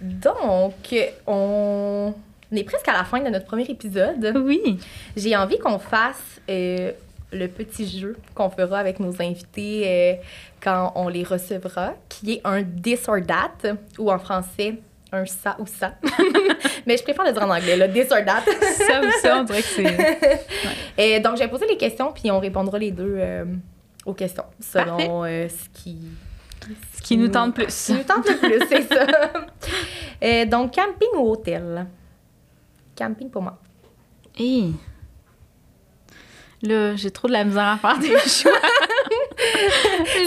Donc, 0.00 0.94
on 1.26 2.14
est 2.52 2.64
presque 2.64 2.88
à 2.88 2.92
la 2.92 3.04
fin 3.04 3.20
de 3.20 3.28
notre 3.28 3.46
premier 3.46 3.64
épisode. 3.64 4.32
Oui. 4.44 4.78
J'ai 5.16 5.36
envie 5.36 5.58
qu'on 5.58 5.78
fasse 5.78 6.40
euh, 6.48 6.92
le 7.32 7.48
petit 7.48 7.88
jeu 7.88 8.16
qu'on 8.34 8.50
fera 8.50 8.78
avec 8.78 9.00
nos 9.00 9.20
invités 9.20 9.82
euh, 9.86 10.14
quand 10.60 10.92
on 10.94 11.08
les 11.08 11.24
recevra, 11.24 11.94
qui 12.08 12.34
est 12.34 12.40
un 12.44 12.62
this 12.62 13.08
or 13.08 13.18
that, 13.26 13.76
ou 13.98 14.10
en 14.10 14.18
français, 14.18 14.78
un 15.12 15.24
ça 15.26 15.56
ou 15.58 15.66
ça. 15.66 15.94
Mais 16.86 16.96
je 16.96 17.02
préfère 17.02 17.24
le 17.24 17.32
dire 17.32 17.42
en 17.42 17.50
anglais, 17.50 17.76
le 17.76 17.92
this 17.92 18.10
or 18.10 18.24
that. 18.24 18.44
Ça 18.86 19.00
ou 19.00 19.10
ça, 19.20 19.38
on 19.38 19.44
dirait 19.44 19.62
que 19.62 19.68
c'est. 19.68 20.46
Et 20.98 21.20
donc, 21.20 21.36
je 21.36 21.42
vais 21.42 21.48
poser 21.48 21.66
les 21.66 21.76
questions, 21.76 22.12
puis 22.12 22.30
on 22.30 22.40
répondra 22.40 22.78
les 22.78 22.90
deux 22.90 23.16
euh, 23.18 23.44
aux 24.06 24.14
questions, 24.14 24.44
selon 24.58 25.24
euh, 25.24 25.48
ce 25.48 25.68
qui... 25.80 25.98
Ce 26.96 27.02
qui 27.02 27.16
nous 27.16 27.28
tente 27.28 27.54
plus. 27.54 27.68
Ce 27.68 27.92
qui 27.92 27.98
nous 27.98 28.04
tente 28.04 28.28
le 28.28 28.36
plus, 28.36 28.60
c'est 28.68 28.88
ça. 28.88 30.46
Donc, 30.46 30.74
camping 30.74 31.08
ou 31.16 31.30
hôtel? 31.30 31.86
Camping 32.96 33.28
pour 33.30 33.42
moi. 33.42 33.58
Hey. 34.38 34.72
Là, 36.62 36.94
j'ai 36.94 37.10
trop 37.10 37.26
de 37.26 37.32
la 37.32 37.44
misère 37.44 37.64
à 37.66 37.76
faire 37.76 37.98
des 37.98 38.16
choix. 38.28 38.52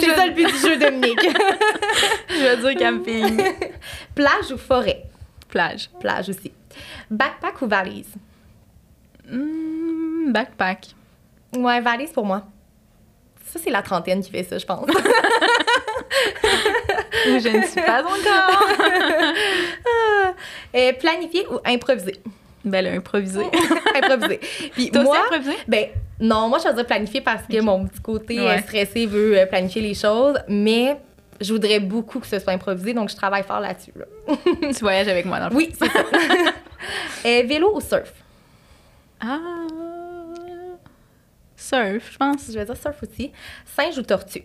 C'est 0.00 0.14
ça 0.14 0.26
le 0.26 0.32
but 0.32 0.46
du 0.46 0.58
jeu, 0.58 0.76
Dominique. 0.76 1.20
Je 2.28 2.42
vais 2.42 2.56
dire 2.58 2.78
camping. 2.78 3.42
Plage 4.14 4.52
ou 4.52 4.58
forêt? 4.58 5.04
Plage. 5.48 5.88
Plage 5.98 6.28
aussi. 6.28 6.52
Backpack 7.10 7.62
ou 7.62 7.66
valise? 7.66 8.12
Hmm, 9.30 10.30
backpack. 10.30 10.88
Ouais, 11.56 11.80
valise 11.80 12.10
pour 12.10 12.26
moi. 12.26 12.42
Ça, 13.46 13.58
c'est 13.62 13.70
la 13.70 13.80
trentaine 13.80 14.22
qui 14.22 14.30
fait 14.30 14.42
ça, 14.44 14.58
je 14.58 14.66
pense. 14.66 14.86
Je 17.24 17.48
ne 17.56 17.62
suis 17.66 17.80
pas 17.80 18.02
encore. 18.02 18.68
Euh, 20.74 20.92
planifier 20.94 21.46
ou 21.50 21.58
improviser? 21.64 22.20
Ben 22.64 22.84
là, 22.84 22.90
improviser. 22.92 23.46
improviser. 23.94 24.40
Puis 24.72 24.90
moi, 24.94 25.16
aussi 25.30 25.56
ben 25.66 25.88
non, 26.20 26.48
moi 26.48 26.58
je 26.58 26.62
choisis 26.64 26.84
planifier 26.84 27.20
parce 27.20 27.42
que 27.46 27.60
mon 27.60 27.86
petit 27.86 28.00
côté 28.00 28.38
euh, 28.40 28.46
Ouais. 28.46 28.62
stressé 28.62 29.06
veut 29.06 29.38
euh, 29.38 29.46
planifier 29.46 29.82
les 29.82 29.94
choses, 29.94 30.38
mais 30.48 30.98
je 31.40 31.52
voudrais 31.52 31.80
beaucoup 31.80 32.20
que 32.20 32.26
ce 32.26 32.38
soit 32.38 32.52
improvisé, 32.54 32.94
donc 32.94 33.10
je 33.10 33.16
travaille 33.16 33.42
fort 33.42 33.60
là-dessus. 33.60 33.92
là. 33.96 34.06
tu 34.72 34.80
voyages 34.80 35.08
avec 35.08 35.26
moi 35.26 35.38
dans 35.40 35.48
le. 35.50 35.56
Oui, 35.56 35.72
c'est 35.78 35.88
ça. 35.90 36.00
Euh, 37.24 37.42
vélo 37.46 37.74
ou 37.74 37.80
surf? 37.80 38.12
Ah. 39.20 39.38
Surf, 41.56 42.12
je 42.12 42.16
pense. 42.16 42.46
Je 42.48 42.52
vais 42.58 42.64
dire 42.64 42.76
surf 42.76 43.02
aussi. 43.02 43.32
Singe 43.64 43.98
ou 43.98 44.02
tortue? 44.02 44.44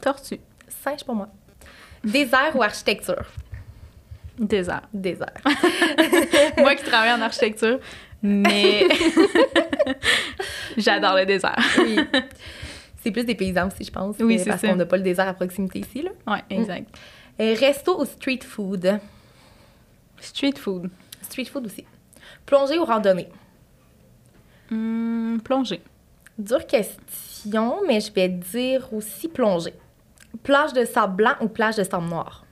Tortue. 0.00 0.38
Singe 0.84 1.02
pour 1.04 1.14
moi. 1.14 1.28
Désert 2.04 2.54
ou 2.54 2.62
architecture? 2.62 3.24
Désert. 4.38 4.82
Désert. 4.92 5.32
moi 6.58 6.76
qui 6.76 6.84
travaille 6.84 7.12
en 7.12 7.20
architecture, 7.22 7.80
mais 8.22 8.86
j'adore 10.76 11.16
le 11.16 11.26
désert. 11.26 11.58
Oui. 11.78 11.98
C'est 13.00 13.10
plus 13.10 13.24
des 13.24 13.34
paysans 13.34 13.68
aussi, 13.68 13.84
je 13.84 13.92
pense. 13.92 14.16
Oui, 14.20 14.38
c'est 14.38 14.50
Parce 14.50 14.62
qu'on 14.62 14.76
n'a 14.76 14.86
pas 14.86 14.96
le 14.96 15.02
désert 15.02 15.28
à 15.28 15.34
proximité 15.34 15.80
ici. 15.80 16.02
Là. 16.02 16.10
Ouais, 16.26 16.42
exact. 16.50 16.94
Euh, 17.40 17.54
resto 17.58 18.00
ou 18.00 18.04
street 18.04 18.40
food? 18.42 18.98
Street 20.20 20.54
food. 20.56 20.90
Street 21.22 21.44
food 21.44 21.66
aussi. 21.66 21.84
Plongée 22.44 22.78
ou 22.78 22.84
randonnée? 22.84 23.28
Hmm, 24.70 25.38
plongée. 25.38 25.80
Dure 26.36 26.66
question, 26.66 27.80
mais 27.86 28.00
je 28.00 28.12
vais 28.12 28.28
dire 28.28 28.92
aussi 28.92 29.28
plongée. 29.28 29.74
Plage 30.42 30.72
de 30.72 30.84
sable 30.84 31.16
blanc 31.16 31.34
ou 31.40 31.48
plage 31.48 31.76
de 31.76 31.84
sable 31.84 32.08
noir? 32.08 32.44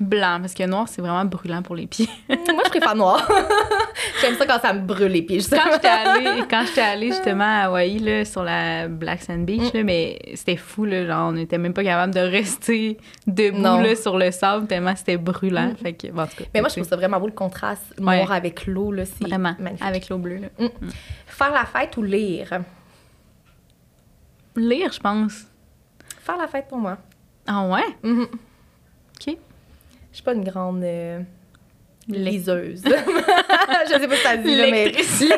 Blanc, 0.00 0.38
parce 0.40 0.54
que 0.54 0.62
noir, 0.64 0.88
c'est 0.88 1.02
vraiment 1.02 1.24
brûlant 1.24 1.60
pour 1.62 1.74
les 1.74 1.86
pieds. 1.88 2.08
Moi, 2.28 2.62
je 2.64 2.70
préfère 2.70 2.94
noir. 2.94 3.28
J'aime 4.20 4.36
ça 4.36 4.46
quand 4.46 4.60
ça 4.60 4.72
me 4.72 4.80
brûle 4.80 5.10
les 5.10 5.22
pieds. 5.22 5.40
quand 5.50 5.70
j'étais 5.72 5.88
allée, 5.88 6.42
quand 6.48 6.64
j'étais 6.66 6.80
allée 6.82 7.08
justement 7.08 7.42
à 7.44 7.64
Hawaï, 7.66 7.98
là, 7.98 8.24
sur 8.24 8.44
la 8.44 8.86
Black 8.86 9.22
Sand 9.22 9.44
Beach, 9.44 9.72
là, 9.72 9.82
mais 9.82 10.18
c'était 10.34 10.56
fou, 10.56 10.84
là, 10.84 11.04
genre, 11.04 11.28
on 11.30 11.32
n'était 11.32 11.58
même 11.58 11.72
pas 11.74 11.82
capable 11.82 12.14
de 12.14 12.20
rester 12.20 12.96
debout 13.26 13.60
là, 13.62 13.96
sur 13.96 14.16
le 14.18 14.30
sable 14.30 14.66
tellement 14.68 14.94
c'était 14.94 15.16
brûlant. 15.16 15.72
Fait 15.82 15.94
que, 15.94 16.06
bon, 16.08 16.22
en 16.22 16.26
tout 16.26 16.36
cas, 16.38 16.44
Mais 16.54 16.60
moi, 16.60 16.68
je 16.68 16.76
trouve 16.76 16.88
ça 16.88 16.94
vraiment 16.96 17.18
beau 17.18 17.26
le 17.26 17.32
contraste 17.32 17.98
noir 17.98 18.14
Ouais. 18.30 18.36
avec 18.36 18.66
l'eau. 18.66 18.92
là, 18.92 19.04
C'est 19.04 19.26
Vraiment, 19.26 19.54
magnifique. 19.58 19.84
avec 19.86 20.08
l'eau 20.08 20.18
bleue. 20.18 20.38
Là. 20.58 20.68
Faire 21.26 21.50
la 21.52 21.64
fête 21.64 21.96
ou 21.96 22.02
lire? 22.02 22.50
Lire, 24.56 24.92
je 24.92 25.00
pense. 25.00 25.44
Faire 26.20 26.36
la 26.36 26.46
fête 26.46 26.66
pour 26.68 26.78
moi. 26.78 26.98
Ah 27.46 27.66
ouais? 27.66 27.84
Mhm. 28.02 28.26
OK. 29.26 29.36
Je 30.10 30.16
suis 30.16 30.22
pas 30.24 30.32
une 30.34 30.44
grande 30.44 30.82
euh, 30.84 31.20
liseuse. 32.08 32.82
je 32.86 33.92
sais 34.00 34.08
pas 34.08 34.16
si 34.16 34.22
ça 34.22 34.36
dit, 34.36 34.54
là, 34.56 34.70
mais... 34.70 34.84
Lectrice. 34.86 35.24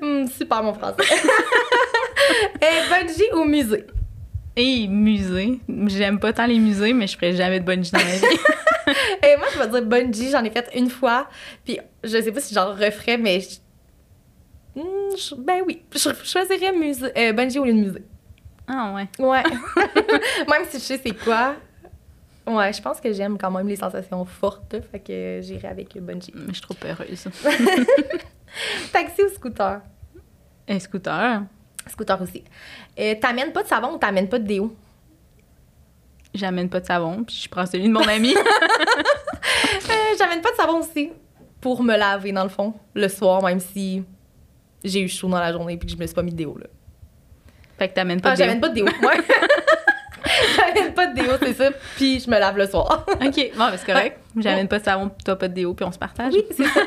Hmm, 0.00 0.26
super, 0.26 0.62
mon 0.62 0.74
français. 0.74 0.96
Et 2.60 2.90
bungee 2.90 3.32
ou 3.34 3.44
musée? 3.44 3.84
Et 4.56 4.86
musée. 4.88 5.58
J'aime 5.86 6.18
pas 6.18 6.32
tant 6.32 6.46
les 6.46 6.58
musées, 6.58 6.92
mais 6.92 7.06
je 7.06 7.16
ferais 7.16 7.32
jamais 7.34 7.60
de 7.60 7.64
bungee 7.64 7.90
dans 7.92 7.98
ma 7.98 8.04
vie. 8.04 8.38
Et 9.22 9.36
moi, 9.36 9.46
je 9.52 9.58
vais 9.58 9.68
dire 9.68 9.82
bungee, 9.82 10.30
j'en 10.30 10.44
ai 10.44 10.50
fait 10.50 10.68
une 10.74 10.90
fois. 10.90 11.28
Puis 11.64 11.78
je 12.04 12.20
sais 12.20 12.32
pas 12.32 12.40
si 12.40 12.54
j'en 12.54 12.72
referais, 12.74 13.16
mais... 13.18 13.40
je- 13.40 13.56
Hmm, 14.78 15.14
ben 15.38 15.62
oui, 15.66 15.80
je 15.94 15.98
je 15.98 16.28
choisirais 16.28 16.70
musée, 16.72 17.06
euh, 17.16 17.32
bungee 17.32 17.58
au 17.58 17.64
lieu 17.64 17.72
de 17.72 17.78
musée. 17.78 18.02
Ah 18.68 18.94
ouais. 18.94 19.08
Ouais. 19.18 19.42
même 20.50 20.66
si 20.68 20.78
je 20.78 20.84
sais 20.84 21.00
c'est 21.02 21.16
quoi. 21.24 21.56
Ouais, 22.46 22.72
je 22.72 22.80
pense 22.80 23.00
que 23.00 23.12
j'aime 23.12 23.36
quand 23.38 23.50
même 23.50 23.66
les 23.66 23.76
sensations 23.76 24.24
fortes, 24.24 24.76
fait 24.92 25.00
que 25.00 25.40
j'irai 25.42 25.68
avec 25.68 25.98
bungee. 25.98 26.32
Mais 26.34 26.48
je 26.48 26.52
suis 26.52 26.62
trop 26.62 26.74
peureuse. 26.74 27.26
Taxi 28.92 29.22
ou 29.24 29.28
scooter? 29.34 29.80
Un 30.68 30.78
scooter. 30.78 31.42
Scooter 31.88 32.22
aussi. 32.22 32.44
Euh, 32.98 33.16
t'amènes 33.20 33.52
pas 33.52 33.64
de 33.64 33.68
savon 33.68 33.94
ou 33.94 33.98
t'amènes 33.98 34.28
pas 34.28 34.38
de 34.38 34.46
déo? 34.46 34.76
J'amène 36.34 36.68
pas 36.68 36.80
de 36.80 36.86
savon, 36.86 37.24
puis 37.24 37.40
je 37.44 37.48
prends 37.48 37.66
celui 37.66 37.88
de 37.88 37.92
mon 37.92 38.06
ami. 38.06 38.34
Euh, 38.36 40.14
j'amène 40.18 40.40
pas 40.40 40.50
de 40.50 40.56
savon 40.56 40.80
aussi. 40.80 41.12
Pour 41.60 41.82
me 41.82 41.96
laver, 41.96 42.32
dans 42.32 42.42
le 42.42 42.48
fond, 42.48 42.74
le 42.94 43.08
soir, 43.08 43.42
même 43.42 43.60
si 43.60 44.04
j'ai 44.84 45.00
eu 45.00 45.08
chaud 45.08 45.28
dans 45.28 45.38
la 45.38 45.52
journée 45.52 45.76
puis 45.76 45.86
que 45.86 45.92
je 45.92 45.98
me 45.98 46.06
suis 46.06 46.14
pas 46.14 46.22
mis 46.22 46.32
de 46.32 46.36
déo, 46.36 46.56
là. 46.58 46.66
Fait 47.78 47.88
que 47.88 47.94
t'amènes 47.94 48.20
pas 48.20 48.30
Ah, 48.30 48.32
de 48.32 48.36
déo. 48.38 48.46
j'amène 48.46 48.60
pas 48.60 48.68
de 48.68 48.74
déo, 48.74 48.86
j'amène 50.56 50.92
pas 50.94 51.06
de 51.06 51.14
déo, 51.14 51.32
c'est 51.40 51.52
ça. 51.54 51.70
Puis 51.96 52.20
je 52.20 52.30
me 52.30 52.38
lave 52.38 52.56
le 52.56 52.66
soir. 52.66 53.04
OK, 53.08 53.20
bon, 53.20 53.30
ben, 53.70 53.72
c'est 53.76 53.86
correct. 53.86 54.18
J'amène 54.36 54.68
pas 54.68 54.78
de 54.78 54.84
savon, 54.84 55.10
toi 55.24 55.36
pas 55.36 55.48
de 55.48 55.54
déo, 55.54 55.74
puis 55.74 55.84
on 55.84 55.92
se 55.92 55.98
partage. 55.98 56.32
oui, 56.34 56.44
c'est 56.50 56.64
ça. 56.64 56.80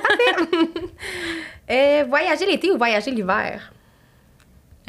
Euh, 1.71 2.03
voyager 2.07 2.45
l'été 2.45 2.71
ou 2.71 2.77
voyager 2.77 3.11
l'hiver? 3.11 3.71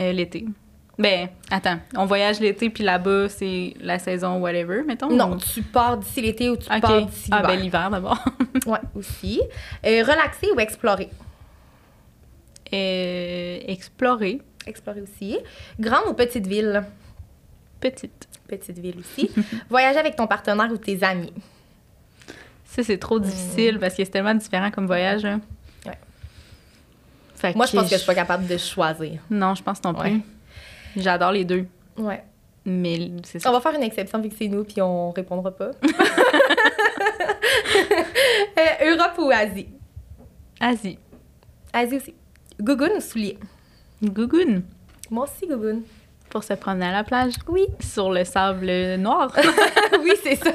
Euh, 0.01 0.13
l'été. 0.13 0.47
Ben, 0.99 1.29
attends, 1.51 1.79
on 1.97 2.05
voyage 2.07 2.41
l'été, 2.41 2.69
puis 2.71 2.85
là-bas, 2.85 3.29
c'est 3.31 3.75
la 3.81 3.99
saison 3.99 4.39
whatever, 4.39 4.83
mettons? 4.87 5.09
Non, 5.11 5.33
ou- 5.33 5.37
tu 5.37 5.63
pars 5.63 5.97
d'ici 5.97 6.21
l'été 6.21 6.51
ou 6.51 6.57
tu 6.57 6.69
pars 6.69 7.07
d'ici 7.07 7.29
Ah, 7.33 7.37
l'hiver. 7.41 7.49
ben 7.57 7.61
l'hiver 7.63 7.91
d'abord. 7.91 8.23
Ouais, 8.67 8.79
aussi. 8.95 9.41
Euh, 9.87 10.03
relaxer 10.03 10.49
ou 10.55 10.61
explorer? 10.61 11.09
Explorer. 12.73 14.41
Explorer 14.67 15.03
aussi. 15.03 15.39
Grande 15.79 16.05
ou 16.09 16.15
petite 16.15 16.47
ville? 16.47 16.85
Petite. 17.81 18.29
Petite 18.47 18.79
ville 18.79 18.97
aussi. 18.99 19.31
Voyager 19.71 19.99
avec 19.99 20.17
ton 20.17 20.27
partenaire 20.27 20.71
ou 20.71 20.77
tes 20.77 21.03
amis? 21.03 21.33
Ça, 22.67 22.83
c'est 22.83 22.99
trop 22.99 23.19
difficile 23.19 23.79
parce 23.81 23.95
que 23.95 24.05
c'est 24.05 24.11
tellement 24.11 24.35
différent 24.35 24.71
comme 24.71 24.87
voyage. 24.87 25.23
là. 25.23 25.41
Ouais. 25.87 25.99
Fait 27.35 27.57
Moi, 27.57 27.67
je 27.67 27.73
pense 27.73 27.85
que 27.85 27.91
je 27.93 27.97
suis 27.97 28.07
pas 28.07 28.15
capable 28.15 28.47
de 28.47 28.57
choisir. 28.57 29.21
Non, 29.31 29.55
je 29.55 29.63
pense 29.63 29.83
non 29.83 29.95
plus. 29.95 30.11
Ouais. 30.13 30.21
J'adore 30.97 31.33
les 31.33 31.45
deux. 31.45 31.67
Ouais. 31.97 32.23
Mais 32.65 33.11
c'est 33.25 33.39
On 33.39 33.41
ça. 33.41 33.53
va 33.53 33.61
faire 33.61 33.75
une 33.75 33.83
exception 33.83 34.21
vu 34.21 34.29
que 34.29 34.35
c'est 34.39 34.47
nous, 34.49 34.65
puis 34.65 34.81
on 34.83 35.11
répondra 35.11 35.51
pas. 35.51 35.71
Euh, 38.59 38.91
Europe 38.95 39.15
ou 39.19 39.31
Asie? 39.31 39.69
Asie. 40.61 40.99
Asie 41.73 41.97
aussi. 41.97 42.15
Gougoune 42.61 42.93
ou 42.97 43.01
soulier? 43.01 43.39
Gougoune. 44.03 44.63
Moi 45.11 45.25
aussi, 45.25 45.47
Gougoune. 45.47 45.83
pour 46.31 46.45
se 46.45 46.53
promener 46.55 46.87
à 46.87 46.93
la 46.93 47.05
plage. 47.05 47.35
Oui. 47.49 47.67
Sur 47.81 48.11
le 48.11 48.25
sable 48.25 48.71
noir. 48.97 49.35
oui, 50.03 50.13
c'est 50.23 50.37
ça. 50.37 50.53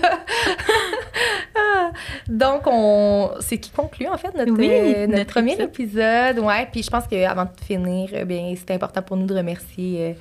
Donc, 2.28 2.64
on... 2.66 3.32
c'est 3.40 3.58
qui 3.58 3.70
conclut, 3.72 4.08
en 4.08 4.18
fait, 4.18 4.34
notre, 4.36 4.52
Oui, 4.54 4.70
euh, 4.70 5.08
notre, 5.08 5.18
notre 5.20 5.32
premier 5.34 5.54
épisode. 5.54 5.70
épisode. 5.70 6.40
Ouais, 6.40 6.68
puis 6.72 6.84
je 6.84 6.90
pense 6.90 7.06
qu'avant 7.08 7.46
de 7.46 7.66
finir, 7.66 8.10
euh, 8.14 8.26
bien, 8.26 8.54
c'est 8.56 8.74
important 8.74 9.02
pour 9.02 9.18
nous 9.18 9.26
de 9.26 9.36
remercier 9.36 10.02
euh, 10.02 10.14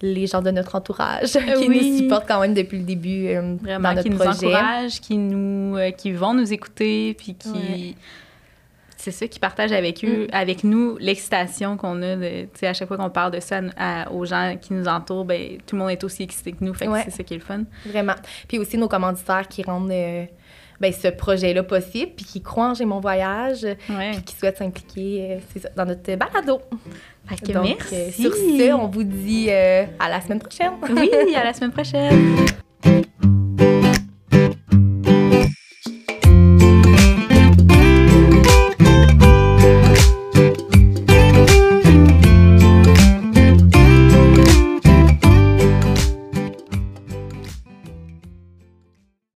les 0.00 0.26
gens 0.26 0.42
de 0.42 0.50
notre 0.50 0.74
entourage 0.74 1.32
qui 1.58 1.68
Oui. 1.68 1.90
nous 1.92 1.98
supportent 1.98 2.26
quand 2.28 2.40
même 2.40 2.54
depuis 2.54 2.78
le 2.78 2.84
début 2.84 3.28
euh, 3.28 3.56
Vraiment, 3.60 3.90
dans 3.90 3.94
notre 3.96 4.08
qui 4.08 4.14
nous 4.14 4.22
encouragent, 4.22 5.00
qui, 5.00 5.16
nous, 5.18 5.76
qui 5.96 6.12
vont 6.12 6.34
nous 6.34 6.52
écouter, 6.52 7.14
puis 7.18 7.34
qui... 7.34 7.50
Ouais. 7.50 7.94
C'est 9.00 9.12
ça, 9.12 9.28
qui 9.28 9.38
partagent 9.38 9.70
avec 9.70 10.04
eux, 10.04 10.26
avec 10.32 10.64
nous, 10.64 10.96
l'excitation 10.98 11.76
qu'on 11.76 12.02
a. 12.02 12.16
De, 12.16 12.48
à 12.62 12.72
chaque 12.74 12.88
fois 12.88 12.96
qu'on 12.96 13.10
parle 13.10 13.30
de 13.32 13.38
ça 13.40 13.60
à- 13.76 14.10
aux 14.10 14.24
gens 14.24 14.56
qui 14.60 14.72
nous 14.72 14.88
entourent, 14.88 15.24
ben, 15.24 15.58
tout 15.66 15.76
le 15.76 15.82
monde 15.82 15.90
est 15.92 16.02
aussi 16.02 16.24
excité 16.24 16.50
que 16.50 16.64
nous. 16.64 16.74
Fait 16.74 16.86
que 16.86 16.90
Ouais. 16.90 17.02
c'est 17.04 17.12
ça 17.12 17.22
qui 17.22 17.34
est 17.34 17.36
le 17.38 17.44
fun. 17.44 17.62
Vraiment. 17.86 18.14
Puis 18.48 18.58
aussi 18.58 18.76
nos 18.76 18.88
commanditaires 18.88 19.46
qui 19.46 19.62
rendent 19.62 19.92
euh, 19.92 20.24
ben, 20.80 20.92
ce 20.92 21.06
projet-là 21.08 21.62
possible, 21.62 22.10
puis 22.16 22.24
qui 22.24 22.42
croient 22.42 22.70
en 22.70 22.74
J'ai 22.74 22.86
mon 22.86 22.98
voyage, 22.98 23.62
Ouais. 23.88 24.10
puis 24.14 24.22
qui 24.22 24.34
souhaitent 24.34 24.58
s'impliquer 24.58 25.38
euh, 25.56 25.60
dans 25.76 25.84
notre 25.86 26.16
balado. 26.16 26.60
Fait 27.28 27.36
que 27.36 27.52
Donc, 27.52 27.66
merci. 27.66 27.94
euh, 27.94 28.10
sur 28.10 28.34
ce, 28.34 28.72
on 28.72 28.88
vous 28.88 29.04
dit 29.04 29.48
à 29.50 30.08
la 30.08 30.20
semaine 30.20 30.40
prochaine. 30.40 30.72
Oui, 30.90 31.10
à 31.36 31.44
la 31.44 31.52
semaine 31.54 31.70
prochaine. 31.72 32.36